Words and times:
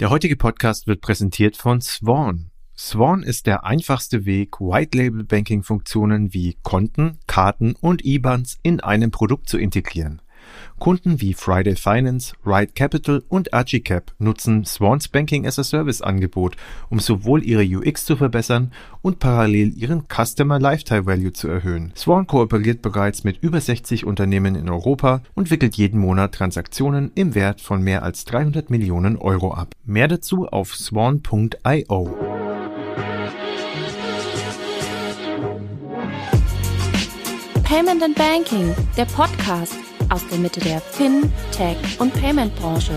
Der 0.00 0.08
heutige 0.08 0.36
Podcast 0.36 0.86
wird 0.86 1.02
präsentiert 1.02 1.58
von 1.58 1.82
Swan. 1.82 2.50
Swan 2.76 3.22
ist 3.22 3.46
der 3.46 3.64
einfachste 3.64 4.24
Weg, 4.24 4.58
White-Label-Banking-Funktionen 4.58 6.32
wie 6.32 6.56
Konten, 6.62 7.18
Karten 7.26 7.74
und 7.78 8.02
IBANs 8.02 8.58
in 8.62 8.80
einem 8.80 9.10
Produkt 9.10 9.50
zu 9.50 9.58
integrieren. 9.58 10.21
Kunden 10.78 11.20
wie 11.20 11.34
Friday 11.34 11.76
Finance, 11.76 12.34
Ride 12.44 12.72
Capital 12.74 13.22
und 13.28 13.54
Archicap 13.54 14.12
nutzen 14.18 14.64
Swans 14.64 15.08
Banking 15.08 15.46
as 15.46 15.58
a 15.58 15.62
Service 15.64 16.02
Angebot, 16.02 16.56
um 16.90 16.98
sowohl 16.98 17.44
ihre 17.44 17.62
UX 17.62 18.04
zu 18.04 18.16
verbessern 18.16 18.72
und 19.00 19.18
parallel 19.20 19.72
ihren 19.76 20.06
Customer 20.08 20.58
Lifetime 20.58 21.06
Value 21.06 21.32
zu 21.32 21.48
erhöhen. 21.48 21.92
Swan 21.96 22.26
kooperiert 22.26 22.82
bereits 22.82 23.22
mit 23.22 23.42
über 23.42 23.60
60 23.60 24.04
Unternehmen 24.04 24.56
in 24.56 24.68
Europa 24.68 25.22
und 25.34 25.50
wickelt 25.50 25.76
jeden 25.76 26.00
Monat 26.00 26.34
Transaktionen 26.34 27.12
im 27.14 27.34
Wert 27.34 27.60
von 27.60 27.82
mehr 27.82 28.02
als 28.02 28.24
300 28.24 28.70
Millionen 28.70 29.16
Euro 29.16 29.54
ab. 29.54 29.74
Mehr 29.84 30.08
dazu 30.08 30.48
auf 30.48 30.74
swan.io. 30.74 32.16
Payment 37.62 38.02
and 38.02 38.14
Banking, 38.16 38.74
der 38.96 39.06
Podcast 39.06 39.91
aus 40.12 40.26
der 40.28 40.38
Mitte 40.38 40.60
der 40.60 40.78
Fin-, 40.80 41.32
Tech- 41.52 41.98
und 41.98 42.12
Payment-Branche 42.12 42.92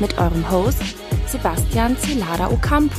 mit 0.00 0.16
eurem 0.16 0.50
Host 0.50 0.80
Sebastian 1.26 1.94
Celada 1.98 2.50
Ocampo. 2.50 2.96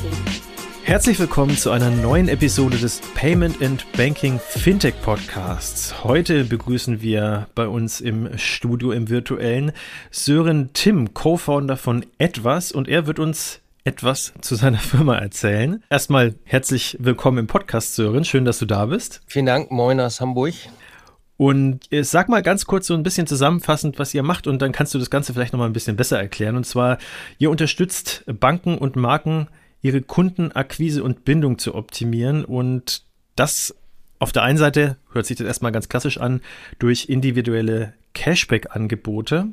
Herzlich 0.83 1.17
willkommen 1.17 1.57
zu 1.57 1.71
einer 1.71 1.89
neuen 1.89 2.27
Episode 2.27 2.77
des 2.77 3.01
Payment 3.15 3.59
and 3.63 3.91
Banking 3.93 4.39
Fintech 4.39 4.93
Podcasts. 5.01 6.03
Heute 6.03 6.43
begrüßen 6.43 7.01
wir 7.01 7.47
bei 7.55 7.67
uns 7.67 8.01
im 8.01 8.37
Studio 8.37 8.91
im 8.91 9.09
virtuellen 9.09 9.71
Sören 10.11 10.69
Tim, 10.73 11.15
Co-Founder 11.15 11.75
von 11.75 12.05
Etwas 12.19 12.71
und 12.71 12.87
er 12.87 13.07
wird 13.07 13.17
uns 13.17 13.61
etwas 13.83 14.33
zu 14.41 14.53
seiner 14.53 14.77
Firma 14.77 15.17
erzählen. 15.17 15.83
Erstmal 15.89 16.35
herzlich 16.43 16.97
willkommen 16.99 17.39
im 17.39 17.47
Podcast, 17.47 17.95
Sören. 17.95 18.25
Schön, 18.25 18.45
dass 18.45 18.59
du 18.59 18.67
da 18.67 18.85
bist. 18.85 19.21
Vielen 19.25 19.47
Dank. 19.47 19.71
Moin 19.71 19.99
aus 19.99 20.21
Hamburg. 20.21 20.53
Und 21.37 21.91
äh, 21.91 22.03
sag 22.03 22.29
mal 22.29 22.41
ganz 22.41 22.65
kurz 22.65 22.87
so 22.87 22.93
ein 22.93 23.03
bisschen 23.03 23.27
zusammenfassend, 23.27 23.99
was 23.99 24.13
ihr 24.13 24.23
macht 24.23 24.47
und 24.47 24.61
dann 24.61 24.71
kannst 24.71 24.93
du 24.93 24.99
das 24.99 25.09
Ganze 25.09 25.33
vielleicht 25.33 25.53
nochmal 25.53 25.69
ein 25.69 25.73
bisschen 25.73 25.97
besser 25.97 26.19
erklären. 26.19 26.55
Und 26.55 26.65
zwar, 26.65 26.97
ihr 27.37 27.49
unterstützt 27.49 28.23
Banken 28.27 28.77
und 28.77 28.95
Marken, 28.95 29.47
ihre 29.81 30.01
Kundenakquise 30.01 31.03
und 31.03 31.25
Bindung 31.25 31.57
zu 31.57 31.75
optimieren 31.75 32.45
und 32.45 33.03
das 33.35 33.75
auf 34.17 34.31
der 34.31 34.43
einen 34.43 34.57
Seite 34.57 34.97
hört 35.11 35.25
sich 35.25 35.37
das 35.37 35.45
erstmal 35.45 35.71
ganz 35.71 35.89
klassisch 35.89 36.17
an 36.17 36.41
durch 36.79 37.09
individuelle 37.09 37.93
Cashback-Angebote, 38.13 39.49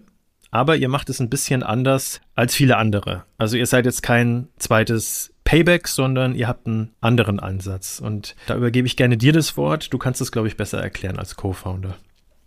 aber 0.51 0.77
ihr 0.77 0.89
macht 0.89 1.11
es 1.11 1.21
ein 1.21 1.29
bisschen 1.29 1.63
anders 1.63 2.21
als 2.35 2.55
viele 2.55 2.77
andere. 2.77 3.25
Also 3.39 3.57
ihr 3.57 3.67
seid 3.67 3.87
jetzt 3.87 4.03
kein 4.03 4.49
zweites 4.59 5.32
Payback, 5.45 5.89
sondern 5.89 6.35
ihr 6.35 6.49
habt 6.49 6.67
einen 6.67 6.95
anderen 7.01 7.41
Ansatz. 7.41 8.01
Und 8.01 8.37
da 8.47 8.57
übergebe 8.57 8.87
ich 8.87 8.97
gerne 8.97 9.17
dir 9.17 9.33
das 9.33 9.57
Wort. 9.57 9.93
Du 9.93 9.99
kannst 9.99 10.21
es, 10.21 10.33
glaube 10.33 10.49
ich, 10.49 10.57
besser 10.57 10.81
erklären 10.81 11.19
als 11.19 11.37
Co-Founder. 11.37 11.97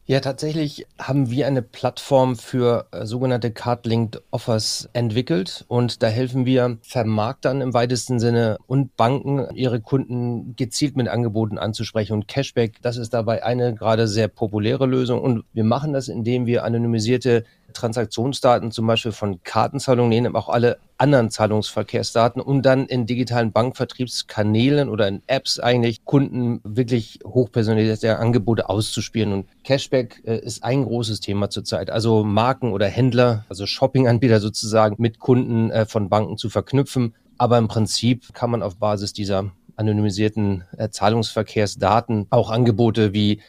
Ja, 0.07 0.19
tatsächlich 0.19 0.85
haben 0.99 1.31
wir 1.31 1.47
eine 1.47 1.63
Plattform 1.63 2.35
für 2.35 2.85
äh, 2.91 3.07
sogenannte 3.07 3.49
Card-Linked 3.49 4.21
Offers 4.29 4.87
entwickelt 4.93 5.65
und 5.67 6.03
da 6.03 6.07
helfen 6.07 6.45
wir 6.45 6.77
Vermarktern 6.83 7.59
im 7.61 7.73
weitesten 7.73 8.19
Sinne 8.19 8.59
und 8.67 8.95
Banken, 8.97 9.47
ihre 9.55 9.81
Kunden 9.81 10.55
gezielt 10.55 10.95
mit 10.95 11.07
Angeboten 11.07 11.57
anzusprechen. 11.57 12.13
Und 12.13 12.27
Cashback, 12.27 12.83
das 12.83 12.97
ist 12.97 13.15
dabei 13.15 13.43
eine 13.43 13.73
gerade 13.73 14.07
sehr 14.07 14.27
populäre 14.27 14.85
Lösung 14.85 15.21
und 15.21 15.43
wir 15.53 15.63
machen 15.63 15.91
das, 15.91 16.07
indem 16.07 16.45
wir 16.45 16.65
anonymisierte 16.65 17.43
Transaktionsdaten 17.75 18.71
zum 18.71 18.87
Beispiel 18.87 19.11
von 19.11 19.43
Kartenzahlungen 19.43 20.09
nehmen, 20.09 20.35
auch 20.35 20.49
alle 20.49 20.79
anderen 20.97 21.29
Zahlungsverkehrsdaten 21.29 22.41
und 22.41 22.63
dann 22.63 22.87
in 22.87 23.05
digitalen 23.05 23.51
Bankvertriebskanälen 23.51 24.89
oder 24.89 25.07
in 25.07 25.21
Apps 25.27 25.59
eigentlich 25.59 26.05
Kunden 26.05 26.61
wirklich 26.63 27.19
hochpersonalisierte 27.25 28.17
Angebote 28.17 28.69
auszuspielen. 28.69 29.33
Und 29.33 29.47
Cashback 29.63 30.21
äh, 30.25 30.39
ist 30.39 30.63
ein 30.63 30.85
großes 30.85 31.19
Thema 31.19 31.49
zurzeit. 31.49 31.89
Also 31.89 32.23
Marken 32.23 32.71
oder 32.71 32.87
Händler, 32.87 33.45
also 33.49 33.65
Shoppinganbieter 33.65 34.39
sozusagen 34.39 34.95
mit 34.99 35.19
Kunden 35.19 35.69
äh, 35.69 35.85
von 35.85 36.09
Banken 36.09 36.37
zu 36.37 36.49
verknüpfen. 36.49 37.13
Aber 37.37 37.57
im 37.57 37.67
Prinzip 37.67 38.33
kann 38.33 38.49
man 38.49 38.63
auf 38.63 38.77
Basis 38.77 39.13
dieser 39.13 39.51
anonymisierten 39.75 40.63
äh, 40.77 40.89
Zahlungsverkehrsdaten 40.89 42.27
auch 42.29 42.49
Angebote 42.49 43.13
wie 43.13 43.41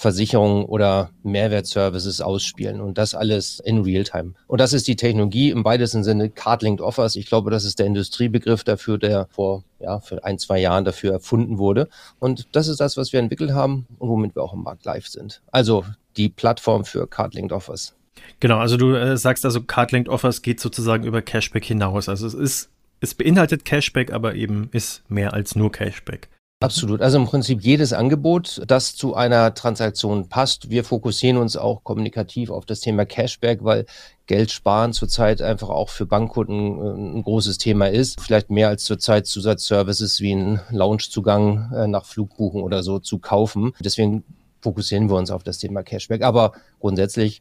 Versicherungen 0.00 0.64
oder 0.64 1.10
Mehrwertservices 1.24 2.22
ausspielen 2.22 2.80
und 2.80 2.96
das 2.96 3.14
alles 3.14 3.60
in 3.60 3.82
Realtime. 3.82 4.32
Und 4.46 4.58
das 4.58 4.72
ist 4.72 4.88
die 4.88 4.96
Technologie 4.96 5.50
im 5.50 5.62
weitesten 5.62 6.04
Sinne 6.04 6.30
Card-Linked 6.30 6.80
Offers. 6.80 7.16
Ich 7.16 7.26
glaube, 7.26 7.50
das 7.50 7.66
ist 7.66 7.78
der 7.78 7.84
Industriebegriff 7.84 8.64
dafür, 8.64 8.96
der 8.96 9.26
vor 9.30 9.62
ja, 9.78 10.00
für 10.00 10.24
ein, 10.24 10.38
zwei 10.38 10.58
Jahren 10.58 10.86
dafür 10.86 11.12
erfunden 11.12 11.58
wurde. 11.58 11.86
Und 12.18 12.48
das 12.52 12.66
ist 12.68 12.80
das, 12.80 12.96
was 12.96 13.12
wir 13.12 13.20
entwickelt 13.20 13.52
haben 13.52 13.86
und 13.98 14.08
womit 14.08 14.34
wir 14.34 14.42
auch 14.42 14.54
im 14.54 14.62
Markt 14.62 14.86
live 14.86 15.06
sind. 15.06 15.42
Also 15.52 15.84
die 16.16 16.30
Plattform 16.30 16.86
für 16.86 17.06
Card-Linked 17.06 17.52
Offers. 17.52 17.94
Genau, 18.40 18.56
also 18.56 18.78
du 18.78 18.94
äh, 18.94 19.18
sagst 19.18 19.44
also, 19.44 19.60
Card-Linked 19.60 20.08
Offers 20.08 20.40
geht 20.40 20.60
sozusagen 20.60 21.04
über 21.04 21.20
Cashback 21.20 21.66
hinaus. 21.66 22.08
Also 22.08 22.26
es 22.26 22.32
ist, 22.32 22.70
es 23.00 23.14
beinhaltet 23.14 23.66
Cashback, 23.66 24.14
aber 24.14 24.34
eben 24.34 24.70
ist 24.72 25.02
mehr 25.10 25.34
als 25.34 25.56
nur 25.56 25.70
Cashback. 25.70 26.30
Absolut. 26.62 27.00
Also 27.00 27.16
im 27.16 27.24
Prinzip 27.24 27.62
jedes 27.62 27.94
Angebot, 27.94 28.60
das 28.66 28.94
zu 28.94 29.14
einer 29.14 29.54
Transaktion 29.54 30.28
passt. 30.28 30.68
Wir 30.68 30.84
fokussieren 30.84 31.38
uns 31.38 31.56
auch 31.56 31.84
kommunikativ 31.84 32.50
auf 32.50 32.66
das 32.66 32.80
Thema 32.80 33.06
Cashback, 33.06 33.64
weil 33.64 33.86
Geld 34.26 34.50
sparen 34.50 34.92
zurzeit 34.92 35.40
einfach 35.40 35.70
auch 35.70 35.88
für 35.88 36.04
Bankkunden 36.04 37.14
äh, 37.14 37.18
ein 37.18 37.22
großes 37.22 37.56
Thema 37.56 37.88
ist. 37.88 38.20
Vielleicht 38.20 38.50
mehr 38.50 38.68
als 38.68 38.84
zurzeit 38.84 39.26
Zusatzservices 39.26 40.20
wie 40.20 40.34
ein 40.34 40.60
Loungezugang 40.70 41.72
äh, 41.72 41.86
nach 41.86 42.04
Flugbuchen 42.04 42.60
oder 42.60 42.82
so 42.82 42.98
zu 42.98 43.20
kaufen. 43.20 43.72
Deswegen 43.80 44.22
fokussieren 44.60 45.08
wir 45.08 45.16
uns 45.16 45.30
auf 45.30 45.42
das 45.42 45.56
Thema 45.56 45.82
Cashback. 45.82 46.22
Aber 46.22 46.52
grundsätzlich 46.78 47.40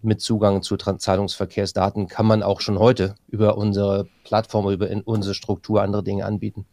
mit 0.00 0.20
Zugang 0.20 0.62
zu 0.62 0.76
Zahlungsverkehrsdaten 0.76 2.06
kann 2.06 2.24
man 2.24 2.44
auch 2.44 2.60
schon 2.60 2.78
heute 2.78 3.16
über 3.26 3.58
unsere 3.58 4.06
Plattform, 4.22 4.70
über 4.70 4.86
unsere 5.06 5.34
Struktur 5.34 5.82
andere 5.82 6.04
Dinge 6.04 6.24
anbieten. 6.24 6.66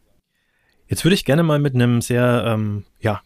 Jetzt 0.88 1.04
würde 1.04 1.16
ich 1.16 1.26
gerne 1.26 1.44
mal 1.44 1.60
mit 1.60 1.76
einem 1.76 2.02
sehr, 2.02 2.44
ähm, 2.48 2.84
ja, 3.00 3.22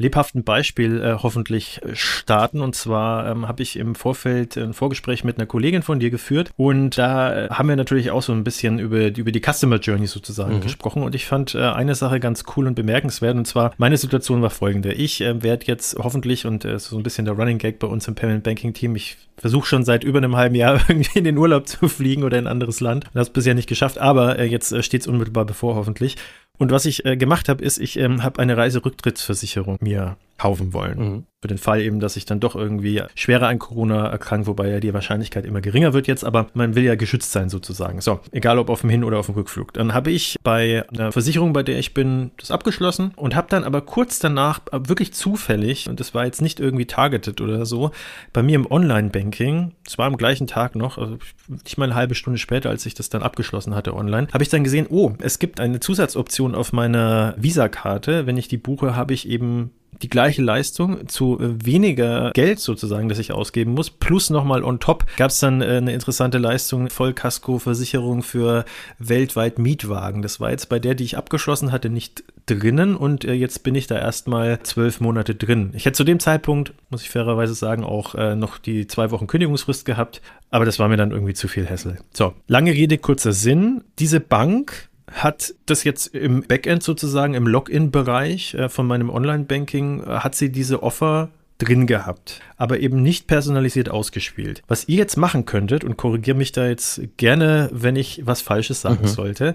lebhaften 0.00 0.44
Beispiel 0.44 1.00
äh, 1.02 1.16
hoffentlich 1.22 1.80
starten. 1.92 2.62
Und 2.62 2.74
zwar 2.74 3.30
ähm, 3.30 3.46
habe 3.46 3.62
ich 3.62 3.76
im 3.76 3.94
Vorfeld 3.94 4.56
ein 4.56 4.72
Vorgespräch 4.72 5.24
mit 5.24 5.36
einer 5.36 5.46
Kollegin 5.46 5.82
von 5.82 6.00
dir 6.00 6.10
geführt 6.10 6.50
und 6.56 6.96
da 6.96 7.44
äh, 7.44 7.48
haben 7.50 7.68
wir 7.68 7.76
natürlich 7.76 8.10
auch 8.10 8.22
so 8.22 8.32
ein 8.32 8.42
bisschen 8.42 8.78
über, 8.78 9.14
über 9.14 9.30
die 9.30 9.42
Customer 9.42 9.76
Journey 9.76 10.06
sozusagen 10.06 10.56
mhm. 10.56 10.60
gesprochen. 10.62 11.02
Und 11.02 11.14
ich 11.14 11.26
fand 11.26 11.54
äh, 11.54 11.58
eine 11.58 11.94
Sache 11.94 12.18
ganz 12.18 12.44
cool 12.56 12.66
und 12.66 12.74
bemerkenswert. 12.74 13.36
Und 13.36 13.44
zwar, 13.44 13.74
meine 13.76 13.98
Situation 13.98 14.40
war 14.40 14.48
folgende. 14.48 14.94
Ich 14.94 15.20
äh, 15.20 15.42
werde 15.42 15.66
jetzt 15.66 15.96
hoffentlich, 15.98 16.46
und 16.46 16.64
äh, 16.64 16.78
so 16.78 16.96
ein 16.96 17.02
bisschen 17.02 17.26
der 17.26 17.34
Running 17.34 17.58
Gag 17.58 17.78
bei 17.78 17.86
uns 17.86 18.08
im 18.08 18.14
Payment 18.14 18.42
Banking 18.42 18.72
Team, 18.72 18.96
ich 18.96 19.18
versuche 19.36 19.66
schon 19.66 19.84
seit 19.84 20.02
über 20.02 20.18
einem 20.18 20.36
halben 20.36 20.54
Jahr 20.54 20.80
irgendwie 20.88 21.18
in 21.18 21.24
den 21.24 21.36
Urlaub 21.36 21.68
zu 21.68 21.88
fliegen 21.88 22.24
oder 22.24 22.38
in 22.38 22.46
ein 22.46 22.52
anderes 22.52 22.80
Land. 22.80 23.04
Und 23.04 23.16
das 23.16 23.28
bisher 23.28 23.54
nicht 23.54 23.68
geschafft, 23.68 23.98
aber 23.98 24.38
äh, 24.38 24.46
jetzt 24.46 24.72
äh, 24.72 24.82
steht 24.82 25.02
es 25.02 25.06
unmittelbar 25.06 25.44
bevor 25.44 25.74
hoffentlich. 25.74 26.16
Und 26.60 26.70
was 26.70 26.84
ich 26.84 27.06
äh, 27.06 27.16
gemacht 27.16 27.48
habe, 27.48 27.64
ist, 27.64 27.78
ich 27.78 27.98
ähm, 27.98 28.22
habe 28.22 28.38
eine 28.38 28.54
Reiserücktrittsversicherung 28.54 29.78
mir 29.80 30.18
kaufen 30.40 30.72
wollen. 30.72 30.98
Mhm. 30.98 31.24
Für 31.42 31.48
den 31.48 31.58
Fall 31.58 31.80
eben, 31.80 32.00
dass 32.00 32.16
ich 32.16 32.26
dann 32.26 32.40
doch 32.40 32.54
irgendwie 32.54 33.02
schwerer 33.14 33.48
an 33.48 33.58
Corona 33.58 34.08
erkranke, 34.08 34.46
wobei 34.46 34.68
ja 34.68 34.80
die 34.80 34.92
Wahrscheinlichkeit 34.92 35.46
immer 35.46 35.60
geringer 35.60 35.94
wird 35.94 36.06
jetzt, 36.06 36.22
aber 36.22 36.48
man 36.52 36.74
will 36.74 36.84
ja 36.84 36.96
geschützt 36.96 37.32
sein 37.32 37.48
sozusagen. 37.48 38.00
So, 38.00 38.20
egal 38.30 38.58
ob 38.58 38.68
auf 38.68 38.82
dem 38.82 38.90
Hin- 38.90 39.04
oder 39.04 39.18
auf 39.18 39.26
dem 39.26 39.34
Rückflug. 39.34 39.72
Dann 39.72 39.94
habe 39.94 40.10
ich 40.10 40.36
bei 40.42 40.84
einer 40.92 41.12
Versicherung, 41.12 41.52
bei 41.52 41.62
der 41.62 41.78
ich 41.78 41.94
bin, 41.94 42.30
das 42.38 42.50
abgeschlossen 42.50 43.12
und 43.16 43.34
habe 43.34 43.48
dann 43.50 43.64
aber 43.64 43.82
kurz 43.82 44.18
danach, 44.18 44.60
wirklich 44.72 45.12
zufällig, 45.12 45.88
und 45.88 46.00
das 46.00 46.14
war 46.14 46.24
jetzt 46.24 46.42
nicht 46.42 46.60
irgendwie 46.60 46.86
targeted 46.86 47.40
oder 47.40 47.64
so, 47.64 47.90
bei 48.32 48.42
mir 48.42 48.56
im 48.56 48.70
Online-Banking, 48.70 49.72
zwar 49.86 50.06
am 50.06 50.16
gleichen 50.16 50.46
Tag 50.46 50.74
noch, 50.74 50.98
also 50.98 51.18
nicht 51.48 51.78
mal 51.78 51.86
eine 51.86 51.94
halbe 51.94 52.14
Stunde 52.14 52.38
später, 52.38 52.68
als 52.70 52.84
ich 52.84 52.94
das 52.94 53.08
dann 53.08 53.22
abgeschlossen 53.22 53.74
hatte 53.74 53.94
online, 53.94 54.28
habe 54.32 54.42
ich 54.42 54.50
dann 54.50 54.64
gesehen, 54.64 54.86
oh, 54.88 55.12
es 55.20 55.38
gibt 55.38 55.60
eine 55.60 55.80
Zusatzoption 55.80 56.54
auf 56.54 56.72
meiner 56.72 57.34
Visa-Karte. 57.38 58.26
Wenn 58.26 58.36
ich 58.36 58.48
die 58.48 58.58
buche, 58.58 58.94
habe 58.94 59.14
ich 59.14 59.28
eben 59.28 59.70
die 60.02 60.08
gleiche 60.08 60.42
Leistung 60.42 61.08
zu 61.08 61.38
äh, 61.38 61.64
weniger 61.64 62.30
Geld 62.32 62.60
sozusagen, 62.60 63.08
das 63.08 63.18
ich 63.18 63.32
ausgeben 63.32 63.72
muss. 63.72 63.90
Plus 63.90 64.30
nochmal 64.30 64.64
on 64.64 64.80
top 64.80 65.04
gab 65.16 65.30
es 65.30 65.40
dann 65.40 65.60
äh, 65.60 65.76
eine 65.76 65.92
interessante 65.92 66.38
Leistung, 66.38 66.88
Vollkasko-Versicherung 66.88 68.22
für 68.22 68.64
weltweit 68.98 69.58
Mietwagen. 69.58 70.22
Das 70.22 70.40
war 70.40 70.50
jetzt 70.50 70.68
bei 70.68 70.78
der, 70.78 70.94
die 70.94 71.04
ich 71.04 71.16
abgeschlossen 71.16 71.72
hatte, 71.72 71.90
nicht 71.90 72.24
drinnen 72.46 72.96
und 72.96 73.24
äh, 73.24 73.34
jetzt 73.34 73.62
bin 73.62 73.74
ich 73.74 73.86
da 73.86 73.98
erstmal 73.98 74.62
zwölf 74.62 75.00
Monate 75.00 75.34
drin. 75.34 75.72
Ich 75.74 75.84
hätte 75.84 75.96
zu 75.96 76.04
dem 76.04 76.20
Zeitpunkt, 76.20 76.72
muss 76.88 77.02
ich 77.02 77.10
fairerweise 77.10 77.54
sagen, 77.54 77.84
auch 77.84 78.14
noch 78.34 78.58
die 78.58 78.86
zwei 78.86 79.10
Wochen 79.10 79.26
Kündigungsfrist 79.26 79.84
gehabt, 79.84 80.20
aber 80.50 80.64
das 80.64 80.78
war 80.78 80.88
mir 80.88 80.96
dann 80.96 81.12
irgendwie 81.12 81.34
zu 81.34 81.48
viel 81.48 81.68
Hassel. 81.68 81.98
So, 82.12 82.34
lange 82.48 82.72
Rede, 82.72 82.98
kurzer 82.98 83.32
Sinn. 83.32 83.84
Diese 83.98 84.20
Bank 84.20 84.89
hat 85.10 85.54
das 85.66 85.84
jetzt 85.84 86.14
im 86.14 86.42
Backend 86.42 86.82
sozusagen, 86.82 87.34
im 87.34 87.46
Login-Bereich 87.46 88.54
äh, 88.54 88.68
von 88.68 88.86
meinem 88.86 89.10
Online-Banking, 89.10 90.02
äh, 90.02 90.06
hat 90.06 90.34
sie 90.34 90.50
diese 90.50 90.82
Offer 90.82 91.30
drin 91.60 91.86
gehabt, 91.86 92.40
aber 92.56 92.80
eben 92.80 93.02
nicht 93.02 93.26
personalisiert 93.26 93.90
ausgespielt. 93.90 94.62
Was 94.66 94.88
ihr 94.88 94.96
jetzt 94.96 95.16
machen 95.16 95.44
könntet, 95.44 95.84
und 95.84 95.96
korrigiere 95.96 96.36
mich 96.36 96.52
da 96.52 96.66
jetzt 96.66 97.02
gerne, 97.16 97.68
wenn 97.72 97.96
ich 97.96 98.22
was 98.24 98.40
Falsches 98.40 98.80
sagen 98.80 99.02
mhm. 99.02 99.08
sollte, 99.08 99.54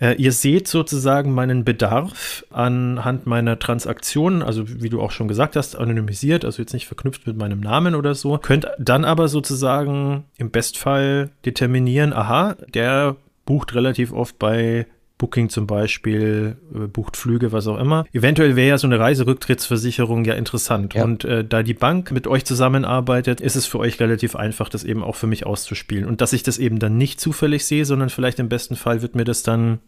äh, 0.00 0.14
ihr 0.14 0.32
seht 0.32 0.68
sozusagen 0.68 1.32
meinen 1.32 1.64
Bedarf 1.64 2.44
anhand 2.50 3.26
meiner 3.26 3.58
Transaktionen, 3.58 4.42
also 4.42 4.64
wie 4.66 4.88
du 4.88 5.00
auch 5.00 5.10
schon 5.10 5.28
gesagt 5.28 5.56
hast, 5.56 5.76
anonymisiert, 5.76 6.44
also 6.44 6.62
jetzt 6.62 6.72
nicht 6.72 6.86
verknüpft 6.86 7.26
mit 7.26 7.36
meinem 7.36 7.60
Namen 7.60 7.94
oder 7.94 8.14
so, 8.14 8.38
könnt 8.38 8.68
dann 8.78 9.04
aber 9.04 9.26
sozusagen 9.26 10.24
im 10.38 10.50
Bestfall 10.50 11.30
determinieren, 11.44 12.12
aha, 12.12 12.56
der 12.72 13.16
bucht 13.44 13.74
relativ 13.74 14.12
oft 14.12 14.38
bei 14.38 14.86
Booking 15.20 15.50
zum 15.50 15.66
Beispiel, 15.66 16.56
äh, 16.74 16.86
bucht 16.86 17.16
Flüge, 17.16 17.52
was 17.52 17.66
auch 17.66 17.78
immer. 17.78 18.06
Eventuell 18.12 18.56
wäre 18.56 18.70
ja 18.70 18.78
so 18.78 18.86
eine 18.86 18.98
Reiserücktrittsversicherung 18.98 20.24
ja 20.24 20.34
interessant. 20.34 20.94
Ja. 20.94 21.04
Und 21.04 21.24
äh, 21.26 21.44
da 21.44 21.62
die 21.62 21.74
Bank 21.74 22.10
mit 22.10 22.26
euch 22.26 22.46
zusammenarbeitet, 22.46 23.40
ist 23.40 23.54
es 23.54 23.66
für 23.66 23.78
euch 23.78 24.00
relativ 24.00 24.34
einfach, 24.34 24.70
das 24.70 24.82
eben 24.82 25.04
auch 25.04 25.16
für 25.16 25.26
mich 25.26 25.44
auszuspielen. 25.44 26.06
Und 26.06 26.22
dass 26.22 26.32
ich 26.32 26.42
das 26.42 26.56
eben 26.56 26.78
dann 26.78 26.96
nicht 26.96 27.20
zufällig 27.20 27.66
sehe, 27.66 27.84
sondern 27.84 28.08
vielleicht 28.08 28.38
im 28.38 28.48
besten 28.48 28.76
Fall 28.76 29.02
wird 29.02 29.14
mir 29.14 29.24
das 29.24 29.42
dann 29.42 29.80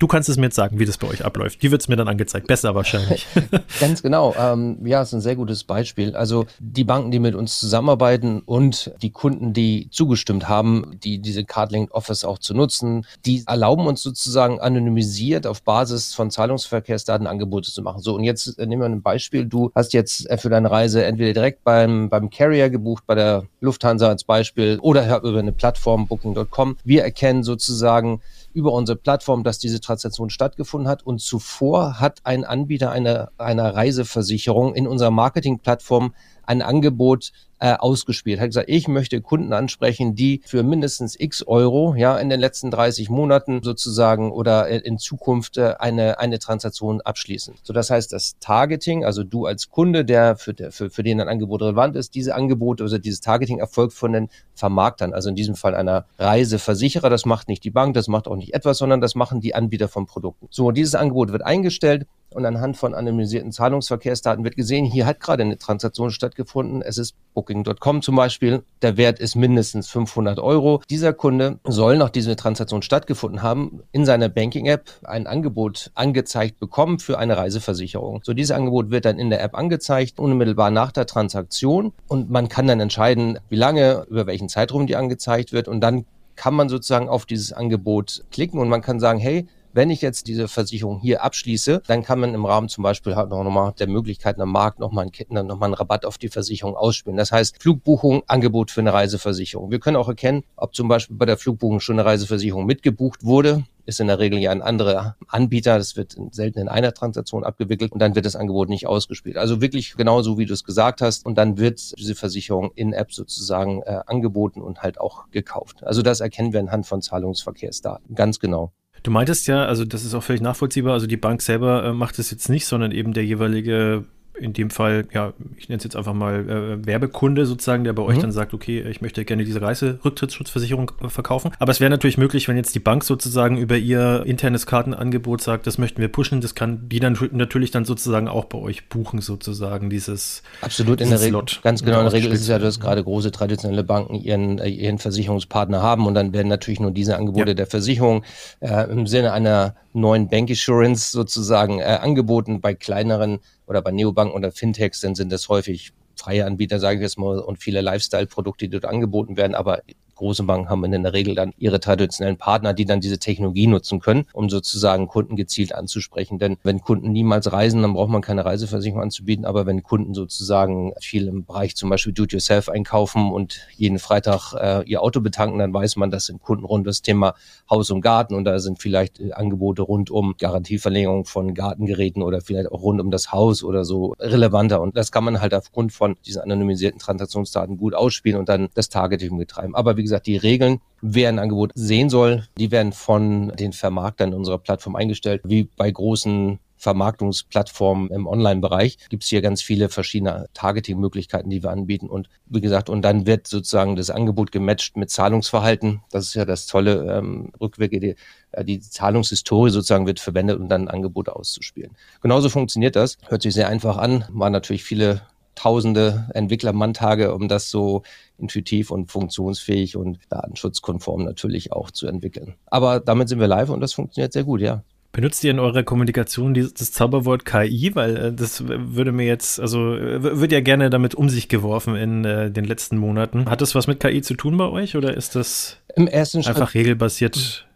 Du 0.00 0.06
kannst 0.06 0.30
es 0.30 0.38
mir 0.38 0.44
jetzt 0.44 0.56
sagen, 0.56 0.78
wie 0.78 0.86
das 0.86 0.96
bei 0.96 1.06
euch 1.06 1.26
abläuft. 1.26 1.62
Wie 1.62 1.70
wird 1.70 1.82
es 1.82 1.88
mir 1.88 1.96
dann 1.96 2.08
angezeigt? 2.08 2.46
Besser 2.46 2.74
wahrscheinlich. 2.74 3.26
Ganz 3.80 4.02
genau. 4.02 4.34
Ähm, 4.34 4.78
ja, 4.86 5.02
ist 5.02 5.12
ein 5.12 5.20
sehr 5.20 5.36
gutes 5.36 5.62
Beispiel. 5.62 6.16
Also 6.16 6.46
die 6.58 6.84
Banken, 6.84 7.10
die 7.10 7.18
mit 7.18 7.34
uns 7.34 7.60
zusammenarbeiten 7.60 8.40
und 8.40 8.92
die 9.02 9.10
Kunden, 9.10 9.52
die 9.52 9.88
zugestimmt 9.90 10.48
haben, 10.48 10.98
die 11.04 11.18
diese 11.18 11.44
Cardlinked 11.44 11.92
Office 11.92 12.24
auch 12.24 12.38
zu 12.38 12.54
nutzen, 12.54 13.04
die 13.26 13.44
erlauben 13.46 13.86
uns 13.86 14.02
sozusagen 14.02 14.58
anonymisiert 14.58 15.46
auf 15.46 15.62
Basis 15.62 16.14
von 16.14 16.30
Zahlungsverkehrsdaten 16.30 17.26
Angebote 17.26 17.70
zu 17.70 17.82
machen. 17.82 18.00
So, 18.00 18.14
und 18.14 18.24
jetzt 18.24 18.58
äh, 18.58 18.64
nehmen 18.64 18.80
wir 18.80 18.86
ein 18.86 19.02
Beispiel. 19.02 19.44
Du 19.44 19.70
hast 19.74 19.92
jetzt 19.92 20.30
äh, 20.30 20.38
für 20.38 20.48
deine 20.48 20.70
Reise 20.70 21.04
entweder 21.04 21.34
direkt 21.34 21.62
beim, 21.62 22.08
beim 22.08 22.30
Carrier 22.30 22.70
gebucht, 22.70 23.04
bei 23.06 23.16
der 23.16 23.44
Lufthansa 23.60 24.08
als 24.08 24.24
Beispiel, 24.24 24.78
oder 24.80 25.18
über 25.18 25.40
eine 25.40 25.52
Plattform 25.52 26.06
booking.com. 26.06 26.78
Wir 26.84 27.04
erkennen 27.04 27.42
sozusagen, 27.42 28.22
über 28.52 28.72
unsere 28.72 28.96
Plattform, 28.96 29.44
dass 29.44 29.58
diese 29.58 29.80
Transaktion 29.80 30.30
stattgefunden 30.30 30.88
hat. 30.88 31.04
Und 31.04 31.20
zuvor 31.20 32.00
hat 32.00 32.20
ein 32.24 32.44
Anbieter 32.44 32.90
einer, 32.90 33.30
einer 33.38 33.74
Reiseversicherung 33.74 34.74
in 34.74 34.86
unserer 34.86 35.10
Marketingplattform 35.10 36.14
ein 36.50 36.62
Angebot 36.62 37.30
äh, 37.60 37.74
ausgespielt. 37.74 38.40
Hat 38.40 38.48
gesagt, 38.48 38.68
ich 38.68 38.88
möchte 38.88 39.20
Kunden 39.20 39.52
ansprechen, 39.52 40.16
die 40.16 40.40
für 40.44 40.64
mindestens 40.64 41.14
x 41.18 41.44
Euro 41.46 41.94
ja 41.94 42.18
in 42.18 42.28
den 42.28 42.40
letzten 42.40 42.72
30 42.72 43.08
Monaten 43.08 43.62
sozusagen 43.62 44.32
oder 44.32 44.66
in 44.68 44.98
Zukunft 44.98 45.58
äh, 45.58 45.74
eine, 45.78 46.18
eine 46.18 46.40
Transaktion 46.40 47.00
abschließen. 47.02 47.54
So, 47.62 47.72
das 47.72 47.90
heißt, 47.90 48.12
das 48.12 48.36
Targeting, 48.40 49.04
also 49.04 49.22
du 49.22 49.46
als 49.46 49.70
Kunde, 49.70 50.04
der 50.04 50.36
für, 50.36 50.54
der, 50.54 50.72
für, 50.72 50.90
für 50.90 51.04
den 51.04 51.20
ein 51.20 51.28
Angebot 51.28 51.62
relevant 51.62 51.94
ist, 51.94 52.14
diese 52.16 52.34
Angebote 52.34 52.82
oder 52.82 52.98
dieses 52.98 53.20
Targeting 53.20 53.58
erfolgt 53.58 53.92
von 53.92 54.12
den 54.12 54.28
Vermarktern, 54.54 55.12
also 55.12 55.28
in 55.28 55.36
diesem 55.36 55.54
Fall 55.54 55.76
einer 55.76 56.06
Reiseversicherer. 56.18 57.10
Das 57.10 57.26
macht 57.26 57.48
nicht 57.48 57.62
die 57.62 57.70
Bank, 57.70 57.94
das 57.94 58.08
macht 58.08 58.26
auch 58.26 58.36
nicht 58.36 58.54
etwas, 58.54 58.78
sondern 58.78 59.00
das 59.00 59.14
machen 59.14 59.40
die 59.40 59.54
Anbieter 59.54 59.86
von 59.86 60.06
Produkten. 60.06 60.48
So, 60.50 60.72
dieses 60.72 60.96
Angebot 60.96 61.30
wird 61.30 61.42
eingestellt 61.42 62.06
und 62.34 62.46
anhand 62.46 62.76
von 62.76 62.94
anonymisierten 62.94 63.52
Zahlungsverkehrsdaten 63.52 64.44
wird 64.44 64.56
gesehen, 64.56 64.84
hier 64.84 65.06
hat 65.06 65.20
gerade 65.20 65.42
eine 65.42 65.58
Transaktion 65.58 66.10
stattgefunden. 66.10 66.82
Es 66.82 66.98
ist 66.98 67.14
Booking.com 67.34 68.02
zum 68.02 68.16
Beispiel. 68.16 68.62
Der 68.82 68.96
Wert 68.96 69.18
ist 69.18 69.34
mindestens 69.34 69.88
500 69.88 70.38
Euro. 70.38 70.82
Dieser 70.90 71.12
Kunde 71.12 71.58
soll, 71.64 71.98
nach 71.98 72.10
dieser 72.10 72.36
Transaktion 72.36 72.82
stattgefunden 72.82 73.42
haben, 73.42 73.82
in 73.92 74.04
seiner 74.04 74.28
Banking-App 74.28 74.90
ein 75.04 75.26
Angebot 75.26 75.90
angezeigt 75.94 76.60
bekommen 76.60 76.98
für 76.98 77.18
eine 77.18 77.36
Reiseversicherung. 77.36 78.20
So, 78.22 78.32
dieses 78.32 78.52
Angebot 78.52 78.90
wird 78.90 79.04
dann 79.04 79.18
in 79.18 79.30
der 79.30 79.42
App 79.42 79.56
angezeigt, 79.56 80.18
unmittelbar 80.18 80.70
nach 80.70 80.92
der 80.92 81.06
Transaktion. 81.06 81.92
Und 82.08 82.30
man 82.30 82.48
kann 82.48 82.66
dann 82.66 82.80
entscheiden, 82.80 83.38
wie 83.48 83.56
lange, 83.56 84.06
über 84.08 84.26
welchen 84.26 84.48
Zeitraum 84.48 84.86
die 84.86 84.96
angezeigt 84.96 85.52
wird. 85.52 85.68
Und 85.68 85.80
dann 85.80 86.04
kann 86.36 86.54
man 86.54 86.70
sozusagen 86.70 87.08
auf 87.10 87.26
dieses 87.26 87.52
Angebot 87.52 88.24
klicken 88.30 88.60
und 88.60 88.70
man 88.70 88.80
kann 88.80 88.98
sagen, 88.98 89.18
hey, 89.18 89.46
wenn 89.72 89.90
ich 89.90 90.02
jetzt 90.02 90.26
diese 90.26 90.48
Versicherung 90.48 91.00
hier 91.00 91.22
abschließe, 91.22 91.82
dann 91.86 92.02
kann 92.02 92.20
man 92.20 92.34
im 92.34 92.44
Rahmen 92.44 92.68
zum 92.68 92.82
Beispiel 92.82 93.16
halt 93.16 93.30
noch 93.30 93.42
mal 93.44 93.72
der 93.72 93.88
Möglichkeiten 93.88 94.40
am 94.40 94.52
Markt 94.52 94.78
nochmal 94.78 95.06
einen, 95.06 95.46
noch 95.46 95.58
mal 95.58 95.66
einen 95.66 95.74
Rabatt 95.74 96.04
auf 96.04 96.18
die 96.18 96.28
Versicherung 96.28 96.76
ausspielen. 96.76 97.16
Das 97.16 97.32
heißt, 97.32 97.62
Flugbuchung, 97.62 98.22
Angebot 98.26 98.70
für 98.70 98.80
eine 98.80 98.92
Reiseversicherung. 98.92 99.70
Wir 99.70 99.80
können 99.80 99.96
auch 99.96 100.08
erkennen, 100.08 100.44
ob 100.56 100.74
zum 100.74 100.88
Beispiel 100.88 101.16
bei 101.16 101.26
der 101.26 101.36
Flugbuchung 101.36 101.80
schon 101.80 101.98
eine 101.98 102.08
Reiseversicherung 102.08 102.66
mitgebucht 102.66 103.24
wurde 103.24 103.64
ist 103.90 104.00
in 104.00 104.06
der 104.06 104.18
Regel 104.18 104.38
ja 104.38 104.50
ein 104.52 104.62
anderer 104.62 105.16
Anbieter. 105.26 105.76
Das 105.76 105.96
wird 105.96 106.16
selten 106.30 106.60
in 106.60 106.68
einer 106.68 106.94
Transaktion 106.94 107.44
abgewickelt 107.44 107.92
und 107.92 107.98
dann 107.98 108.14
wird 108.14 108.24
das 108.24 108.36
Angebot 108.36 108.68
nicht 108.68 108.86
ausgespielt. 108.86 109.36
Also 109.36 109.60
wirklich 109.60 109.96
genauso, 109.96 110.38
wie 110.38 110.46
du 110.46 110.54
es 110.54 110.64
gesagt 110.64 111.02
hast. 111.02 111.26
Und 111.26 111.36
dann 111.36 111.58
wird 111.58 111.98
diese 111.98 112.14
Versicherung 112.14 112.70
in 112.74 112.92
App 112.92 113.12
sozusagen 113.12 113.82
äh, 113.82 114.00
angeboten 114.06 114.62
und 114.62 114.82
halt 114.82 115.00
auch 115.00 115.30
gekauft. 115.30 115.82
Also 115.82 116.02
das 116.02 116.20
erkennen 116.20 116.52
wir 116.52 116.60
anhand 116.60 116.86
von 116.86 117.02
Zahlungsverkehrsdaten. 117.02 118.14
Ganz 118.14 118.38
genau. 118.38 118.72
Du 119.02 119.10
meintest 119.10 119.46
ja, 119.46 119.64
also 119.64 119.84
das 119.84 120.04
ist 120.04 120.14
auch 120.14 120.22
völlig 120.22 120.42
nachvollziehbar, 120.42 120.92
also 120.92 121.06
die 121.06 121.16
Bank 121.16 121.42
selber 121.42 121.84
äh, 121.84 121.92
macht 121.92 122.18
es 122.18 122.30
jetzt 122.30 122.48
nicht, 122.48 122.66
sondern 122.66 122.92
eben 122.92 123.12
der 123.12 123.24
jeweilige 123.24 124.04
in 124.40 124.52
dem 124.52 124.70
Fall, 124.70 125.06
ja, 125.12 125.32
ich 125.56 125.68
nenne 125.68 125.78
es 125.78 125.84
jetzt 125.84 125.96
einfach 125.96 126.14
mal 126.14 126.48
äh, 126.48 126.86
Werbekunde 126.86 127.46
sozusagen, 127.46 127.84
der 127.84 127.92
bei 127.92 128.02
mhm. 128.02 128.08
euch 128.08 128.18
dann 128.18 128.32
sagt, 128.32 128.54
okay, 128.54 128.80
ich 128.82 129.00
möchte 129.00 129.24
gerne 129.24 129.44
diese 129.44 129.60
Reiserücktrittsschutzversicherung 129.62 130.92
äh, 131.02 131.08
verkaufen. 131.08 131.52
Aber 131.58 131.70
es 131.70 131.80
wäre 131.80 131.90
natürlich 131.90 132.18
möglich, 132.18 132.48
wenn 132.48 132.56
jetzt 132.56 132.74
die 132.74 132.80
Bank 132.80 133.04
sozusagen 133.04 133.58
über 133.58 133.76
ihr 133.76 134.22
internes 134.26 134.66
Kartenangebot 134.66 135.40
sagt, 135.40 135.66
das 135.66 135.78
möchten 135.78 136.00
wir 136.00 136.08
pushen, 136.08 136.40
das 136.40 136.54
kann 136.54 136.88
die 136.88 137.00
dann 137.00 137.18
natürlich 137.32 137.70
dann 137.70 137.84
sozusagen 137.84 138.28
auch 138.28 138.46
bei 138.46 138.58
euch 138.58 138.88
buchen, 138.88 139.20
sozusagen, 139.20 139.90
dieses 139.90 140.42
Absolut, 140.62 141.00
in 141.00 141.10
der 141.10 141.20
Regel, 141.20 141.42
ganz 141.62 141.84
genau, 141.84 141.98
in 141.98 142.04
der 142.04 142.12
Regel 142.12 142.32
ist 142.32 142.40
es 142.40 142.48
ja, 142.48 142.58
dass 142.58 142.80
gerade 142.80 143.04
große 143.04 143.30
traditionelle 143.30 143.84
Banken 143.84 144.14
ihren, 144.14 144.58
äh, 144.58 144.68
ihren 144.68 144.98
Versicherungspartner 144.98 145.82
haben 145.82 146.06
und 146.06 146.14
dann 146.14 146.32
werden 146.32 146.48
natürlich 146.48 146.80
nur 146.80 146.90
diese 146.90 147.16
Angebote 147.16 147.48
ja. 147.48 147.54
der 147.54 147.66
Versicherung 147.66 148.24
äh, 148.60 148.90
im 148.90 149.06
Sinne 149.06 149.32
einer 149.32 149.74
neuen 149.92 150.28
Bank 150.28 150.50
Assurance 150.50 151.10
sozusagen 151.10 151.80
äh, 151.80 151.98
angeboten 152.00 152.60
bei 152.60 152.74
kleineren 152.74 153.40
oder 153.70 153.82
bei 153.82 153.92
Neobanken 153.92 154.34
oder 154.34 154.50
Fintechs, 154.50 155.00
dann 155.00 155.14
sind 155.14 155.30
das 155.30 155.48
häufig 155.48 155.92
freie 156.16 156.44
Anbieter, 156.44 156.80
sage 156.80 156.96
ich 156.96 157.02
jetzt 157.02 157.18
mal, 157.18 157.38
und 157.38 157.62
viele 157.62 157.80
Lifestyle-Produkte, 157.80 158.66
die 158.66 158.70
dort 158.70 158.84
angeboten 158.84 159.36
werden. 159.36 159.54
Aber 159.54 159.82
große 160.20 160.44
Banken 160.44 160.70
haben 160.70 160.84
in 160.84 161.02
der 161.02 161.12
Regel 161.12 161.34
dann 161.34 161.52
ihre 161.58 161.80
traditionellen 161.80 162.38
Partner, 162.38 162.72
die 162.72 162.86
dann 162.86 163.00
diese 163.00 163.18
Technologie 163.18 163.66
nutzen 163.66 164.00
können, 164.00 164.24
um 164.32 164.48
sozusagen 164.48 165.08
Kunden 165.08 165.36
gezielt 165.36 165.74
anzusprechen. 165.74 166.38
Denn 166.38 166.56
wenn 166.62 166.80
Kunden 166.80 167.12
niemals 167.12 167.52
reisen, 167.52 167.82
dann 167.82 167.92
braucht 167.92 168.10
man 168.10 168.22
keine 168.22 168.44
Reiseversicherung 168.44 169.02
anzubieten. 169.02 169.44
Aber 169.44 169.66
wenn 169.66 169.82
Kunden 169.82 170.14
sozusagen 170.14 170.92
viel 171.00 171.26
im 171.26 171.44
Bereich 171.44 171.76
zum 171.76 171.90
Beispiel 171.90 172.12
Do-it-yourself 172.12 172.68
einkaufen 172.68 173.30
und 173.30 173.66
jeden 173.76 173.98
Freitag 173.98 174.54
äh, 174.54 174.88
ihr 174.88 175.02
Auto 175.02 175.20
betanken, 175.20 175.58
dann 175.58 175.74
weiß 175.74 175.96
man, 175.96 176.10
dass 176.10 176.30
sind 176.30 176.42
Kunden 176.42 176.64
rund 176.64 176.86
das 176.86 177.02
Thema 177.02 177.34
Haus 177.68 177.90
und 177.90 178.00
Garten 178.00 178.34
und 178.34 178.44
da 178.44 178.58
sind 178.58 178.78
vielleicht 178.78 179.20
äh, 179.20 179.32
Angebote 179.32 179.82
rund 179.82 180.10
um 180.10 180.34
Garantieverlängerung 180.38 181.24
von 181.24 181.54
Gartengeräten 181.54 182.22
oder 182.22 182.40
vielleicht 182.40 182.70
auch 182.70 182.82
rund 182.82 183.00
um 183.00 183.10
das 183.10 183.32
Haus 183.32 183.62
oder 183.62 183.84
so 183.84 184.14
relevanter. 184.18 184.80
Und 184.80 184.96
das 184.96 185.12
kann 185.12 185.24
man 185.24 185.40
halt 185.40 185.54
aufgrund 185.54 185.92
von 185.92 186.16
diesen 186.24 186.42
anonymisierten 186.42 187.00
Transaktionsdaten 187.00 187.76
gut 187.76 187.94
ausspielen 187.94 188.38
und 188.38 188.48
dann 188.48 188.68
das 188.74 188.88
Targeting 188.88 189.36
betreiben. 189.36 189.74
Aber 189.74 189.96
wie 189.96 190.02
gesagt, 190.02 190.09
die 190.18 190.36
Regeln, 190.36 190.80
wer 191.00 191.28
ein 191.28 191.38
Angebot 191.38 191.72
sehen 191.74 192.10
soll, 192.10 192.48
die 192.58 192.70
werden 192.70 192.92
von 192.92 193.52
den 193.56 193.72
Vermarktern 193.72 194.34
unserer 194.34 194.58
Plattform 194.58 194.96
eingestellt, 194.96 195.42
wie 195.44 195.68
bei 195.76 195.90
großen 195.90 196.58
Vermarktungsplattformen 196.80 198.08
im 198.10 198.26
Online-Bereich 198.26 198.96
gibt 199.10 199.22
es 199.22 199.28
hier 199.28 199.42
ganz 199.42 199.62
viele 199.62 199.90
verschiedene 199.90 200.48
Targeting-Möglichkeiten, 200.54 201.50
die 201.50 201.62
wir 201.62 201.70
anbieten. 201.70 202.08
Und 202.08 202.30
wie 202.46 202.62
gesagt, 202.62 202.88
und 202.88 203.02
dann 203.02 203.26
wird 203.26 203.46
sozusagen 203.46 203.96
das 203.96 204.08
Angebot 204.08 204.50
gematcht 204.50 204.96
mit 204.96 205.10
Zahlungsverhalten. 205.10 206.00
Das 206.10 206.24
ist 206.24 206.34
ja 206.34 206.46
das 206.46 206.66
tolle 206.66 207.18
ähm, 207.18 207.52
Rückwirke. 207.60 208.00
Die, 208.00 208.16
äh, 208.52 208.64
die 208.64 208.80
Zahlungshistorie 208.80 209.70
sozusagen 209.70 210.06
wird 210.06 210.20
verwendet, 210.20 210.58
um 210.58 210.70
dann 210.70 210.88
Angebote 210.88 211.36
auszuspielen. 211.36 211.90
Genauso 212.22 212.48
funktioniert 212.48 212.96
das. 212.96 213.18
Hört 213.28 213.42
sich 213.42 213.52
sehr 213.52 213.68
einfach 213.68 213.98
an. 213.98 214.24
Waren 214.30 214.52
natürlich 214.52 214.82
viele 214.82 215.20
tausende 215.60 216.28
Entwicklermanntage, 216.32 217.34
um 217.34 217.46
das 217.46 217.70
so 217.70 218.02
intuitiv 218.38 218.90
und 218.90 219.10
funktionsfähig 219.10 219.96
und 219.96 220.18
datenschutzkonform 220.30 221.24
natürlich 221.24 221.72
auch 221.72 221.90
zu 221.90 222.06
entwickeln. 222.06 222.54
Aber 222.66 223.00
damit 223.00 223.28
sind 223.28 223.40
wir 223.40 223.46
live 223.46 223.68
und 223.68 223.80
das 223.80 223.92
funktioniert 223.92 224.32
sehr 224.32 224.44
gut, 224.44 224.62
ja. 224.62 224.82
Benutzt 225.12 225.42
ihr 225.42 225.50
in 225.50 225.58
eurer 225.58 225.82
Kommunikation 225.82 226.54
dieses, 226.54 226.72
das 226.72 226.92
Zauberwort 226.92 227.44
KI? 227.44 227.94
Weil 227.94 228.16
äh, 228.16 228.32
das 228.32 228.64
würde 228.66 229.10
mir 229.10 229.26
jetzt, 229.26 229.58
also 229.60 229.80
wird 229.80 230.52
ja 230.52 230.60
gerne 230.60 230.88
damit 230.88 231.14
um 231.14 231.28
sich 231.28 231.48
geworfen 231.48 231.96
in 231.96 232.24
äh, 232.24 232.50
den 232.50 232.64
letzten 232.64 232.96
Monaten. 232.96 233.50
Hat 233.50 233.60
das 233.60 233.74
was 233.74 233.88
mit 233.88 233.98
KI 233.98 234.22
zu 234.22 234.34
tun 234.34 234.56
bei 234.56 234.68
euch 234.68 234.96
oder 234.96 235.14
ist 235.14 235.34
das 235.34 235.78
Im 235.96 236.06
ersten 236.06 236.38
einfach 236.38 236.70
Schritt, 236.70 236.82
regelbasiert? 236.82 237.66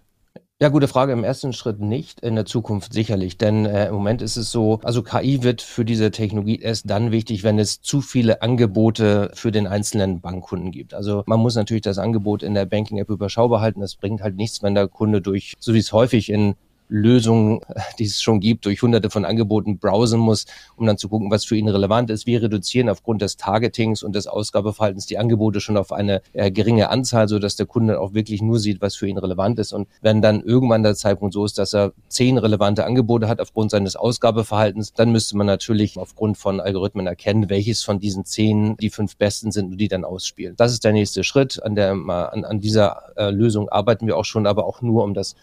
Ja, 0.62 0.68
gute 0.68 0.86
Frage. 0.86 1.12
Im 1.12 1.24
ersten 1.24 1.52
Schritt 1.52 1.80
nicht, 1.80 2.20
in 2.20 2.36
der 2.36 2.46
Zukunft 2.46 2.92
sicherlich. 2.92 3.36
Denn 3.36 3.66
äh, 3.66 3.88
im 3.88 3.94
Moment 3.94 4.22
ist 4.22 4.36
es 4.36 4.52
so, 4.52 4.78
also 4.84 5.02
KI 5.02 5.42
wird 5.42 5.60
für 5.60 5.84
diese 5.84 6.12
Technologie 6.12 6.60
erst 6.60 6.88
dann 6.88 7.10
wichtig, 7.10 7.42
wenn 7.42 7.58
es 7.58 7.80
zu 7.82 8.00
viele 8.00 8.40
Angebote 8.40 9.32
für 9.34 9.50
den 9.50 9.66
einzelnen 9.66 10.20
Bankkunden 10.20 10.70
gibt. 10.70 10.94
Also 10.94 11.24
man 11.26 11.40
muss 11.40 11.56
natürlich 11.56 11.82
das 11.82 11.98
Angebot 11.98 12.44
in 12.44 12.54
der 12.54 12.66
Banking-App 12.66 13.10
überschaubar 13.10 13.60
halten. 13.60 13.80
Das 13.80 13.96
bringt 13.96 14.22
halt 14.22 14.36
nichts, 14.36 14.62
wenn 14.62 14.76
der 14.76 14.86
Kunde 14.86 15.20
durch, 15.20 15.54
so 15.58 15.74
wie 15.74 15.78
es 15.78 15.92
häufig 15.92 16.30
in 16.30 16.54
Lösungen, 16.88 17.60
die 17.98 18.04
es 18.04 18.22
schon 18.22 18.40
gibt, 18.40 18.66
durch 18.66 18.82
hunderte 18.82 19.10
von 19.10 19.24
Angeboten 19.24 19.78
browsen 19.78 20.20
muss, 20.20 20.46
um 20.76 20.86
dann 20.86 20.98
zu 20.98 21.08
gucken, 21.08 21.30
was 21.30 21.44
für 21.44 21.56
ihn 21.56 21.68
relevant 21.68 22.10
ist. 22.10 22.26
Wir 22.26 22.42
reduzieren 22.42 22.88
aufgrund 22.88 23.22
des 23.22 23.36
Targetings 23.36 24.02
und 24.02 24.14
des 24.14 24.26
Ausgabeverhaltens 24.26 25.06
die 25.06 25.18
Angebote 25.18 25.60
schon 25.60 25.76
auf 25.76 25.92
eine 25.92 26.22
äh, 26.32 26.50
geringe 26.50 26.90
Anzahl, 26.90 27.28
so 27.28 27.38
dass 27.38 27.56
der 27.56 27.66
Kunde 27.66 28.00
auch 28.00 28.14
wirklich 28.14 28.42
nur 28.42 28.58
sieht, 28.58 28.80
was 28.80 28.96
für 28.96 29.08
ihn 29.08 29.18
relevant 29.18 29.58
ist. 29.58 29.72
Und 29.72 29.88
wenn 30.00 30.22
dann 30.22 30.42
irgendwann 30.42 30.82
der 30.82 30.94
Zeitpunkt 30.94 31.34
so 31.34 31.44
ist, 31.44 31.58
dass 31.58 31.74
er 31.74 31.92
zehn 32.08 32.38
relevante 32.38 32.84
Angebote 32.84 33.28
hat 33.28 33.40
aufgrund 33.40 33.70
seines 33.70 33.96
Ausgabeverhaltens, 33.96 34.92
dann 34.92 35.12
müsste 35.12 35.36
man 35.36 35.46
natürlich 35.46 35.98
aufgrund 35.98 36.38
von 36.38 36.60
Algorithmen 36.60 37.06
erkennen, 37.06 37.50
welches 37.50 37.82
von 37.82 37.98
diesen 37.98 38.24
zehn 38.24 38.76
die 38.76 38.90
fünf 38.90 39.16
besten 39.16 39.52
sind 39.52 39.72
und 39.72 39.78
die 39.78 39.88
dann 39.88 40.04
ausspielen. 40.04 40.54
Das 40.56 40.72
ist 40.72 40.84
der 40.84 40.92
nächste 40.92 41.24
Schritt. 41.24 41.62
An, 41.62 41.74
der, 41.74 41.92
an, 41.92 42.44
an 42.44 42.60
dieser 42.60 43.02
äh, 43.16 43.30
Lösung 43.30 43.68
arbeiten 43.68 44.06
wir 44.06 44.16
auch 44.16 44.24
schon, 44.24 44.46
aber 44.46 44.66
auch 44.66 44.82
nur, 44.82 45.04
um 45.04 45.14
das 45.14 45.34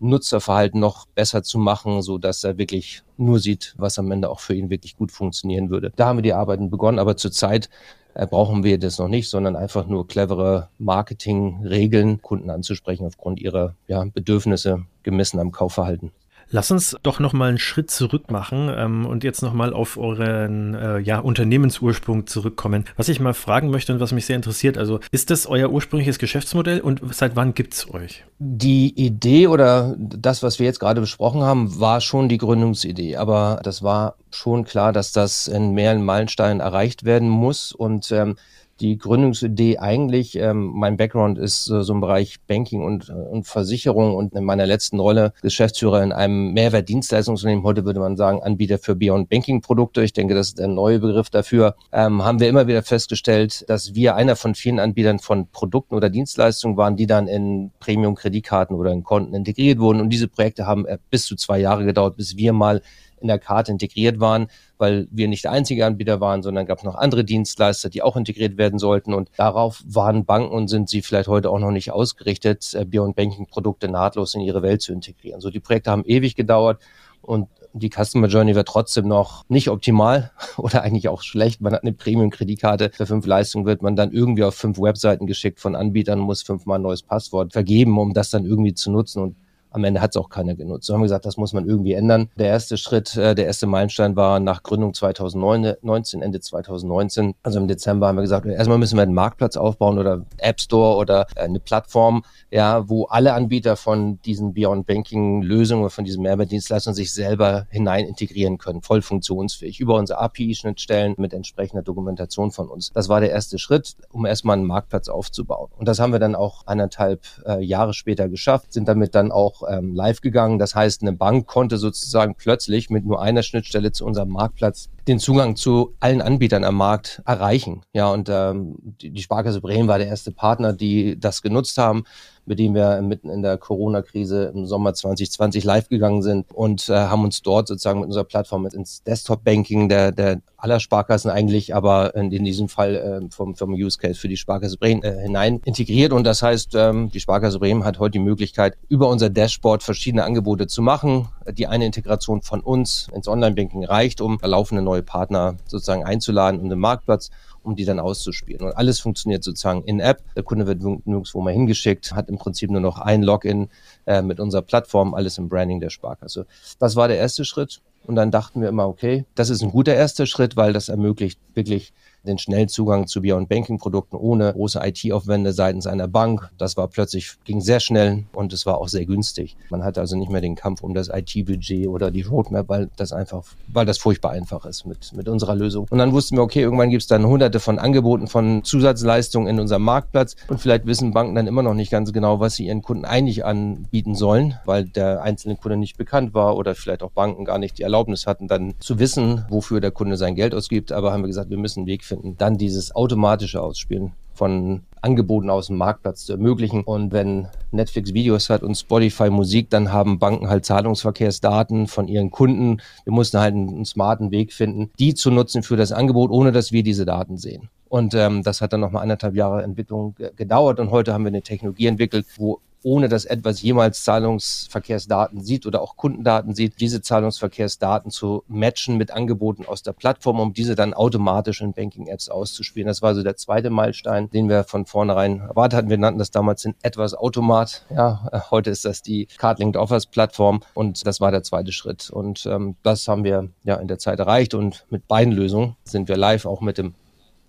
Nutzerverhalten 0.00 0.80
noch 0.80 1.06
besser 1.06 1.42
zu 1.42 1.58
machen, 1.58 2.02
so 2.02 2.18
dass 2.18 2.42
er 2.42 2.58
wirklich 2.58 3.02
nur 3.16 3.38
sieht, 3.38 3.74
was 3.76 3.98
am 3.98 4.10
Ende 4.10 4.30
auch 4.30 4.40
für 4.40 4.54
ihn 4.54 4.70
wirklich 4.70 4.96
gut 4.96 5.12
funktionieren 5.12 5.70
würde. 5.70 5.92
Da 5.94 6.06
haben 6.06 6.18
wir 6.18 6.22
die 6.22 6.32
Arbeiten 6.32 6.70
begonnen, 6.70 6.98
aber 6.98 7.16
zurzeit 7.16 7.68
äh, 8.14 8.26
brauchen 8.26 8.64
wir 8.64 8.78
das 8.78 8.98
noch 8.98 9.08
nicht, 9.08 9.28
sondern 9.28 9.56
einfach 9.56 9.86
nur 9.86 10.08
clevere 10.08 10.68
Marketingregeln, 10.78 12.22
Kunden 12.22 12.50
anzusprechen 12.50 13.06
aufgrund 13.06 13.40
ihrer 13.40 13.76
ja, 13.86 14.04
Bedürfnisse 14.04 14.86
gemessen 15.02 15.38
am 15.38 15.52
Kaufverhalten. 15.52 16.12
Lass 16.52 16.70
uns 16.72 16.96
doch 17.04 17.20
noch 17.20 17.32
mal 17.32 17.48
einen 17.48 17.58
Schritt 17.58 17.90
zurück 17.90 18.30
machen 18.30 18.70
ähm, 18.76 19.06
und 19.06 19.22
jetzt 19.22 19.40
noch 19.40 19.54
mal 19.54 19.72
auf 19.72 19.96
euren 19.96 20.74
äh, 20.74 20.98
ja, 20.98 21.20
Unternehmensursprung 21.20 22.26
zurückkommen. 22.26 22.84
Was 22.96 23.08
ich 23.08 23.20
mal 23.20 23.34
fragen 23.34 23.70
möchte 23.70 23.92
und 23.92 24.00
was 24.00 24.10
mich 24.10 24.26
sehr 24.26 24.34
interessiert, 24.34 24.76
also 24.76 24.98
ist 25.12 25.30
das 25.30 25.46
euer 25.46 25.70
ursprüngliches 25.70 26.18
Geschäftsmodell 26.18 26.80
und 26.80 27.00
seit 27.14 27.36
wann 27.36 27.54
gibt 27.54 27.74
es 27.74 27.88
euch? 27.94 28.24
Die 28.40 28.92
Idee 28.96 29.46
oder 29.46 29.94
das, 29.98 30.42
was 30.42 30.58
wir 30.58 30.66
jetzt 30.66 30.80
gerade 30.80 31.00
besprochen 31.00 31.42
haben, 31.42 31.78
war 31.78 32.00
schon 32.00 32.28
die 32.28 32.38
Gründungsidee, 32.38 33.16
aber 33.16 33.60
das 33.62 33.84
war 33.84 34.16
schon 34.32 34.64
klar, 34.64 34.92
dass 34.92 35.12
das 35.12 35.46
in 35.46 35.72
mehreren 35.72 36.04
Meilensteinen 36.04 36.60
erreicht 36.60 37.04
werden 37.04 37.28
muss 37.28 37.72
und 37.72 38.10
ähm, 38.10 38.34
die 38.80 38.96
Gründungsidee 38.96 39.78
eigentlich, 39.78 40.36
ähm, 40.36 40.72
mein 40.74 40.96
Background 40.96 41.38
ist 41.38 41.70
äh, 41.70 41.82
so 41.82 41.92
im 41.92 42.00
Bereich 42.00 42.36
Banking 42.46 42.82
und, 42.82 43.08
äh, 43.10 43.12
und 43.12 43.46
Versicherung 43.46 44.14
und 44.14 44.34
in 44.34 44.44
meiner 44.44 44.66
letzten 44.66 44.98
Rolle 44.98 45.32
Geschäftsführer 45.42 46.02
in 46.02 46.12
einem 46.12 46.52
Mehrwertdienstleistungsunternehmen, 46.52 47.64
heute 47.64 47.84
würde 47.84 48.00
man 48.00 48.16
sagen 48.16 48.42
Anbieter 48.42 48.78
für 48.78 48.96
Beyond 48.96 49.28
Banking 49.28 49.60
Produkte, 49.60 50.02
ich 50.02 50.12
denke, 50.12 50.34
das 50.34 50.48
ist 50.48 50.58
der 50.58 50.68
neue 50.68 50.98
Begriff 50.98 51.30
dafür, 51.30 51.74
ähm, 51.92 52.24
haben 52.24 52.40
wir 52.40 52.48
immer 52.48 52.66
wieder 52.66 52.82
festgestellt, 52.82 53.64
dass 53.68 53.94
wir 53.94 54.16
einer 54.16 54.36
von 54.36 54.54
vielen 54.54 54.78
Anbietern 54.78 55.18
von 55.18 55.48
Produkten 55.48 55.94
oder 55.94 56.08
Dienstleistungen 56.08 56.76
waren, 56.76 56.96
die 56.96 57.06
dann 57.06 57.28
in 57.28 57.70
Premium-Kreditkarten 57.80 58.76
oder 58.76 58.92
in 58.92 59.04
Konten 59.04 59.34
integriert 59.34 59.78
wurden. 59.78 60.00
Und 60.00 60.10
diese 60.10 60.28
Projekte 60.28 60.66
haben 60.66 60.86
äh, 60.86 60.98
bis 61.10 61.26
zu 61.26 61.36
zwei 61.36 61.58
Jahre 61.58 61.84
gedauert, 61.84 62.16
bis 62.16 62.36
wir 62.36 62.52
mal 62.52 62.82
in 63.20 63.28
der 63.28 63.38
Karte 63.38 63.72
integriert 63.72 64.20
waren, 64.20 64.48
weil 64.78 65.08
wir 65.10 65.28
nicht 65.28 65.44
der 65.44 65.52
einzige 65.52 65.86
Anbieter 65.86 66.20
waren, 66.20 66.42
sondern 66.42 66.66
gab 66.66 66.78
es 66.78 66.84
noch 66.84 66.94
andere 66.94 67.24
Dienstleister, 67.24 67.90
die 67.90 68.02
auch 68.02 68.16
integriert 68.16 68.56
werden 68.56 68.78
sollten. 68.78 69.14
Und 69.14 69.30
darauf 69.36 69.82
waren 69.86 70.24
Banken 70.24 70.52
und 70.52 70.68
sind 70.68 70.88
sie 70.88 71.02
vielleicht 71.02 71.28
heute 71.28 71.50
auch 71.50 71.58
noch 71.58 71.70
nicht 71.70 71.92
ausgerichtet, 71.92 72.74
äh, 72.74 72.84
Beyond 72.84 73.16
Banking 73.16 73.46
Produkte 73.46 73.88
nahtlos 73.88 74.34
in 74.34 74.40
ihre 74.40 74.62
Welt 74.62 74.82
zu 74.82 74.92
integrieren. 74.92 75.40
So 75.40 75.50
die 75.50 75.60
Projekte 75.60 75.90
haben 75.90 76.04
ewig 76.04 76.34
gedauert 76.34 76.80
und 77.22 77.48
die 77.72 77.90
Customer 77.90 78.26
Journey 78.26 78.54
wird 78.54 78.68
trotzdem 78.68 79.06
noch 79.06 79.44
nicht 79.48 79.68
optimal 79.68 80.32
oder 80.56 80.82
eigentlich 80.82 81.08
auch 81.08 81.22
schlecht. 81.22 81.60
Man 81.60 81.72
hat 81.72 81.82
eine 81.82 81.92
Premium-Kreditkarte 81.92 82.90
für 82.92 83.06
fünf 83.06 83.26
Leistungen, 83.26 83.66
wird 83.66 83.82
man 83.82 83.96
dann 83.96 84.12
irgendwie 84.12 84.44
auf 84.44 84.54
fünf 84.54 84.78
Webseiten 84.78 85.26
geschickt 85.26 85.60
von 85.60 85.76
Anbietern, 85.76 86.18
muss 86.18 86.42
fünfmal 86.42 86.78
ein 86.78 86.82
neues 86.82 87.02
Passwort 87.02 87.52
vergeben, 87.52 87.98
um 87.98 88.12
das 88.12 88.30
dann 88.30 88.44
irgendwie 88.44 88.74
zu 88.74 88.90
nutzen. 88.90 89.22
Und 89.22 89.36
am 89.70 89.84
Ende 89.84 90.00
hat 90.00 90.10
es 90.10 90.16
auch 90.16 90.28
keiner 90.28 90.54
genutzt. 90.54 90.86
So 90.86 90.94
haben 90.94 91.00
wir 91.00 91.06
gesagt, 91.06 91.26
das 91.26 91.36
muss 91.36 91.52
man 91.52 91.66
irgendwie 91.66 91.92
ändern. 91.92 92.28
Der 92.36 92.48
erste 92.48 92.76
Schritt, 92.76 93.16
äh, 93.16 93.34
der 93.34 93.46
erste 93.46 93.66
Meilenstein 93.66 94.16
war 94.16 94.40
nach 94.40 94.62
Gründung 94.62 94.94
2019, 94.94 96.22
Ende 96.22 96.40
2019. 96.40 97.34
Also 97.42 97.58
im 97.58 97.68
Dezember 97.68 98.08
haben 98.08 98.16
wir 98.16 98.22
gesagt, 98.22 98.46
erstmal 98.46 98.78
müssen 98.78 98.96
wir 98.96 99.02
einen 99.02 99.14
Marktplatz 99.14 99.56
aufbauen 99.56 99.98
oder 99.98 100.24
App 100.38 100.60
Store 100.60 100.96
oder 100.96 101.26
äh, 101.36 101.42
eine 101.42 101.60
Plattform, 101.60 102.22
ja, 102.50 102.88
wo 102.88 103.04
alle 103.04 103.32
Anbieter 103.34 103.76
von 103.76 104.20
diesen 104.22 104.54
Beyond 104.54 104.86
Banking 104.86 105.42
Lösungen 105.42 105.82
oder 105.82 105.90
von 105.90 106.04
diesen 106.04 106.22
Mehrwertdienstleistungen 106.22 106.94
sich 106.94 107.12
selber 107.12 107.66
hinein 107.70 108.06
integrieren 108.06 108.58
können, 108.58 108.82
voll 108.82 109.02
funktionsfähig 109.02 109.80
über 109.80 109.94
unsere 109.96 110.20
API-Schnittstellen 110.20 111.14
mit 111.18 111.32
entsprechender 111.32 111.82
Dokumentation 111.82 112.50
von 112.50 112.68
uns. 112.68 112.90
Das 112.92 113.08
war 113.08 113.20
der 113.20 113.30
erste 113.30 113.58
Schritt, 113.58 113.96
um 114.10 114.26
erstmal 114.26 114.56
einen 114.56 114.66
Marktplatz 114.66 115.08
aufzubauen. 115.08 115.70
Und 115.76 115.86
das 115.88 116.00
haben 116.00 116.12
wir 116.12 116.18
dann 116.18 116.34
auch 116.34 116.66
eineinhalb 116.66 117.22
äh, 117.46 117.62
Jahre 117.62 117.94
später 117.94 118.28
geschafft, 118.28 118.72
sind 118.72 118.88
damit 118.88 119.14
dann 119.14 119.32
auch 119.32 119.59
ähm, 119.68 119.94
live 119.94 120.20
gegangen. 120.20 120.58
Das 120.58 120.74
heißt, 120.74 121.02
eine 121.02 121.12
Bank 121.12 121.46
konnte 121.46 121.78
sozusagen 121.78 122.34
plötzlich 122.34 122.90
mit 122.90 123.04
nur 123.04 123.22
einer 123.22 123.42
Schnittstelle 123.42 123.92
zu 123.92 124.04
unserem 124.04 124.30
Marktplatz 124.30 124.88
den 125.10 125.18
Zugang 125.18 125.56
zu 125.56 125.96
allen 125.98 126.22
Anbietern 126.22 126.62
am 126.62 126.76
Markt 126.76 127.20
erreichen. 127.26 127.82
Ja, 127.92 128.12
und 128.12 128.28
ähm, 128.30 128.76
die, 129.00 129.20
Sparkasse 129.20 129.60
Bremen 129.60 129.88
war 129.88 129.98
der 129.98 130.06
erste 130.06 130.30
Partner, 130.30 130.72
die 130.72 131.18
das 131.18 131.42
genutzt 131.42 131.78
haben 131.78 132.04
mit 132.50 132.58
dem 132.58 132.74
wir 132.74 133.00
mitten 133.00 133.30
in 133.30 133.42
der 133.42 133.58
Corona-Krise 133.58 134.52
im 134.54 134.66
Sommer 134.66 134.92
2020 134.92 135.62
live 135.62 135.88
gegangen 135.88 136.20
sind 136.20 136.46
und 136.52 136.88
äh, 136.88 136.94
haben 136.94 137.22
uns 137.22 137.42
dort 137.42 137.68
sozusagen 137.68 138.00
mit 138.00 138.08
unserer 138.08 138.24
Plattform 138.24 138.66
ins 138.66 139.04
Desktop-Banking 139.04 139.88
der, 139.88 140.10
der 140.10 140.42
aller 140.56 140.80
Sparkassen 140.80 141.30
eigentlich, 141.30 141.74
aber 141.74 142.14
in, 142.16 142.32
in 142.32 142.44
diesem 142.44 142.68
Fall 142.68 142.96
äh, 142.96 143.30
vom, 143.30 143.54
vom 143.54 143.72
Use 143.72 143.98
Case 143.98 144.18
für 144.18 144.28
die 144.28 144.36
Sparkasse 144.36 144.76
Bremen 144.76 145.02
äh, 145.04 145.22
hinein 145.22 145.60
integriert. 145.64 146.12
Und 146.12 146.24
das 146.24 146.42
heißt, 146.42 146.74
ähm, 146.74 147.10
die 147.10 147.20
Sparkasse 147.20 147.60
Bremen 147.60 147.84
hat 147.84 148.00
heute 148.00 148.12
die 148.12 148.18
Möglichkeit, 148.18 148.76
über 148.88 149.08
unser 149.08 149.30
Dashboard 149.30 149.84
verschiedene 149.84 150.24
Angebote 150.24 150.66
zu 150.66 150.82
machen. 150.82 151.28
Die 151.52 151.68
eine 151.68 151.86
Integration 151.86 152.42
von 152.42 152.60
uns 152.60 153.08
ins 153.14 153.28
Online-Banking 153.28 153.84
reicht, 153.84 154.20
um 154.20 154.38
laufende 154.42 154.82
neue 154.82 154.99
Partner 155.02 155.56
sozusagen 155.66 156.04
einzuladen 156.04 156.60
und 156.60 156.68
den 156.68 156.78
Marktplatz 156.78 157.30
um 157.62 157.76
die 157.76 157.84
dann 157.84 158.00
auszuspielen. 158.00 158.62
Und 158.62 158.76
alles 158.76 159.00
funktioniert 159.00 159.44
sozusagen 159.44 159.82
in-App. 159.84 160.22
Der 160.34 160.42
Kunde 160.42 160.66
wird 160.66 160.82
nirgendwo 160.82 161.40
mal 161.40 161.52
hingeschickt, 161.52 162.12
hat 162.14 162.28
im 162.28 162.38
Prinzip 162.38 162.70
nur 162.70 162.80
noch 162.80 162.98
ein 162.98 163.22
Login 163.22 163.68
äh, 164.06 164.22
mit 164.22 164.40
unserer 164.40 164.62
Plattform, 164.62 165.14
alles 165.14 165.38
im 165.38 165.48
Branding 165.48 165.80
der 165.80 165.90
Sparkasse. 165.90 166.46
Das 166.78 166.96
war 166.96 167.08
der 167.08 167.18
erste 167.18 167.44
Schritt. 167.44 167.80
Und 168.06 168.16
dann 168.16 168.30
dachten 168.30 168.62
wir 168.62 168.68
immer, 168.70 168.88
okay, 168.88 169.26
das 169.34 169.50
ist 169.50 169.62
ein 169.62 169.70
guter 169.70 169.94
erster 169.94 170.24
Schritt, 170.24 170.56
weil 170.56 170.72
das 170.72 170.88
ermöglicht 170.88 171.38
wirklich 171.54 171.92
den 172.24 172.38
schnellen 172.38 172.68
Zugang 172.68 173.06
zu 173.06 173.22
Beyond 173.22 173.48
Banking 173.48 173.78
Produkten 173.78 174.16
ohne 174.16 174.52
große 174.52 174.80
IT-Aufwände 174.82 175.52
seitens 175.52 175.86
einer 175.86 176.08
Bank. 176.08 176.50
Das 176.58 176.76
war 176.76 176.88
plötzlich, 176.88 177.34
ging 177.44 177.60
sehr 177.60 177.80
schnell 177.80 178.24
und 178.32 178.52
es 178.52 178.66
war 178.66 178.78
auch 178.78 178.88
sehr 178.88 179.06
günstig. 179.06 179.56
Man 179.70 179.84
hatte 179.84 180.00
also 180.00 180.16
nicht 180.16 180.30
mehr 180.30 180.40
den 180.40 180.54
Kampf 180.54 180.82
um 180.82 180.94
das 180.94 181.08
IT-Budget 181.08 181.88
oder 181.88 182.10
die 182.10 182.22
Roadmap, 182.22 182.68
weil 182.68 182.90
das 182.96 183.12
einfach, 183.12 183.44
weil 183.68 183.86
das 183.86 183.98
furchtbar 183.98 184.32
einfach 184.32 184.64
ist 184.66 184.86
mit, 184.86 185.12
mit 185.14 185.28
unserer 185.28 185.54
Lösung. 185.54 185.86
Und 185.90 185.98
dann 185.98 186.12
wussten 186.12 186.36
wir, 186.36 186.42
okay, 186.42 186.60
irgendwann 186.60 186.90
gibt 186.90 187.02
es 187.02 187.08
dann 187.08 187.26
hunderte 187.26 187.60
von 187.60 187.78
Angeboten 187.78 188.26
von 188.26 188.64
Zusatzleistungen 188.64 189.48
in 189.48 189.60
unserem 189.60 189.82
Marktplatz 189.82 190.36
und 190.48 190.60
vielleicht 190.60 190.86
wissen 190.86 191.12
Banken 191.12 191.34
dann 191.34 191.46
immer 191.46 191.62
noch 191.62 191.74
nicht 191.74 191.90
ganz 191.90 192.12
genau, 192.12 192.40
was 192.40 192.56
sie 192.56 192.66
ihren 192.66 192.82
Kunden 192.82 193.04
eigentlich 193.04 193.44
anbieten 193.44 194.14
sollen, 194.14 194.58
weil 194.64 194.84
der 194.84 195.22
einzelne 195.22 195.56
Kunde 195.56 195.76
nicht 195.76 195.96
bekannt 195.96 196.34
war 196.34 196.56
oder 196.56 196.74
vielleicht 196.74 197.02
auch 197.02 197.10
Banken 197.10 197.44
gar 197.44 197.58
nicht 197.58 197.78
die 197.78 197.82
Erlaubnis 197.82 198.26
hatten, 198.26 198.48
dann 198.48 198.74
zu 198.80 198.98
wissen, 198.98 199.44
wofür 199.48 199.80
der 199.80 199.90
Kunde 199.90 200.16
sein 200.16 200.34
Geld 200.34 200.54
ausgibt. 200.54 200.92
Aber 200.92 201.12
haben 201.12 201.22
wir 201.22 201.28
gesagt, 201.28 201.50
wir 201.50 201.58
müssen 201.58 201.80
einen 201.80 201.86
Weg 201.86 202.04
finden, 202.10 202.36
dann 202.36 202.58
dieses 202.58 202.94
automatische 202.94 203.62
Ausspielen 203.62 204.12
von 204.34 204.82
Angeboten 205.02 205.50
aus 205.50 205.66
dem 205.66 205.76
Marktplatz 205.76 206.24
zu 206.24 206.32
ermöglichen. 206.32 206.82
Und 206.82 207.12
wenn 207.12 207.48
Netflix 207.72 208.14
Videos 208.14 208.50
hat 208.50 208.62
und 208.62 208.74
Spotify 208.74 209.30
Musik, 209.30 209.70
dann 209.70 209.92
haben 209.92 210.18
Banken 210.18 210.48
halt 210.48 210.64
Zahlungsverkehrsdaten 210.64 211.86
von 211.86 212.08
ihren 212.08 212.30
Kunden. 212.30 212.80
Wir 213.04 213.12
mussten 213.12 213.38
halt 213.38 213.54
einen, 213.54 213.68
einen 213.68 213.84
smarten 213.84 214.30
Weg 214.30 214.52
finden, 214.52 214.90
die 214.98 215.14
zu 215.14 215.30
nutzen 215.30 215.62
für 215.62 215.76
das 215.76 215.92
Angebot, 215.92 216.30
ohne 216.30 216.52
dass 216.52 216.72
wir 216.72 216.82
diese 216.82 217.04
Daten 217.04 217.36
sehen. 217.36 217.68
Und 217.88 218.14
ähm, 218.14 218.42
das 218.42 218.60
hat 218.60 218.72
dann 218.72 218.80
nochmal 218.80 219.02
anderthalb 219.02 219.34
Jahre 219.34 219.62
Entwicklung 219.62 220.14
gedauert. 220.36 220.80
Und 220.80 220.90
heute 220.90 221.12
haben 221.12 221.24
wir 221.24 221.28
eine 221.28 221.42
Technologie 221.42 221.86
entwickelt, 221.86 222.26
wo 222.36 222.60
ohne 222.82 223.08
dass 223.08 223.24
etwas 223.24 223.60
jemals 223.62 224.04
Zahlungsverkehrsdaten 224.04 225.42
sieht 225.42 225.66
oder 225.66 225.82
auch 225.82 225.96
Kundendaten 225.96 226.54
sieht, 226.54 226.80
diese 226.80 227.02
Zahlungsverkehrsdaten 227.02 228.10
zu 228.10 228.42
matchen 228.48 228.96
mit 228.96 229.10
Angeboten 229.10 229.66
aus 229.66 229.82
der 229.82 229.92
Plattform, 229.92 230.40
um 230.40 230.54
diese 230.54 230.74
dann 230.74 230.94
automatisch 230.94 231.60
in 231.60 231.72
Banking-Apps 231.72 232.28
auszuspielen. 232.28 232.86
Das 232.86 233.02
war 233.02 233.14
so 233.14 233.22
der 233.22 233.36
zweite 233.36 233.70
Meilenstein, 233.70 234.30
den 234.30 234.48
wir 234.48 234.64
von 234.64 234.86
vornherein 234.86 235.40
erwartet 235.40 235.76
hatten. 235.76 235.90
Wir 235.90 235.98
nannten 235.98 236.18
das 236.18 236.30
damals 236.30 236.64
in 236.64 236.74
etwas 236.82 237.14
Automat. 237.14 237.84
Ja, 237.90 238.28
heute 238.50 238.70
ist 238.70 238.84
das 238.84 239.02
die 239.02 239.26
Card-Linked 239.26 239.76
Offers 239.76 240.06
Plattform 240.06 240.60
und 240.74 241.06
das 241.06 241.20
war 241.20 241.30
der 241.30 241.42
zweite 241.42 241.72
Schritt. 241.72 242.08
Und 242.10 242.46
ähm, 242.46 242.76
das 242.82 243.06
haben 243.08 243.24
wir 243.24 243.50
ja 243.62 243.76
in 243.76 243.88
der 243.88 243.98
Zeit 243.98 244.18
erreicht 244.18 244.54
und 244.54 244.86
mit 244.88 245.06
beiden 245.06 245.32
Lösungen 245.32 245.76
sind 245.84 246.08
wir 246.08 246.16
live, 246.16 246.46
auch 246.46 246.60
mit 246.62 246.78
dem 246.78 246.94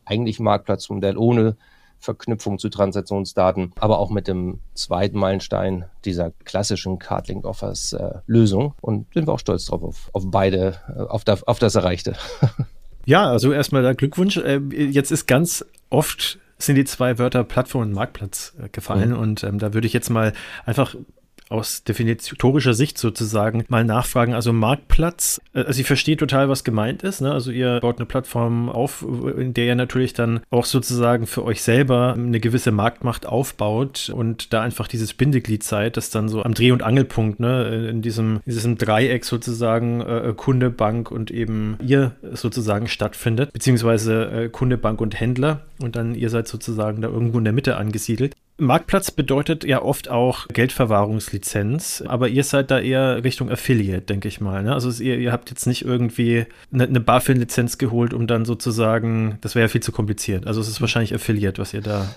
eigentlichen 0.06 0.44
Marktplatzmodell 0.44 1.18
ohne 1.18 1.56
Verknüpfung 2.01 2.60
zu 2.60 2.70
Transaktionsdaten, 2.70 3.72
aber 3.79 4.00
auch 4.00 4.10
mit 4.10 4.27
dem 4.27 4.60
zweiten 4.74 5.17
Meilenstein 5.17 5.86
dieser 6.03 6.31
klassischen 6.43 7.00
Cardlink 7.00 7.46
Offers 7.46 7.93
äh, 7.93 8.15
Lösung 8.25 8.74
und 8.81 9.05
sind 9.13 9.27
wir 9.27 9.34
auch 9.34 9.39
stolz 9.39 9.65
drauf, 9.65 9.84
auf, 9.84 10.10
auf 10.12 10.24
beide, 10.25 10.75
äh, 10.89 11.01
auf, 11.01 11.24
da, 11.24 11.38
auf 11.46 11.60
das 11.60 11.75
Erreichte. 11.75 12.15
ja, 13.05 13.29
also 13.29 13.53
erstmal 13.53 13.84
der 13.84 13.96
Glückwunsch. 13.96 14.38
Äh, 14.38 14.60
jetzt 14.72 15.12
ist 15.12 15.27
ganz 15.27 15.63
oft 15.89 16.39
sind 16.58 16.75
die 16.75 16.86
zwei 16.86 17.17
Wörter 17.17 17.43
Plattform 17.43 17.84
und 17.84 17.93
Marktplatz 17.93 18.53
äh, 18.62 18.70
gefallen 18.70 19.12
mhm. 19.12 19.20
und 19.20 19.43
ähm, 19.43 19.60
da 19.60 19.74
würde 19.74 19.88
ich 19.88 19.93
jetzt 19.93 20.10
mal 20.10 20.34
einfach 20.65 20.96
aus 21.51 21.84
definitorischer 21.84 22.74
Sicht 22.74 22.98
sozusagen 22.98 23.65
mal 23.67 23.84
nachfragen. 23.84 24.34
Also 24.34 24.53
Marktplatz, 24.53 25.41
äh, 25.53 25.63
also 25.63 25.79
ich 25.81 25.88
verstehe 25.88 26.17
total, 26.17 26.50
was 26.50 26.63
gemeint 26.63 27.03
ist. 27.03 27.22
Ne? 27.22 27.31
Also 27.31 27.51
ihr 27.51 27.79
baut 27.81 27.98
eine 27.98 28.05
Plattform 28.05 28.70
auf, 28.70 29.05
in 29.38 29.53
der 29.53 29.65
ihr 29.65 29.75
natürlich 29.75 30.13
dann 30.13 30.41
auch 30.50 30.65
sozusagen 30.65 31.27
für 31.27 31.43
euch 31.43 31.62
selber 31.62 32.13
eine 32.13 32.39
gewisse 32.39 32.72
Marktmacht 32.72 33.25
aufbaut 33.25 34.12
und 34.13 34.53
da 34.53 34.62
einfach 34.62 34.88
dieses 34.88 35.13
Bindeglied 35.13 35.63
seid, 35.63 35.98
das 35.98 36.10
dann 36.10 36.29
so 36.29 36.43
am 36.43 36.53
Dreh- 36.53 36.72
und 36.72 36.84
Angelpunkt, 36.84 37.39
ne, 37.39 37.88
in 37.89 38.01
diesem, 38.01 38.41
diesem 38.46 38.77
Dreieck 38.77 39.25
sozusagen 39.25 40.01
äh, 40.01 40.34
Kunde, 40.36 40.70
Bank 40.70 41.12
und 41.12 41.31
eben 41.31 41.77
ihr 41.81 42.15
sozusagen 42.31 42.88
stattfindet, 42.88 43.51
beziehungsweise 43.53 44.31
äh, 44.31 44.50
Kunde, 44.50 44.77
Bank 44.77 45.01
und 45.01 45.20
Händler 45.20 45.62
und 45.81 45.96
dann 45.96 46.15
ihr 46.15 46.29
seid 46.29 46.48
sozusagen 46.48 47.01
da 47.01 47.10
irgendwo 47.10 47.38
in 47.38 47.43
der 47.43 47.53
Mitte 47.53 47.77
angesiedelt. 47.77 48.36
Marktplatz 48.62 49.10
bedeutet 49.10 49.63
ja 49.63 49.82
oft 49.82 50.10
auch 50.10 50.48
Geldverwahrungslizenz, 50.48 52.03
aber 52.06 52.27
ihr 52.30 52.44
seid 52.44 52.70
da 52.70 52.80
eher 52.80 53.24
Richtung 53.24 53.50
Affiliate, 53.50 54.01
denke 54.01 54.27
ich 54.27 54.39
mal. 54.39 54.62
Ne? 54.62 54.74
Also 54.74 55.03
ihr, 55.03 55.18
ihr, 55.18 55.32
habt 55.32 55.50
jetzt 55.50 55.65
nicht 55.65 55.84
irgendwie 55.84 56.46
eine, 56.72 56.84
eine 56.84 57.00
BaFin-Lizenz 57.00 57.80
geholt, 57.80 58.13
um 58.13 58.27
dann 58.27 58.46
sozusagen, 58.46 59.39
das 59.41 59.56
wäre 59.56 59.65
ja 59.65 59.68
viel 59.68 59.82
zu 59.82 59.91
kompliziert. 59.91 60.46
Also 60.46 60.62
es 60.62 60.68
ist 60.68 60.80
wahrscheinlich 60.80 61.13
Affiliate, 61.13 61.60
was 61.60 61.74
ihr 61.74 61.82
da 61.82 62.08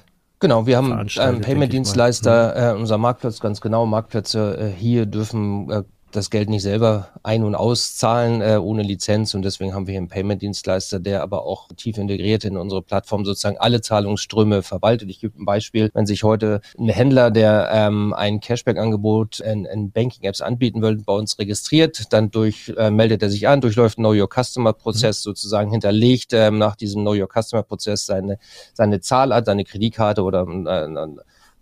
Genau, 0.41 0.67
wir 0.67 0.77
haben 0.77 0.93
einen 0.93 1.41
Payment-Dienstleister, 1.41 2.75
äh, 2.75 2.77
unser 2.77 2.99
Marktplatz 2.99 3.41
ganz 3.41 3.63
genau. 3.63 3.87
Marktplätze 3.87 4.59
äh, 4.59 4.79
hier 4.79 5.07
dürfen 5.07 5.71
äh, 5.71 5.85
das 6.15 6.31
Geld 6.31 6.49
nicht 6.49 6.63
selber 6.63 7.09
ein- 7.23 7.45
und 7.45 7.55
auszahlen 7.55 8.41
äh, 8.41 8.59
ohne 8.61 8.83
Lizenz 8.83 9.35
und 9.35 9.43
deswegen 9.43 9.75
haben 9.75 9.87
wir 9.87 9.93
hier 9.93 9.99
einen 9.99 10.09
Payment-Dienstleister, 10.09 11.01
der 11.01 11.23
aber 11.23 11.45
auch 11.45 11.69
tief 11.77 11.99
integriert 11.99 12.45
in 12.45 12.57
unsere 12.57 12.83
Plattform 12.83 13.25
sozusagen 13.25 13.59
alle 13.59 13.81
Zahlungsströme 13.81 14.63
verwaltet. 14.63 15.11
Ich 15.11 15.21
gebe 15.21 15.41
ein 15.41 15.45
Beispiel, 15.45 15.91
wenn 15.95 16.07
sich 16.07 16.23
heute 16.23 16.61
ein 16.79 16.89
Händler, 16.89 17.31
der 17.31 17.69
ähm, 17.73 18.13
ein 18.15 18.41
Cashback-Angebot 18.41 19.41
in, 19.41 19.65
in 19.65 19.91
Banking-Apps 19.91 20.41
anbieten 20.41 20.83
will, 20.83 20.97
bei 20.97 21.13
uns 21.13 21.39
registriert, 21.39 22.13
dann 22.13 22.31
durch 22.31 22.73
äh, 22.77 22.91
meldet 22.91 23.23
er 23.23 23.31
sich 23.31 23.49
an, 23.49 23.61
durchläuft 23.61 23.99
einen 23.99 24.05
Know 24.05 24.23
Your 24.23 24.29
Customer-Prozess 24.29 25.21
mhm. 25.21 25.31
sozusagen, 25.31 25.71
hinterlegt 25.71 26.33
ähm, 26.33 26.59
nach 26.59 26.77
diesem 26.77 27.03
Know 27.03 27.15
Your 27.15 27.29
Customer-Prozess 27.29 28.07
seine, 28.07 28.39
seine 28.73 29.01
Zahlart, 29.01 29.47
seine 29.47 29.65
Kreditkarte 29.65 30.23
oder 30.23 30.43
äh, 30.43 30.89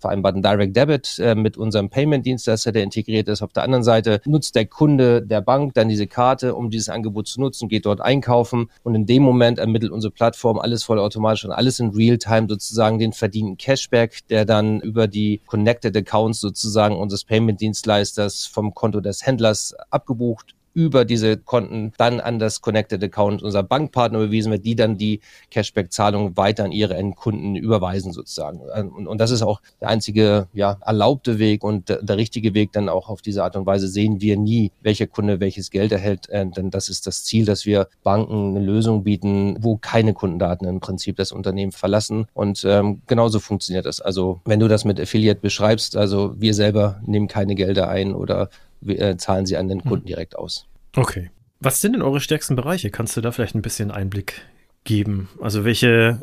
vereinbarten 0.03 0.43
Direct 0.43 0.77
Debit 0.77 1.19
äh, 1.19 1.35
mit 1.35 1.57
unserem 1.57 1.89
Payment-Dienstleister, 1.89 2.73
der 2.73 2.83
integriert 2.83 3.29
ist. 3.29 3.41
Auf 3.41 3.53
der 3.53 3.63
anderen 3.63 3.85
Seite 3.85 4.21
nutzt 4.27 4.55
der 4.55 4.67
Kunde 4.67 5.23
der 5.23 5.41
Bank 5.41 5.73
dann 5.75 5.89
diese 5.89 6.07
Karte, 6.07 6.55
um 6.55 6.71
dieses 6.71 6.91
Angebot 6.91 7.27
zu 7.27 7.41
nutzen, 7.41 7.69
geht 7.69 7.87
dort 7.87 8.01
einkaufen 8.03 8.69
und 8.83 8.95
in 8.95 9.07
dem 9.07 9.23
Moment 9.23 9.59
ermittelt 9.59 9.93
unsere 9.93 10.13
Plattform 10.13 10.59
alles 10.59 10.83
vollautomatisch 10.83 11.45
und 11.47 11.53
alles 11.53 11.81
in 11.81 11.91
Realtime 11.91 12.47
sozusagen 12.49 12.99
den 12.99 13.13
verdienten 13.13 13.57
Cashback, 13.57 14.27
der 14.29 14.45
dann 14.45 14.81
über 14.81 15.09
die 15.09 15.41
Connected 15.47 15.97
Accounts 15.97 16.41
sozusagen 16.41 16.97
unseres 16.97 17.25
Payment-Dienstleisters 17.25 18.47
vom 18.47 18.75
Konto 18.75 19.01
des 19.01 19.25
Händlers 19.25 19.75
abgebucht 19.91 20.55
über 20.75 21.05
diese 21.05 21.37
Konten 21.37 21.93
dann 21.99 22.21
an 22.21 22.39
das 22.39 22.61
Connected 22.61 23.03
Account 23.03 23.43
unserer 23.43 23.63
Bankpartner 23.63 24.19
überwiesen 24.19 24.53
wird, 24.53 24.65
die 24.65 24.77
dann 24.77 24.97
die 24.97 25.21
Cashback-Zahlung 25.51 26.37
weiter 26.37 26.65
an 26.65 26.73
ihre 26.73 26.95
Endkunden 26.95 27.57
überweisen 27.57 28.13
sozusagen. 28.13 28.61
Und, 28.61 29.07
und, 29.07 29.19
das 29.21 29.31
ist 29.31 29.43
auch 29.43 29.61
der 29.81 29.89
einzige 29.89 30.49
ja, 30.53 30.79
erlaubte 30.85 31.39
Weg 31.39 31.63
und 31.63 31.89
der, 31.89 32.03
der, 32.03 32.17
richtige 32.17 32.55
Weg 32.55 32.73
dann 32.73 32.89
auch 32.89 33.09
auf 33.09 33.23
diese 33.23 33.45
Art 33.45 33.57
und 33.57 33.67
Weise 33.67 33.89
sehen 33.89 34.21
wir 34.21 34.37
nie, 34.37 34.73
welcher 34.83 35.07
Kunde 35.07 35.41
welches 35.41 35.71
Geld 35.71 35.93
erhält, 35.93 36.29
äh, 36.29 36.47
denn 36.47 36.71
das 36.71 36.89
ist 36.89 37.07
das 37.07 37.25
Ziel, 37.25 37.45
dass 37.45 37.67
wir 37.67 37.89
Banken 38.03 38.57
eine 38.57 38.65
Lösung 38.65 39.05
bieten, 39.05 39.57
wo 39.61 39.77
keine 39.77 40.15
Kundendaten 40.15 40.67
im 40.67 40.81
Prinzip 40.81 41.17
das 41.17 41.33
Unternehmen 41.33 41.73
verlassen 41.73 42.27
und 42.35 42.65
ähm, 42.65 43.03
genauso 43.07 43.41
funktioniert 43.41 43.87
das. 43.87 44.01
Also 44.01 44.41
wenn 44.45 44.61
du 44.61 44.69
das 44.69 44.85
mit 44.85 45.01
Affiliate 45.01 45.41
beschreibst, 45.41 45.97
also 45.97 46.35
wir 46.39 46.55
selber 46.55 47.01
nehmen 47.05 47.29
keine 47.29 47.55
Gelder 47.55 47.89
ein 47.89 48.15
oder 48.15 48.49
äh, 48.87 49.17
zahlen 49.17 49.47
sie 49.47 49.57
an 49.57 49.69
den 49.69 49.83
Kunden 49.83 50.05
hm. 50.05 50.07
direkt 50.07 50.37
aus. 50.37 50.67
Okay. 50.97 51.31
Was 51.61 51.81
sind 51.81 51.93
denn 51.93 52.03
eure 52.03 52.21
stärksten 52.21 52.57
Bereiche? 52.57 52.91
Kannst 52.91 53.17
du 53.17 53.21
da 53.21 53.31
vielleicht 53.31 53.55
ein 53.55 53.63
bisschen 53.63 53.91
Einblick 53.91 54.43
geben? 54.85 55.29
Also 55.41 55.65
welche 55.65 56.21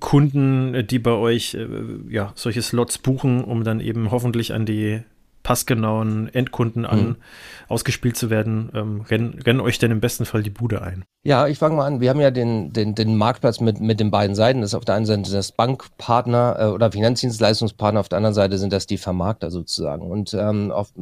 Kunden, 0.00 0.86
die 0.86 0.98
bei 0.98 1.12
euch 1.12 1.54
äh, 1.54 1.66
ja, 2.08 2.32
solche 2.34 2.62
Slots 2.62 2.98
buchen, 2.98 3.44
um 3.44 3.64
dann 3.64 3.80
eben 3.80 4.10
hoffentlich 4.10 4.52
an 4.52 4.66
die 4.66 5.02
passgenauen 5.42 6.32
Endkunden 6.32 6.86
an 6.86 7.00
mhm. 7.00 7.16
ausgespielt 7.68 8.16
zu 8.16 8.30
werden, 8.30 8.70
ähm, 8.74 9.00
rennen, 9.02 9.40
rennen 9.44 9.60
euch 9.60 9.78
denn 9.78 9.90
im 9.90 10.00
besten 10.00 10.24
Fall 10.24 10.42
die 10.42 10.50
Bude 10.50 10.82
ein? 10.82 11.04
Ja, 11.24 11.48
ich 11.48 11.58
fange 11.58 11.76
mal 11.76 11.86
an. 11.86 12.00
Wir 12.00 12.10
haben 12.10 12.20
ja 12.20 12.30
den, 12.30 12.72
den, 12.72 12.94
den 12.94 13.16
Marktplatz 13.16 13.60
mit, 13.60 13.80
mit 13.80 14.00
den 14.00 14.10
beiden 14.10 14.36
Seiten. 14.36 14.60
Das 14.60 14.70
ist 14.70 14.74
auf 14.74 14.84
der 14.84 14.94
einen 14.94 15.06
Seite 15.06 15.30
das 15.30 15.52
Bankpartner 15.52 16.56
äh, 16.58 16.64
oder 16.66 16.92
Finanzdienstleistungspartner, 16.92 18.00
auf 18.00 18.08
der 18.08 18.18
anderen 18.18 18.34
Seite 18.34 18.58
sind 18.58 18.72
das 18.72 18.86
die 18.86 18.98
Vermarkter 18.98 19.50
sozusagen. 19.50 20.08
Und 20.08 20.34
ähm, 20.34 20.70
auf, 20.70 20.92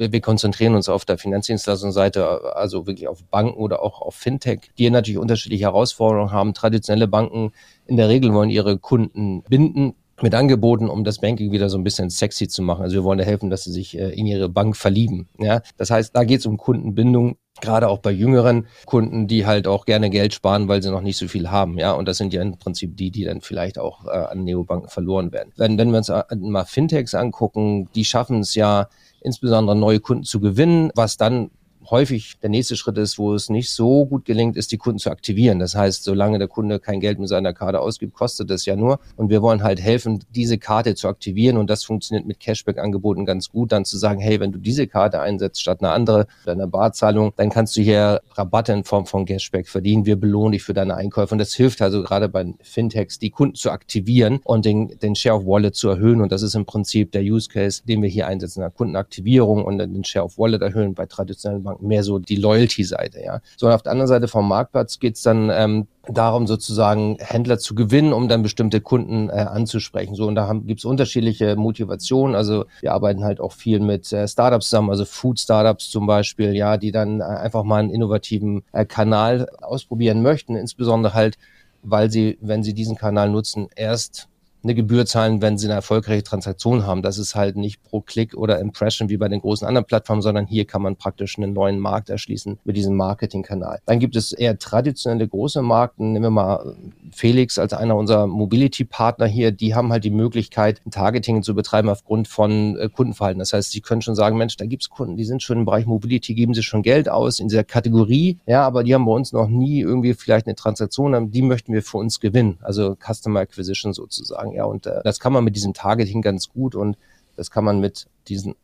wir, 0.00 0.20
konzentrieren 0.20 0.74
uns 0.74 0.88
auf 0.88 1.04
der 1.04 1.18
Finanzdienstleistungsseite, 1.18 2.56
also 2.56 2.86
wirklich 2.86 3.06
auf 3.08 3.22
Banken 3.24 3.58
oder 3.58 3.82
auch 3.82 4.00
auf 4.00 4.14
Fintech, 4.14 4.70
die 4.78 4.88
natürlich 4.90 5.18
unterschiedliche 5.18 5.64
Herausforderungen 5.64 6.32
haben. 6.32 6.54
Traditionelle 6.54 7.08
Banken 7.08 7.52
in 7.86 7.96
der 7.96 8.08
Regel 8.08 8.32
wollen 8.32 8.50
ihre 8.50 8.78
Kunden 8.78 9.42
binden 9.42 9.94
mit 10.22 10.34
Angeboten, 10.34 10.88
um 10.88 11.04
das 11.04 11.18
Banking 11.18 11.52
wieder 11.52 11.68
so 11.68 11.78
ein 11.78 11.84
bisschen 11.84 12.10
sexy 12.10 12.48
zu 12.48 12.62
machen. 12.62 12.82
Also 12.82 12.96
wir 12.96 13.04
wollen 13.04 13.18
da 13.18 13.24
helfen, 13.24 13.50
dass 13.50 13.64
sie 13.64 13.72
sich 13.72 13.98
äh, 13.98 14.10
in 14.10 14.26
ihre 14.26 14.48
Bank 14.48 14.76
verlieben. 14.76 15.28
Ja, 15.38 15.62
das 15.76 15.90
heißt, 15.90 16.14
da 16.14 16.24
geht 16.24 16.40
es 16.40 16.46
um 16.46 16.56
Kundenbindung, 16.56 17.36
gerade 17.60 17.88
auch 17.88 17.98
bei 17.98 18.10
jüngeren 18.10 18.66
Kunden, 18.86 19.26
die 19.26 19.46
halt 19.46 19.66
auch 19.66 19.86
gerne 19.86 20.10
Geld 20.10 20.34
sparen, 20.34 20.68
weil 20.68 20.82
sie 20.82 20.90
noch 20.90 21.00
nicht 21.00 21.16
so 21.16 21.28
viel 21.28 21.50
haben. 21.50 21.78
Ja, 21.78 21.92
und 21.92 22.06
das 22.06 22.18
sind 22.18 22.32
ja 22.32 22.42
im 22.42 22.58
Prinzip 22.58 22.96
die, 22.96 23.10
die 23.10 23.24
dann 23.24 23.40
vielleicht 23.40 23.78
auch 23.78 24.06
äh, 24.06 24.10
an 24.10 24.44
Neobanken 24.44 24.88
verloren 24.88 25.32
werden. 25.32 25.52
Wenn, 25.56 25.78
wenn 25.78 25.90
wir 25.90 25.98
uns 25.98 26.08
äh, 26.08 26.22
mal 26.36 26.64
Fintechs 26.64 27.14
angucken, 27.14 27.88
die 27.94 28.04
schaffen 28.04 28.40
es 28.40 28.54
ja, 28.54 28.88
insbesondere 29.20 29.76
neue 29.76 30.00
Kunden 30.00 30.24
zu 30.24 30.40
gewinnen, 30.40 30.90
was 30.94 31.16
dann 31.16 31.50
häufig 31.90 32.38
der 32.42 32.50
nächste 32.50 32.76
Schritt 32.76 32.98
ist, 32.98 33.18
wo 33.18 33.34
es 33.34 33.48
nicht 33.48 33.70
so 33.70 34.06
gut 34.06 34.24
gelingt, 34.24 34.56
ist, 34.56 34.72
die 34.72 34.78
Kunden 34.78 34.98
zu 34.98 35.10
aktivieren. 35.10 35.58
Das 35.58 35.74
heißt, 35.74 36.04
solange 36.04 36.38
der 36.38 36.48
Kunde 36.48 36.78
kein 36.78 37.00
Geld 37.00 37.18
mit 37.18 37.28
seiner 37.28 37.52
Karte 37.52 37.80
ausgibt, 37.80 38.14
kostet 38.14 38.50
es 38.50 38.66
ja 38.66 38.76
nur. 38.76 39.00
Und 39.16 39.30
wir 39.30 39.42
wollen 39.42 39.62
halt 39.62 39.80
helfen, 39.80 40.24
diese 40.34 40.58
Karte 40.58 40.94
zu 40.94 41.08
aktivieren. 41.08 41.56
Und 41.56 41.68
das 41.70 41.84
funktioniert 41.84 42.26
mit 42.26 42.40
Cashback-Angeboten 42.40 43.24
ganz 43.24 43.48
gut, 43.50 43.72
dann 43.72 43.84
zu 43.84 43.98
sagen, 43.98 44.20
hey, 44.20 44.40
wenn 44.40 44.52
du 44.52 44.58
diese 44.58 44.86
Karte 44.86 45.20
einsetzt 45.20 45.60
statt 45.60 45.78
eine 45.80 45.90
andere, 45.90 46.26
deiner 46.44 46.66
Barzahlung, 46.66 47.32
dann 47.36 47.50
kannst 47.50 47.76
du 47.76 47.82
hier 47.82 48.20
Rabatte 48.32 48.72
in 48.72 48.84
Form 48.84 49.06
von 49.06 49.24
Cashback 49.24 49.68
verdienen. 49.68 50.06
Wir 50.06 50.16
belohnen 50.16 50.52
dich 50.52 50.62
für 50.62 50.74
deine 50.74 50.94
Einkäufe. 50.94 51.34
Und 51.34 51.38
das 51.38 51.54
hilft 51.54 51.82
also 51.82 52.02
gerade 52.02 52.28
bei 52.28 52.54
Fintechs, 52.62 53.18
die 53.18 53.30
Kunden 53.30 53.54
zu 53.54 53.70
aktivieren 53.70 54.40
und 54.44 54.64
den, 54.64 54.98
den 55.00 55.14
Share 55.14 55.36
of 55.36 55.46
Wallet 55.46 55.74
zu 55.74 55.88
erhöhen. 55.88 56.20
Und 56.20 56.32
das 56.32 56.42
ist 56.42 56.54
im 56.54 56.66
Prinzip 56.66 57.12
der 57.12 57.22
Use 57.22 57.48
Case, 57.48 57.82
den 57.86 58.02
wir 58.02 58.08
hier 58.08 58.26
einsetzen, 58.26 58.64
Kundenaktivierung 58.74 59.64
und 59.64 59.78
den 59.78 60.04
Share 60.04 60.24
of 60.24 60.38
Wallet 60.38 60.62
erhöhen 60.62 60.94
bei 60.94 61.06
traditionellen 61.06 61.62
Banken 61.62 61.79
mehr 61.82 62.02
so 62.02 62.18
die 62.18 62.36
Loyalty-Seite, 62.36 63.22
ja. 63.24 63.40
So, 63.56 63.66
und 63.66 63.72
auf 63.72 63.82
der 63.82 63.92
anderen 63.92 64.08
Seite 64.08 64.28
vom 64.28 64.48
Marktplatz 64.48 64.98
geht's 64.98 65.22
dann 65.22 65.50
ähm, 65.50 65.86
darum, 66.08 66.46
sozusagen 66.46 67.16
Händler 67.20 67.58
zu 67.58 67.74
gewinnen, 67.74 68.12
um 68.12 68.28
dann 68.28 68.42
bestimmte 68.42 68.80
Kunden 68.80 69.28
äh, 69.28 69.32
anzusprechen. 69.32 70.14
So, 70.14 70.26
und 70.26 70.34
da 70.34 70.52
gibt's 70.64 70.84
unterschiedliche 70.84 71.56
Motivationen. 71.56 72.34
Also 72.34 72.64
wir 72.80 72.92
arbeiten 72.92 73.24
halt 73.24 73.40
auch 73.40 73.52
viel 73.52 73.80
mit 73.80 74.12
äh, 74.12 74.26
Startups 74.26 74.70
zusammen, 74.70 74.90
also 74.90 75.04
Food-Startups 75.04 75.90
zum 75.90 76.06
Beispiel, 76.06 76.54
ja, 76.54 76.76
die 76.76 76.92
dann 76.92 77.20
äh, 77.20 77.24
einfach 77.24 77.64
mal 77.64 77.80
einen 77.80 77.90
innovativen 77.90 78.62
äh, 78.72 78.84
Kanal 78.84 79.48
ausprobieren 79.60 80.22
möchten, 80.22 80.56
insbesondere 80.56 81.14
halt, 81.14 81.36
weil 81.82 82.10
sie, 82.10 82.38
wenn 82.40 82.62
sie 82.62 82.74
diesen 82.74 82.96
Kanal 82.96 83.30
nutzen, 83.30 83.68
erst 83.74 84.29
eine 84.62 84.74
Gebühr 84.74 85.06
zahlen, 85.06 85.42
wenn 85.42 85.58
sie 85.58 85.66
eine 85.66 85.74
erfolgreiche 85.74 86.22
Transaktion 86.22 86.86
haben. 86.86 87.02
Das 87.02 87.18
ist 87.18 87.34
halt 87.34 87.56
nicht 87.56 87.82
pro 87.82 88.00
Klick 88.00 88.34
oder 88.34 88.58
Impression 88.58 89.08
wie 89.08 89.16
bei 89.16 89.28
den 89.28 89.40
großen 89.40 89.66
anderen 89.66 89.86
Plattformen, 89.86 90.22
sondern 90.22 90.46
hier 90.46 90.64
kann 90.64 90.82
man 90.82 90.96
praktisch 90.96 91.38
einen 91.38 91.52
neuen 91.52 91.78
Markt 91.78 92.10
erschließen 92.10 92.58
mit 92.64 92.76
diesem 92.76 92.96
Marketingkanal. 92.96 93.80
Dann 93.86 93.98
gibt 93.98 94.16
es 94.16 94.32
eher 94.32 94.58
traditionelle 94.58 95.26
große 95.26 95.62
Marken. 95.62 96.12
Nehmen 96.12 96.26
wir 96.26 96.30
mal 96.30 96.76
Felix 97.12 97.58
als 97.58 97.72
einer 97.72 97.96
unserer 97.96 98.26
Mobility-Partner 98.26 99.26
hier. 99.26 99.52
Die 99.52 99.74
haben 99.74 99.92
halt 99.92 100.04
die 100.04 100.10
Möglichkeit, 100.10 100.80
Targeting 100.90 101.42
zu 101.42 101.54
betreiben 101.54 101.88
aufgrund 101.88 102.28
von 102.28 102.76
äh, 102.76 102.88
Kundenverhalten. 102.88 103.38
Das 103.38 103.52
heißt, 103.52 103.70
sie 103.70 103.80
können 103.80 104.02
schon 104.02 104.14
sagen, 104.14 104.36
Mensch, 104.36 104.56
da 104.56 104.66
gibt's 104.66 104.90
Kunden, 104.90 105.16
die 105.16 105.24
sind 105.24 105.42
schon 105.42 105.58
im 105.58 105.64
Bereich 105.64 105.86
Mobility, 105.86 106.34
geben 106.34 106.54
sie 106.54 106.62
schon 106.62 106.82
Geld 106.82 107.08
aus 107.08 107.40
in 107.40 107.48
dieser 107.48 107.64
Kategorie. 107.64 108.38
Ja, 108.46 108.66
aber 108.66 108.84
die 108.84 108.94
haben 108.94 109.04
bei 109.04 109.12
uns 109.12 109.32
noch 109.32 109.48
nie 109.48 109.80
irgendwie 109.80 110.14
vielleicht 110.14 110.46
eine 110.46 110.54
Transaktion, 110.54 111.30
die 111.30 111.42
möchten 111.42 111.72
wir 111.72 111.82
für 111.82 111.98
uns 111.98 112.20
gewinnen. 112.20 112.58
Also 112.62 112.96
Customer 112.96 113.40
Acquisition 113.40 113.92
sozusagen 113.92 114.49
sagen. 114.50 114.56
Ja, 114.56 114.64
und 114.64 114.86
äh, 114.86 115.00
das 115.04 115.20
kann 115.20 115.32
man 115.32 115.44
mit 115.44 115.56
diesem 115.56 115.74
Targeting 115.74 116.22
ganz 116.22 116.48
gut 116.48 116.74
und 116.74 116.96
das 117.36 117.50
kann 117.50 117.64
man 117.64 117.80
mit 117.80 118.06
diesen 118.28 118.54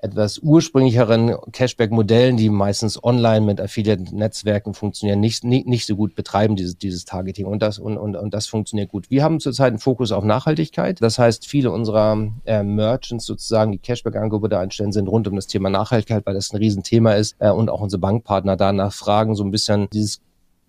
etwas 0.00 0.38
ursprünglicheren 0.38 1.34
Cashback-Modellen, 1.50 2.36
die 2.36 2.50
meistens 2.50 3.02
online 3.02 3.44
mit 3.44 3.60
Affiliate-Netzwerken 3.60 4.72
funktionieren, 4.72 5.18
nicht, 5.18 5.42
nicht, 5.42 5.66
nicht 5.66 5.86
so 5.86 5.96
gut 5.96 6.14
betreiben, 6.14 6.54
dieses, 6.54 6.78
dieses 6.78 7.04
Targeting. 7.04 7.46
Und 7.46 7.62
das, 7.62 7.80
und, 7.80 7.98
und, 7.98 8.14
und 8.14 8.32
das 8.32 8.46
funktioniert 8.46 8.92
gut. 8.92 9.10
Wir 9.10 9.24
haben 9.24 9.40
zurzeit 9.40 9.70
einen 9.70 9.80
Fokus 9.80 10.12
auf 10.12 10.22
Nachhaltigkeit. 10.22 11.02
Das 11.02 11.18
heißt, 11.18 11.48
viele 11.48 11.72
unserer 11.72 12.28
äh, 12.44 12.62
Merchants 12.62 13.26
sozusagen, 13.26 13.72
die 13.72 13.78
Cashback-Angebote 13.78 14.56
einstellen, 14.56 14.92
sind 14.92 15.08
rund 15.08 15.26
um 15.26 15.34
das 15.34 15.48
Thema 15.48 15.68
Nachhaltigkeit, 15.68 16.24
weil 16.26 16.34
das 16.34 16.52
ein 16.52 16.58
Riesenthema 16.58 17.14
ist. 17.14 17.34
Äh, 17.40 17.50
und 17.50 17.68
auch 17.68 17.80
unsere 17.80 17.98
Bankpartner 17.98 18.56
danach 18.56 18.92
fragen, 18.92 19.34
so 19.34 19.42
ein 19.42 19.50
bisschen 19.50 19.90
dieses 19.90 20.20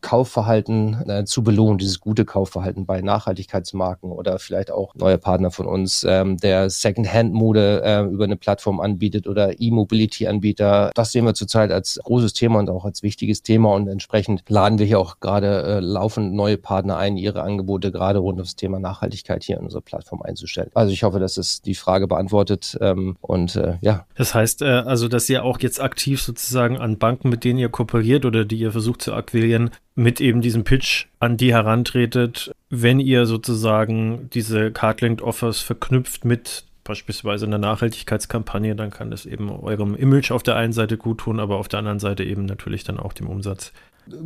Kaufverhalten 0.01 1.09
äh, 1.09 1.25
zu 1.25 1.43
belohnen, 1.43 1.77
dieses 1.77 1.99
gute 1.99 2.25
Kaufverhalten 2.25 2.85
bei 2.85 3.01
Nachhaltigkeitsmarken 3.01 4.11
oder 4.11 4.39
vielleicht 4.39 4.71
auch 4.71 4.95
neue 4.95 5.17
Partner 5.17 5.51
von 5.51 5.65
uns, 5.65 6.05
ähm, 6.07 6.37
der 6.37 6.69
Second-Hand-Mode 6.69 7.81
äh, 7.83 8.03
über 8.03 8.23
eine 8.23 8.37
Plattform 8.37 8.79
anbietet 8.79 9.27
oder 9.27 9.59
E-Mobility-Anbieter. 9.59 10.91
Das 10.95 11.11
sehen 11.11 11.25
wir 11.25 11.33
zurzeit 11.33 11.71
als 11.71 11.99
großes 12.03 12.33
Thema 12.33 12.59
und 12.59 12.69
auch 12.69 12.85
als 12.85 13.03
wichtiges 13.03 13.43
Thema 13.43 13.73
und 13.73 13.87
entsprechend 13.87 14.43
laden 14.47 14.79
wir 14.79 14.85
hier 14.85 14.99
auch 14.99 15.19
gerade 15.19 15.63
äh, 15.63 15.79
laufend 15.79 16.33
neue 16.33 16.57
Partner 16.57 16.97
ein, 16.97 17.17
ihre 17.17 17.41
Angebote 17.41 17.91
gerade 17.91 18.19
rund 18.19 18.37
ums 18.37 18.55
Thema 18.55 18.79
Nachhaltigkeit 18.79 19.43
hier 19.43 19.57
in 19.57 19.63
unserer 19.63 19.81
Plattform 19.81 20.21
einzustellen. 20.21 20.69
Also 20.73 20.93
ich 20.93 21.03
hoffe, 21.03 21.19
dass 21.19 21.37
es 21.37 21.61
die 21.61 21.75
Frage 21.75 22.07
beantwortet 22.07 22.77
ähm, 22.81 23.17
und 23.21 23.55
äh, 23.55 23.77
ja. 23.81 24.05
Das 24.15 24.33
heißt 24.33 24.61
äh, 24.61 24.65
also, 24.65 25.07
dass 25.07 25.29
ihr 25.29 25.43
auch 25.43 25.59
jetzt 25.59 25.81
aktiv 25.81 26.21
sozusagen 26.21 26.77
an 26.77 26.97
Banken, 26.97 27.29
mit 27.29 27.43
denen 27.43 27.59
ihr 27.59 27.69
kooperiert 27.69 28.25
oder 28.25 28.45
die 28.45 28.59
ihr 28.59 28.71
versucht 28.71 29.01
zu 29.01 29.13
akquirieren, 29.13 29.71
mit 29.99 30.21
eben 30.21 30.39
diesem 30.39 30.63
Pitch 30.63 31.07
an 31.19 31.35
die 31.35 31.53
herantretet, 31.53 32.51
wenn 32.69 33.01
ihr 33.01 33.25
sozusagen 33.25 34.29
diese 34.33 34.71
Cardlinked 34.71 35.21
Offers 35.21 35.59
verknüpft 35.59 36.23
mit 36.23 36.63
beispielsweise 36.85 37.45
einer 37.45 37.57
Nachhaltigkeitskampagne, 37.57 38.75
dann 38.75 38.91
kann 38.91 39.11
das 39.11 39.25
eben 39.25 39.51
eurem 39.51 39.95
Image 39.95 40.31
auf 40.31 40.41
der 40.41 40.55
einen 40.55 40.73
Seite 40.73 40.97
gut 40.97 41.19
tun, 41.19 41.39
aber 41.39 41.57
auf 41.57 41.67
der 41.67 41.79
anderen 41.79 41.99
Seite 41.99 42.23
eben 42.23 42.45
natürlich 42.45 42.85
dann 42.85 42.97
auch 42.97 43.13
dem 43.13 43.27
Umsatz. 43.27 43.73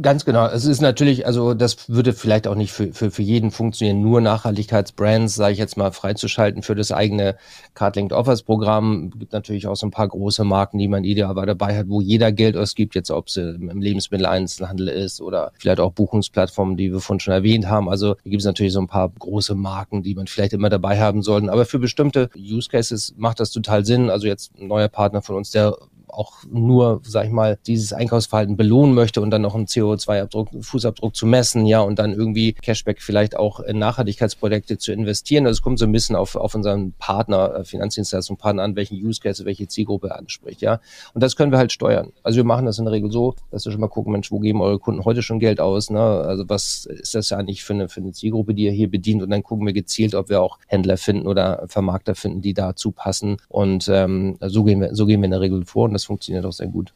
Ganz 0.02 0.24
genau. 0.24 0.48
Es 0.48 0.65
ist 0.65 0.82
natürlich, 0.82 1.26
also 1.26 1.54
das 1.54 1.89
würde 1.89 2.13
vielleicht 2.13 2.48
auch 2.48 2.56
nicht 2.56 2.72
für, 2.72 2.93
für, 2.93 3.12
für 3.12 3.22
jeden 3.22 3.52
funktionieren, 3.52 4.02
nur 4.02 4.22
Nachhaltigkeitsbrands, 4.22 5.36
sage 5.36 5.54
ich 5.54 5.60
jetzt 5.60 5.78
mal, 5.78 5.91
freizuschalten 5.91 6.63
für 6.63 6.76
das 6.76 6.91
eigene 6.91 7.36
Cardlinked 7.74 8.13
Offers 8.13 8.43
Programm. 8.43 9.10
Es 9.13 9.19
gibt 9.19 9.34
natürlich 9.34 9.67
auch 9.67 9.76
so 9.76 9.88
ein 9.88 9.91
paar 9.91 10.08
große 10.08 10.43
Marken, 10.43 10.78
die 10.78 10.88
man 10.88 11.04
idealerweise 11.04 11.48
dabei 11.48 11.78
hat, 11.78 11.89
wo 11.89 12.02
jeder 12.02 12.32
Geld 12.32 12.56
ausgibt, 12.56 12.96
jetzt 12.96 13.12
ob 13.12 13.28
es 13.28 13.38
im 13.38 13.82
Lebensmitteleinzelhandel 13.82 14.88
ist 14.88 15.22
oder 15.22 15.52
vielleicht 15.58 15.80
auch 15.80 15.91
Buchungsplattformen, 15.91 16.78
die 16.78 16.91
wir 16.91 17.00
vorhin 17.00 17.19
schon 17.19 17.34
erwähnt 17.34 17.67
haben. 17.67 17.89
Also 17.89 18.15
gibt 18.24 18.41
es 18.41 18.46
natürlich 18.46 18.74
so 18.74 18.80
ein 18.80 18.88
paar 18.88 19.10
große 19.10 19.56
Marken, 19.56 20.04
die 20.04 20.15
man 20.15 20.28
vielleicht 20.28 20.54
immer 20.54 20.69
dabei 20.69 21.00
haben 21.00 21.24
sollte. 21.24 21.52
Aber 21.52 21.65
für 21.65 21.80
bestimmte 21.80 22.30
Use 22.38 22.69
Cases 22.69 23.13
macht 23.17 23.39
das 23.39 23.52
total 23.52 23.86
Sinn. 23.86 24.10
Also 24.10 24.28
jetzt 24.28 24.52
ein 24.60 24.67
neuer 24.67 24.88
Partner 24.88 25.22
von 25.22 25.36
uns, 25.36 25.52
der 25.52 25.76
auch 26.08 26.44
nur, 26.50 27.02
sag 27.04 27.26
ich 27.26 27.32
mal, 27.32 27.58
dieses 27.66 27.94
Einkaufsverhalten 27.94 28.58
belohnen 28.58 28.94
möchte 28.94 29.22
und 29.22 29.32
dann 29.32 29.42
noch 29.42 29.56
einen 29.56 29.66
CO2-Abdruck, 29.66 30.50
Fußabdruck 30.62 31.16
zu 31.16 31.26
messen, 31.26 31.66
ja, 31.66 31.82
und 31.82 32.00
dann 32.00 32.13
irgendwie 32.13 32.54
Cashback 32.54 33.02
vielleicht 33.02 33.36
auch 33.36 33.60
in 33.60 33.80
Nachhaltigkeitsprojekte 33.80 34.78
zu 34.78 34.92
investieren. 34.92 35.46
Also 35.46 35.58
es 35.58 35.62
kommt 35.62 35.80
so 35.80 35.86
ein 35.86 35.92
bisschen 35.92 36.16
auf, 36.16 36.36
auf 36.36 36.56
unseren 36.56 36.94
Partner, 36.94 37.56
äh, 37.56 37.63
Finanzdienstleistung 37.63 38.39
an, 38.44 38.76
welchen 38.76 38.96
Use 38.96 39.22
Case, 39.22 39.46
welche 39.46 39.68
Zielgruppe 39.68 40.16
anspricht, 40.16 40.62
ja. 40.62 40.80
Und 41.13 41.24
das 41.24 41.36
können 41.36 41.52
wir 41.52 41.58
halt 41.58 41.72
steuern. 41.72 42.12
Also 42.24 42.38
wir 42.38 42.44
machen 42.44 42.66
das 42.66 42.78
in 42.78 42.86
der 42.86 42.92
Regel 42.92 43.12
so, 43.12 43.36
dass 43.52 43.66
wir 43.66 43.72
schon 43.72 43.82
mal 43.82 43.88
gucken, 43.88 44.12
Mensch, 44.12 44.32
wo 44.32 44.39
geben 44.39 44.62
eure 44.62 44.80
Kunden 44.80 45.06
heute 45.06 45.24
schon 45.24 45.39
Geld 45.39 45.60
aus, 45.60 45.89
ne? 45.89 46.00
Also 46.00 46.44
was 46.48 46.86
ist 46.86 47.16
das 47.16 47.30
ja 47.30 47.38
eigentlich 47.38 47.63
für 47.63 47.74
eine, 47.74 47.89
für 47.89 48.02
eine 48.02 48.12
Zielgruppe, 48.12 48.54
die 48.54 48.66
ihr 48.66 48.72
hier 48.72 48.89
bedient? 48.89 49.24
Und 49.24 49.30
dann 49.30 49.44
gucken 49.44 49.66
wir 49.66 49.74
gezielt, 49.74 50.13
ob 50.16 50.30
wir 50.30 50.42
auch 50.42 50.60
Händler 50.68 50.98
finden 50.98 51.28
oder 51.28 51.66
Vermarkter 51.68 52.16
finden, 52.16 52.42
die 52.42 52.54
dazu 52.54 52.92
passen. 52.92 53.38
Und 53.48 53.88
ähm, 53.89 54.38
so 54.42 54.63
gehen 54.63 54.82
wir, 54.82 54.96
so 54.96 55.06
gehen 55.06 55.22
wir 55.22 55.26
in 55.26 55.32
der 55.32 55.42
Regel 55.42 55.66
vor. 55.66 55.86
Und 55.86 55.94
das 55.94 56.03
funktioniert 56.06 56.46
auch 56.46 56.54
sehr 56.54 56.68
gut. 56.68 56.94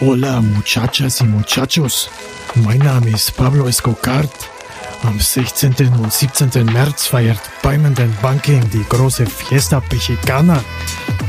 Hola 0.00 0.40
muchachas 0.40 1.20
y 1.20 1.24
muchachos, 1.24 2.08
mein 2.54 2.78
Name 2.78 3.10
ist 3.10 3.36
Pablo 3.36 3.66
Escocart. 3.66 4.57
Am 5.02 5.18
16. 5.18 5.74
und 6.00 6.12
17. 6.12 6.66
März 6.66 7.06
feiert 7.06 7.38
Payment 7.62 8.00
Banking 8.20 8.68
die 8.70 8.84
große 8.88 9.26
Fiesta 9.26 9.82
Mexicana. 9.90 10.62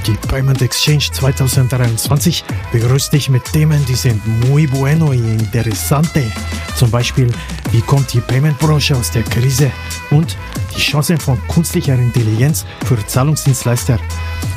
Die 0.07 0.17
Payment 0.27 0.61
Exchange 0.61 1.09
2023 1.11 2.43
begrüßt 2.71 3.13
dich 3.13 3.29
mit 3.29 3.43
Themen, 3.45 3.85
die 3.85 3.95
sind 3.95 4.25
muy 4.47 4.65
bueno 4.67 5.13
y 5.13 5.19
interesante. 5.19 6.23
Zum 6.75 6.89
Beispiel, 6.89 7.31
wie 7.71 7.81
kommt 7.81 8.11
die 8.13 8.21
Payment-Branche 8.21 8.95
aus 8.95 9.11
der 9.11 9.23
Krise 9.23 9.71
und 10.11 10.35
die 10.75 10.81
Chancen 10.81 11.17
von 11.17 11.39
künstlicher 11.47 11.95
Intelligenz 11.95 12.65
für 12.85 12.97
Zahlungsdienstleister. 13.05 13.99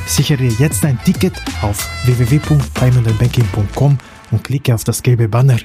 Sichere 0.06 0.44
jetzt 0.44 0.84
ein 0.84 0.98
Ticket 1.04 1.34
auf 1.62 1.88
www.paymentandbanking.com 2.06 3.98
und 4.30 4.44
klicke 4.44 4.74
auf 4.74 4.84
das 4.84 5.02
gelbe 5.02 5.28
Banner. 5.28 5.58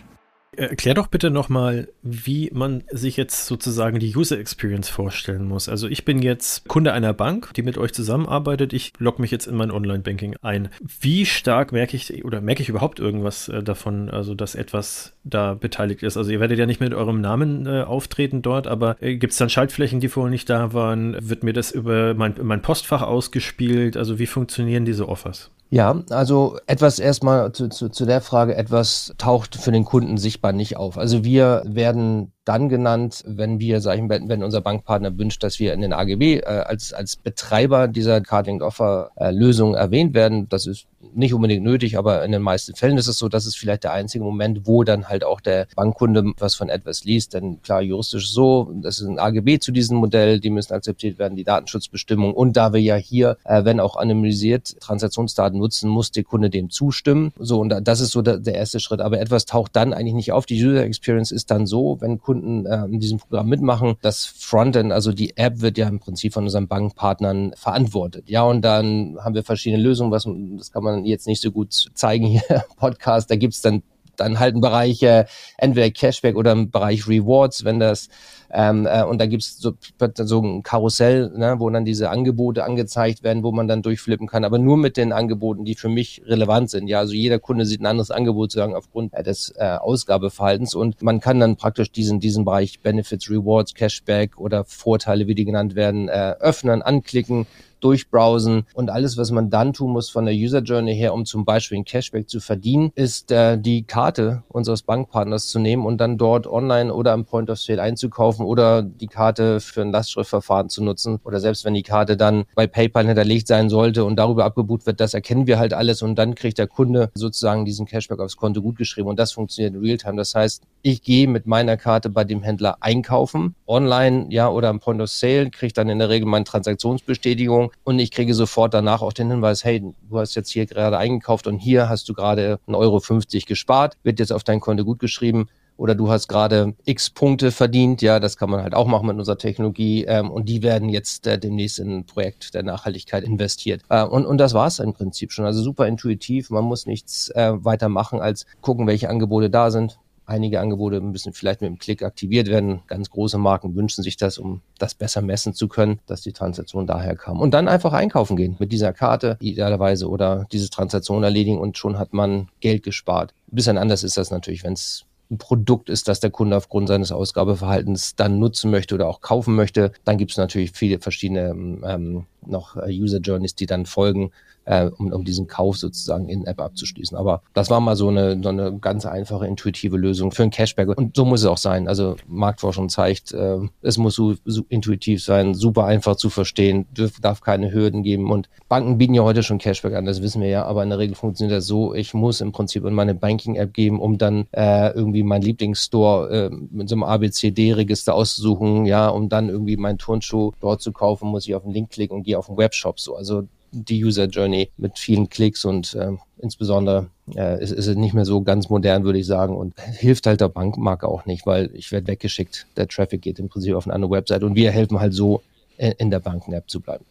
Erklär 0.58 0.96
doch 0.96 1.06
bitte 1.06 1.30
nochmal, 1.30 1.88
wie 2.02 2.50
man 2.52 2.84
sich 2.90 3.16
jetzt 3.16 3.46
sozusagen 3.46 4.00
die 4.00 4.16
User 4.16 4.40
Experience 4.40 4.90
vorstellen 4.90 5.48
muss. 5.48 5.70
Also 5.70 5.88
ich 5.88 6.04
bin 6.04 6.24
jetzt 6.24 6.68
Kunde 6.68 6.94
einer 6.94 7.14
Bank, 7.14 7.54
die 7.56 7.62
mit 7.62 7.78
euch 7.78 7.94
zusammenarbeitet. 7.94 8.74
Ich 8.74 8.92
logge 8.98 9.22
mich 9.22 9.30
jetzt 9.30 9.46
in 9.46 9.56
mein 9.56 9.70
Online-Banking 9.70 10.36
ein. 10.42 10.70
Wie 11.00 11.28
stark 11.28 11.74
merke 11.74 11.96
ich 11.96 12.26
oder 12.26 12.42
merke 12.42 12.64
ich 12.64 12.70
überhaupt 12.70 13.00
irgendwas 13.00 13.50
äh, 13.50 13.62
davon, 13.62 14.10
also 14.10 14.34
dass 14.34 14.56
etwas 14.56 15.14
da 15.24 15.54
beteiligt 15.54 16.02
ist? 16.02 16.18
Also 16.18 16.32
ihr 16.32 16.40
werdet 16.40 16.58
ja 16.58 16.66
nicht 16.66 16.82
mit 16.82 16.96
eurem 16.96 17.22
Namen 17.22 17.68
äh, 17.68 17.84
auftreten 17.84 18.42
dort, 18.42 18.66
aber 18.66 18.96
äh, 19.00 19.16
gibt 19.16 19.34
es 19.34 19.38
dann 19.38 19.52
Schaltflächen, 19.52 20.00
die 20.00 20.10
vorher 20.10 20.32
nicht 20.32 20.50
da 20.50 20.74
waren? 20.74 21.16
Wird 21.20 21.44
mir 21.44 21.54
das 21.54 21.70
über 21.70 22.16
mein, 22.16 22.34
mein 22.42 22.64
Postfach 22.64 23.04
ausgespielt? 23.04 23.96
Also 23.96 24.18
wie 24.18 24.26
funktionieren 24.26 24.86
diese 24.86 25.08
Offers? 25.08 25.52
Ja, 25.70 26.02
also 26.10 26.58
etwas 26.66 27.00
erstmal 27.00 27.52
zu, 27.52 27.68
zu, 27.68 27.90
zu 27.90 28.06
der 28.06 28.22
Frage, 28.22 28.56
etwas 28.56 29.14
taucht 29.18 29.56
für 29.56 29.72
den 29.72 29.84
Kunden 29.84 30.18
sichtbar 30.18 30.54
nicht 30.54 30.78
auf. 30.78 30.98
Also 30.98 31.24
wir 31.26 31.64
werden 31.66 32.32
dann 32.48 32.70
genannt, 32.70 33.24
wenn 33.28 33.60
wir, 33.60 33.82
sagen, 33.82 34.10
wenn 34.10 34.44
unser 34.44 34.62
Bankpartner 34.62 35.18
wünscht, 35.18 35.44
dass 35.44 35.60
wir 35.60 35.74
in 35.74 35.82
den 35.82 35.94
AGB 35.94 36.38
äh, 36.38 36.44
als, 36.46 36.94
als 36.94 37.18
Betreiber 37.18 37.88
dieser 37.88 38.22
Carding 38.22 38.62
Offer 38.62 39.12
äh, 39.16 39.34
erwähnt 39.34 40.14
werden. 40.14 40.48
Das 40.50 40.66
ist 40.66 40.88
nicht 41.14 41.34
unbedingt 41.34 41.64
nötig, 41.64 41.98
aber 41.98 42.24
in 42.24 42.32
den 42.32 42.42
meisten 42.42 42.76
Fällen 42.76 42.98
ist 42.98 43.08
es 43.08 43.18
so, 43.18 43.30
dass 43.30 43.46
es 43.46 43.56
vielleicht 43.56 43.84
der 43.84 43.94
einzige 43.94 44.24
Moment, 44.24 44.66
wo 44.66 44.84
dann 44.84 45.10
halt 45.10 45.24
auch 45.24 45.42
der 45.42 45.68
Bankkunde 45.76 46.24
was 46.38 46.56
von 46.56 46.70
etwas 46.70 47.04
liest. 47.04 47.34
Denn 47.34 47.62
klar, 47.62 47.82
juristisch 47.82 48.32
so, 48.32 48.72
das 48.82 49.00
ist 49.00 49.08
ein 49.08 49.20
AGB 49.20 49.60
zu 49.60 49.72
diesem 49.72 49.98
Modell, 49.98 50.40
die 50.40 50.50
müssen 50.50 50.74
akzeptiert 50.74 51.20
werden, 51.20 51.36
die 51.36 51.44
Datenschutzbestimmung. 51.44 52.34
Und 52.34 52.58
da 52.58 52.74
wir 52.74 52.82
ja 52.82 52.96
hier, 52.96 53.38
äh, 53.46 53.66
wenn 53.66 53.80
auch 53.80 53.96
anonymisiert, 53.96 54.80
Transaktionsdaten 54.80 55.60
nutzen, 55.60 55.90
muss 55.90 56.12
der 56.12 56.24
Kunde 56.24 56.50
dem 56.50 56.70
zustimmen. 56.70 57.32
So, 57.40 57.60
und 57.60 57.70
das 57.82 58.00
ist 58.00 58.12
so 58.12 58.22
der, 58.22 58.40
der 58.40 58.56
erste 58.56 58.80
Schritt. 58.80 59.02
Aber 59.02 59.20
etwas 59.20 59.46
taucht 59.46 59.76
dann 59.76 59.94
eigentlich 59.94 60.14
nicht 60.14 60.32
auf. 60.32 60.46
Die 60.46 60.64
User 60.64 60.84
Experience 60.84 61.32
ist 61.32 61.52
dann 61.52 61.66
so, 61.66 61.98
wenn 62.00 62.20
Kunden 62.20 62.37
Kunden 62.38 62.66
äh, 62.66 62.86
in 62.86 63.00
diesem 63.00 63.20
Programm 63.20 63.48
mitmachen. 63.48 63.96
Das 64.02 64.26
Frontend, 64.26 64.92
also 64.92 65.12
die 65.12 65.36
App, 65.38 65.62
wird 65.62 65.78
ja 65.78 65.88
im 65.88 66.00
Prinzip 66.00 66.34
von 66.34 66.44
unseren 66.44 66.68
Bankpartnern 66.68 67.54
verantwortet. 67.56 68.30
Ja, 68.30 68.44
und 68.44 68.62
dann 68.62 69.18
haben 69.24 69.36
wir 69.36 69.44
verschiedene 69.44 69.82
Lösungen, 69.82 70.12
was 70.12 70.28
das 70.58 70.72
kann 70.72 70.84
man 70.84 71.06
jetzt 71.06 71.28
nicht 71.28 71.42
so 71.42 71.52
gut 71.52 71.74
zeigen 71.94 72.26
hier 72.28 72.44
im 72.50 72.76
Podcast. 72.78 73.32
Da 73.32 73.36
gibt's 73.36 73.62
dann 73.62 73.84
dann 74.16 74.40
halt 74.40 74.54
einen 74.54 74.62
Bereich 74.62 75.04
äh, 75.04 75.26
entweder 75.60 75.92
Cashback 75.92 76.36
oder 76.36 76.52
einen 76.52 76.72
Bereich 76.72 77.08
Rewards, 77.08 77.66
wenn 77.66 77.80
das 77.80 78.10
ähm, 78.52 78.88
äh, 78.88 79.04
und 79.04 79.20
da 79.20 79.26
gibt's 79.26 79.60
so, 79.60 79.74
so 80.16 80.42
ein 80.42 80.64
Karussell, 80.64 81.32
ne, 81.36 81.56
wo 81.60 81.70
dann 81.70 81.86
diese 81.86 82.10
Angebote 82.10 82.64
angezeigt 82.64 83.24
werden, 83.24 83.44
wo 83.44 83.52
man 83.52 83.68
dann 83.68 83.82
durchflippen 83.82 84.28
kann, 84.28 84.44
aber 84.44 84.60
nur 84.60 84.78
mit 84.78 84.98
den 84.98 85.12
Angeboten, 85.12 85.66
die 85.66 85.76
für 85.76 85.90
mich 85.90 86.22
relevant 86.26 86.70
sind. 86.70 86.88
Ja, 86.88 87.00
also 87.00 87.14
jeder 87.14 87.40
Kunde 87.40 87.66
sieht 87.66 87.82
ein 87.82 87.86
anderes 87.86 88.12
Angebot 88.12 88.52
sozusagen 88.52 88.76
aufgrund 88.76 89.14
äh, 89.14 89.24
des 89.24 89.54
äh, 89.58 89.76
Ausgabeverhaltens 89.76 90.76
und 90.76 91.02
man 91.02 91.20
kann 91.20 91.40
dann 91.40 91.58
praktisch 91.58 91.92
diesen, 91.92 92.20
diesen 92.20 92.46
Bereich 92.46 92.80
Benefits, 92.82 93.30
Rewards, 93.30 93.74
Cashback 93.74 94.38
oder 94.38 94.64
Vorteile, 94.66 95.28
wie 95.28 95.36
die 95.36 95.46
genannt 95.46 95.76
werden, 95.76 96.08
äh, 96.08 96.36
öffnen, 96.40 96.82
anklicken 96.82 97.48
durchbrowsen 97.80 98.66
und 98.74 98.90
alles, 98.90 99.18
was 99.18 99.32
man 99.32 99.50
dann 99.50 99.74
tun 99.74 99.92
muss 99.92 100.10
von 100.10 100.26
der 100.26 100.34
User 100.34 100.60
Journey 100.60 100.96
her, 100.96 101.14
um 101.14 101.26
zum 101.26 101.46
Beispiel 101.46 101.78
ein 101.78 101.86
Cashback 101.86 102.30
zu 102.30 102.40
verdienen, 102.40 102.92
ist 102.96 103.32
äh, 103.32 103.58
die 103.58 103.84
Karte 103.84 104.44
unseres 104.50 104.82
Bankpartners 104.84 105.48
zu 105.48 105.60
nehmen 105.60 105.86
und 105.86 106.00
dann 106.00 106.18
dort 106.18 106.48
online 106.48 106.94
oder 106.94 107.14
am 107.14 107.26
Point 107.26 107.50
of 107.50 107.60
Sale 107.60 107.82
einzukaufen 107.82 108.37
oder 108.46 108.82
die 108.82 109.08
Karte 109.08 109.60
für 109.60 109.82
ein 109.82 109.92
Lastschriftverfahren 109.92 110.70
zu 110.70 110.84
nutzen 110.84 111.20
oder 111.24 111.40
selbst 111.40 111.66
wenn 111.66 111.74
die 111.74 111.84
Karte 111.84 112.18
dann 112.18 112.46
bei 112.56 112.68
PayPal 112.68 113.06
hinterlegt 113.08 113.48
sein 113.48 113.70
sollte 113.70 114.06
und 114.06 114.16
darüber 114.18 114.46
abgebucht 114.46 114.86
wird, 114.86 115.00
das 115.00 115.14
erkennen 115.14 115.48
wir 115.48 115.60
halt 115.60 115.74
alles 115.74 116.02
und 116.02 116.16
dann 116.16 116.36
kriegt 116.36 116.58
der 116.58 116.68
Kunde 116.68 117.12
sozusagen 117.16 117.66
diesen 117.66 117.86
Cashback 117.86 118.20
aufs 118.20 118.38
Konto 118.38 118.62
gutgeschrieben 118.62 119.10
und 119.10 119.20
das 119.20 119.32
funktioniert 119.32 119.76
in 119.76 119.82
Realtime. 119.82 120.18
Das 120.18 120.36
heißt, 120.36 120.64
ich 120.82 121.02
gehe 121.02 121.28
mit 121.28 121.48
meiner 121.48 121.78
Karte 121.78 122.10
bei 122.10 122.24
dem 122.24 122.44
Händler 122.44 122.78
einkaufen, 122.82 123.56
online, 123.68 124.28
ja, 124.30 124.50
oder 124.50 124.70
am 124.70 124.80
Point 124.80 125.02
of 125.02 125.10
Sale, 125.10 125.50
kriege 125.50 125.74
dann 125.74 125.90
in 125.90 126.00
der 126.00 126.10
Regel 126.10 126.28
meine 126.28 126.46
Transaktionsbestätigung 126.46 127.72
und 127.84 128.00
ich 128.00 128.12
kriege 128.12 128.34
sofort 128.34 128.74
danach 128.74 129.02
auch 129.02 129.14
den 129.14 129.30
Hinweis, 129.30 129.64
hey, 129.64 129.82
du 130.10 130.20
hast 130.20 130.36
jetzt 130.36 130.50
hier 130.50 130.66
gerade 130.66 130.98
eingekauft 130.98 131.48
und 131.48 131.60
hier 131.60 131.90
hast 131.90 132.08
du 132.10 132.14
gerade 132.14 132.60
1,50 132.68 132.76
Euro 132.76 133.02
gespart, 133.48 133.98
wird 134.04 134.20
jetzt 134.20 134.32
auf 134.32 134.44
dein 134.44 134.60
Konto 134.60 134.84
gut 134.84 135.00
geschrieben 135.00 135.48
oder 135.78 135.96
du 135.96 136.10
hast 136.10 136.28
gerade 136.28 136.74
x 136.86 137.10
Punkte 137.10 137.52
verdient. 137.52 138.02
Ja, 138.02 138.20
das 138.20 138.38
kann 138.38 138.50
man 138.50 138.62
halt 138.62 138.74
auch 138.74 138.88
machen 138.88 139.08
mit 139.08 139.18
unserer 139.18 139.38
Technologie. 139.38 140.06
Ähm, 140.06 140.32
und 140.32 140.50
die 140.50 140.64
werden 140.64 140.90
jetzt 140.90 141.28
äh, 141.28 141.40
demnächst 141.40 141.80
in 141.80 142.00
ein 142.00 142.06
Projekt 142.06 142.54
der 142.54 142.64
Nachhaltigkeit 142.64 143.24
investiert. 143.24 143.82
Äh, 143.90 144.04
und, 144.04 144.26
und 144.26 144.38
das 144.38 144.54
war 144.54 144.68
es 144.68 144.80
im 144.80 144.94
Prinzip 144.94 145.32
schon. 145.32 145.46
Also 145.46 145.62
super 145.62 145.88
intuitiv. 145.88 146.50
Man 146.50 146.66
muss 146.66 146.86
nichts 146.86 147.30
äh, 147.30 147.54
weiter 147.64 147.90
machen, 147.90 148.20
als 148.20 148.46
gucken, 148.62 148.88
welche 148.88 149.10
Angebote 149.10 149.50
da 149.50 149.72
sind, 149.72 150.00
Einige 150.30 150.60
Angebote 150.60 151.00
müssen 151.00 151.32
vielleicht 151.32 151.62
mit 151.62 151.70
dem 151.70 151.80
Klick 151.80 152.04
aktiviert 152.04 152.50
werden. 152.50 152.82
Ganz 152.88 153.10
große 153.10 153.38
Marken 153.38 153.76
wünschen 153.76 154.04
sich 154.04 154.18
das, 154.18 154.38
um 154.38 154.62
das 154.78 154.94
besser 154.94 155.22
messen 155.22 155.54
zu 155.54 155.70
können, 155.70 156.02
dass 156.06 156.20
die 156.20 156.34
Transaktion 156.34 156.86
daher 156.86 157.16
kam. 157.16 157.40
Und 157.40 157.54
dann 157.54 157.70
einfach 157.70 157.94
einkaufen 157.94 158.36
gehen 158.36 158.58
mit 158.60 158.74
dieser 158.74 158.92
Karte 158.92 159.38
idealerweise 159.40 160.10
oder 160.10 160.46
diese 160.52 160.70
Transaktion 160.70 161.24
erledigen 161.24 161.58
und 161.58 161.78
schon 161.78 161.98
hat 161.98 162.12
man 162.12 162.50
Geld 162.60 162.84
gespart. 162.84 163.34
Ein 163.50 163.56
bisschen 163.56 163.78
anders 163.78 164.04
ist 164.04 164.18
das 164.18 164.30
natürlich, 164.30 164.66
wenn 164.66 164.74
es 164.74 165.06
ein 165.30 165.38
Produkt 165.38 165.90
ist, 165.90 166.08
das 166.08 166.20
der 166.20 166.30
Kunde 166.30 166.56
aufgrund 166.56 166.88
seines 166.88 167.12
Ausgabeverhaltens 167.12 168.16
dann 168.16 168.40
nutzen 168.40 168.72
möchte 168.72 168.96
oder 168.96 169.08
auch 169.08 169.22
kaufen 169.22 169.56
möchte. 169.56 169.92
Dann 170.06 170.18
gibt 170.18 170.32
es 170.32 170.38
natürlich 170.38 170.72
viele 170.72 171.00
verschiedene 171.00 171.50
ähm, 171.50 172.26
noch 172.46 172.78
äh, 172.78 172.90
User 172.92 173.20
Journeys, 173.20 173.56
die 173.56 173.66
dann 173.66 173.86
folgen, 173.86 174.32
äh, 174.68 174.90
um, 174.98 175.12
um 175.12 175.24
diesen 175.24 175.48
Kauf 175.48 175.78
sozusagen 175.78 176.28
in 176.30 176.46
App 176.46 176.60
abzuschließen. 176.60 177.18
Aber 177.18 177.42
das 177.54 177.70
war 177.70 177.80
mal 177.80 177.96
so 177.96 178.10
eine, 178.10 178.42
so 178.42 178.50
eine 178.50 178.78
ganz 178.80 179.06
einfache, 179.06 179.48
intuitive 179.48 179.98
Lösung 179.98 180.32
für 180.32 180.44
ein 180.44 180.52
Cashback. 180.52 180.90
Und 180.90 181.16
so 181.16 181.26
muss 181.26 181.42
es 181.42 181.46
auch 181.46 181.58
sein. 181.58 181.88
Also 181.88 182.18
Marktforschung 182.28 182.90
zeigt, 182.90 183.32
äh, 183.32 183.60
es 183.82 183.98
muss 183.98 184.16
so, 184.16 184.36
so 184.46 184.64
intuitiv 184.70 185.24
sein, 185.24 185.54
super 185.54 185.86
einfach 185.86 186.18
zu 186.18 186.30
verstehen, 186.30 186.86
dürf, 186.92 187.20
darf 187.22 187.42
keine 187.42 187.72
Hürden 187.72 188.04
geben. 188.04 188.30
Und 188.30 188.50
Banken 188.68 188.98
bieten 188.98 189.14
ja 189.14 189.24
heute 189.24 189.42
schon 189.42 189.58
Cashback 189.58 189.96
an, 189.96 190.06
das 190.06 190.22
wissen 190.22 190.42
wir 190.42 190.50
ja. 190.50 190.66
Aber 190.66 190.84
in 190.84 190.90
der 190.90 191.00
Regel 191.00 191.16
funktioniert 191.16 191.58
das 191.58 191.66
so, 191.66 191.94
ich 191.94 192.14
muss 192.14 192.42
im 192.42 192.52
Prinzip 192.52 192.84
in 192.86 192.94
meine 192.94 193.16
Banking-App 193.16 193.74
geben, 193.74 194.02
um 194.02 194.18
dann 194.18 194.48
äh, 194.52 194.92
irgendwie 194.92 195.24
meinen 195.24 195.44
Lieblingsstore 195.44 196.30
äh, 196.30 196.50
mit 196.50 196.90
so 196.90 196.96
einem 196.96 197.04
ABCD-Register 197.04 198.14
auszusuchen, 198.14 198.86
ja, 198.86 199.08
um 199.08 199.30
dann 199.30 199.50
irgendwie 199.50 199.78
meinen 199.78 199.98
Turnschuh 199.98 200.52
dort 200.60 200.82
zu 200.82 200.92
kaufen, 200.92 201.30
muss 201.30 201.48
ich 201.48 201.56
auf 201.56 201.64
den 201.64 201.72
Link 201.72 201.92
klicken 201.92 202.18
und 202.18 202.24
gehe 202.24 202.38
auf 202.38 202.48
den 202.48 202.58
Webshop. 202.58 203.00
So, 203.00 203.16
also 203.16 203.44
die 203.72 204.04
User 204.04 204.26
Journey 204.26 204.70
mit 204.78 204.98
vielen 204.98 205.30
Klicks 205.30 205.66
und 205.66 205.94
äh, 205.96 206.12
insbesondere 206.40 207.08
äh, 207.36 207.62
ist, 207.62 207.72
ist 207.72 207.88
es 207.88 207.96
nicht 207.96 208.14
mehr 208.14 208.26
so 208.26 208.42
ganz 208.42 208.70
modern, 208.70 209.04
würde 209.04 209.20
ich 209.20 209.26
sagen, 209.26 209.56
und 209.56 209.80
hilft 209.80 210.28
halt 210.28 210.42
der 210.42 210.50
Bankmarke 210.50 211.08
auch 211.08 211.26
nicht, 211.26 211.46
weil 211.46 211.70
ich 211.74 211.92
werde 211.92 212.08
weggeschickt. 212.08 212.68
Der 212.78 212.88
Traffic 212.88 213.22
geht 213.22 213.40
im 213.40 213.50
Prinzip 213.50 213.76
auf 213.76 213.86
eine 213.86 213.94
andere 213.94 214.12
Website 214.12 214.44
und 214.44 214.56
wir 214.56 214.72
helfen 214.72 215.00
halt 215.00 215.14
so, 215.14 215.42
in, 215.78 215.92
in 215.94 216.12
der 216.12 216.20
Banken-App 216.20 216.70
zu 216.70 216.80
bleiben. 216.80 217.06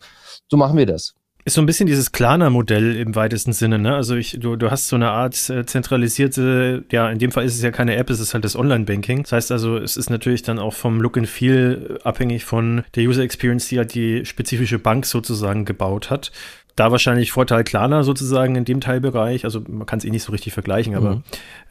So 0.48 0.56
machen 0.56 0.76
wir 0.76 0.86
das. 0.86 1.14
Ist 1.46 1.54
so 1.54 1.62
ein 1.62 1.66
bisschen 1.66 1.86
dieses 1.86 2.10
Klarna-Modell 2.10 2.96
im 2.96 3.14
weitesten 3.14 3.52
Sinne, 3.52 3.78
ne? 3.78 3.94
Also 3.94 4.16
ich, 4.16 4.36
du, 4.40 4.56
du 4.56 4.68
hast 4.72 4.88
so 4.88 4.96
eine 4.96 5.10
Art 5.10 5.48
äh, 5.48 5.64
zentralisierte, 5.64 6.84
ja, 6.90 7.08
in 7.08 7.20
dem 7.20 7.30
Fall 7.30 7.44
ist 7.44 7.54
es 7.54 7.62
ja 7.62 7.70
keine 7.70 7.94
App, 7.94 8.10
es 8.10 8.18
ist 8.18 8.34
halt 8.34 8.44
das 8.44 8.56
Online-Banking. 8.56 9.22
Das 9.22 9.30
heißt 9.30 9.52
also, 9.52 9.76
es 9.76 9.96
ist 9.96 10.10
natürlich 10.10 10.42
dann 10.42 10.58
auch 10.58 10.74
vom 10.74 11.00
Look 11.00 11.16
and 11.16 11.28
Feel 11.28 12.00
abhängig 12.02 12.44
von 12.44 12.82
der 12.96 13.04
User 13.04 13.22
Experience, 13.22 13.68
die 13.68 13.78
halt 13.78 13.94
die 13.94 14.24
spezifische 14.26 14.80
Bank 14.80 15.06
sozusagen 15.06 15.64
gebaut 15.64 16.10
hat 16.10 16.32
da 16.76 16.92
wahrscheinlich 16.92 17.32
Vorteil 17.32 17.64
Klarna 17.64 18.02
sozusagen 18.02 18.54
in 18.54 18.64
dem 18.64 18.80
Teilbereich. 18.80 19.44
Also 19.44 19.62
man 19.66 19.86
kann 19.86 19.98
es 19.98 20.04
eh 20.04 20.10
nicht 20.10 20.22
so 20.22 20.32
richtig 20.32 20.52
vergleichen, 20.52 20.94
aber 20.94 21.16
mhm. 21.16 21.22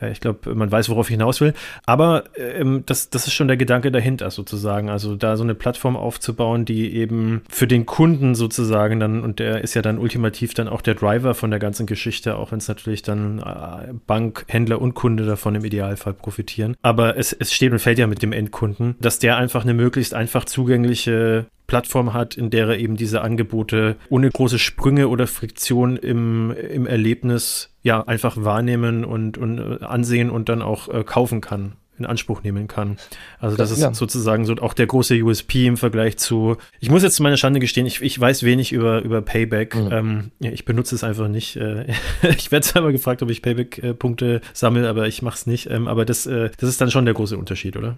äh, 0.02 0.12
ich 0.12 0.20
glaube, 0.20 0.54
man 0.56 0.72
weiß, 0.72 0.90
worauf 0.90 1.08
ich 1.08 1.14
hinaus 1.14 1.42
will. 1.42 1.54
Aber 1.86 2.24
ähm, 2.36 2.84
das, 2.88 3.12
das 3.12 3.28
ist 3.28 3.34
schon 3.34 3.48
der 3.48 3.56
Gedanke 3.58 3.92
dahinter 3.92 4.32
sozusagen. 4.32 4.90
Also 4.90 5.16
da 5.16 5.38
so 5.38 5.44
eine 5.44 5.54
Plattform 5.54 5.96
aufzubauen, 5.96 6.66
die 6.66 6.96
eben 6.96 7.44
für 7.50 7.68
den 7.68 7.86
Kunden 7.86 8.34
sozusagen 8.34 9.00
dann, 9.00 9.22
und 9.22 9.38
der 9.38 9.64
ist 9.64 9.76
ja 9.76 9.84
dann 9.84 10.00
ultimativ 10.00 10.56
dann 10.56 10.68
auch 10.68 10.82
der 10.82 10.96
Driver 10.96 11.36
von 11.36 11.52
der 11.52 11.60
ganzen 11.60 11.86
Geschichte, 11.86 12.36
auch 12.38 12.52
wenn 12.52 12.58
es 12.58 12.68
natürlich 12.68 13.04
dann 13.04 13.40
äh, 13.40 13.94
Bank, 14.08 14.46
Händler 14.48 14.82
und 14.82 14.96
Kunde 14.96 15.26
davon 15.26 15.54
im 15.54 15.64
Idealfall 15.64 16.14
profitieren. 16.14 16.76
Aber 16.82 17.16
es, 17.16 17.32
es 17.32 17.54
steht 17.54 17.72
und 17.72 17.80
fällt 17.80 18.00
ja 18.00 18.08
mit 18.08 18.24
dem 18.24 18.32
Endkunden, 18.32 18.96
dass 19.00 19.20
der 19.20 19.38
einfach 19.38 19.64
eine 19.64 19.76
möglichst 19.76 20.16
einfach 20.16 20.46
zugängliche 20.46 21.46
Plattform 21.68 22.14
hat, 22.14 22.36
in 22.36 22.50
der 22.50 22.68
er 22.68 22.78
eben 22.78 22.96
diese 22.96 23.22
Angebote 23.22 23.96
ohne 24.10 24.30
große 24.30 24.60
Sprünge 24.60 25.08
oder 25.08 25.28
Friktion 25.28 25.98
im, 25.98 26.52
im 26.52 26.86
Erlebnis 26.88 27.72
ja 27.82 28.02
einfach 28.02 28.38
wahrnehmen 28.38 29.06
und, 29.06 29.38
und 29.38 29.60
äh, 29.60 29.84
ansehen 29.84 30.30
und 30.30 30.50
dann 30.50 30.62
auch 30.62 30.88
äh, 30.90 31.04
kaufen 31.04 31.42
kann 31.42 31.74
in 31.98 32.06
Anspruch 32.06 32.44
nehmen 32.44 32.68
kann. 32.68 32.98
Also 33.40 33.56
das 33.56 33.72
ist 33.72 33.82
ja. 33.82 33.94
sozusagen 33.94 34.46
so 34.46 34.54
auch 34.56 34.74
der 34.74 34.88
große 34.88 35.16
USP 35.22 35.66
im 35.66 35.78
Vergleich 35.78 36.18
zu, 36.18 36.58
ich 36.80 36.90
muss 36.90 37.04
jetzt 37.04 37.16
zu 37.16 37.24
meiner 37.24 37.38
Schande 37.38 37.60
gestehen, 37.60 37.86
ich, 37.86 38.02
ich 38.02 38.20
weiß 38.20 38.44
wenig 38.44 38.74
über, 38.74 39.02
über 39.02 39.22
Payback. 39.22 39.76
Mhm. 39.76 39.92
Ähm, 39.92 40.32
ja, 40.40 40.52
ich 40.52 40.66
benutze 40.66 40.96
es 40.96 41.04
einfach 41.04 41.28
nicht. 41.28 41.56
Äh, 41.56 41.86
ich 42.38 42.52
werde 42.52 42.66
zwar 42.66 42.82
immer 42.82 42.92
gefragt, 42.92 43.24
ob 43.24 43.30
ich 43.30 43.42
Payback-Punkte 43.42 44.42
sammle, 44.54 44.90
aber 44.90 45.08
ich 45.08 45.22
mache 45.22 45.36
es 45.36 45.48
nicht. 45.48 45.70
Ähm, 45.70 45.88
aber 45.88 46.06
das, 46.06 46.26
äh, 46.26 46.50
das 46.58 46.70
ist 46.70 46.82
dann 46.82 46.92
schon 46.92 47.06
der 47.06 47.14
große 47.14 47.38
Unterschied, 47.38 47.78
oder? 47.78 47.98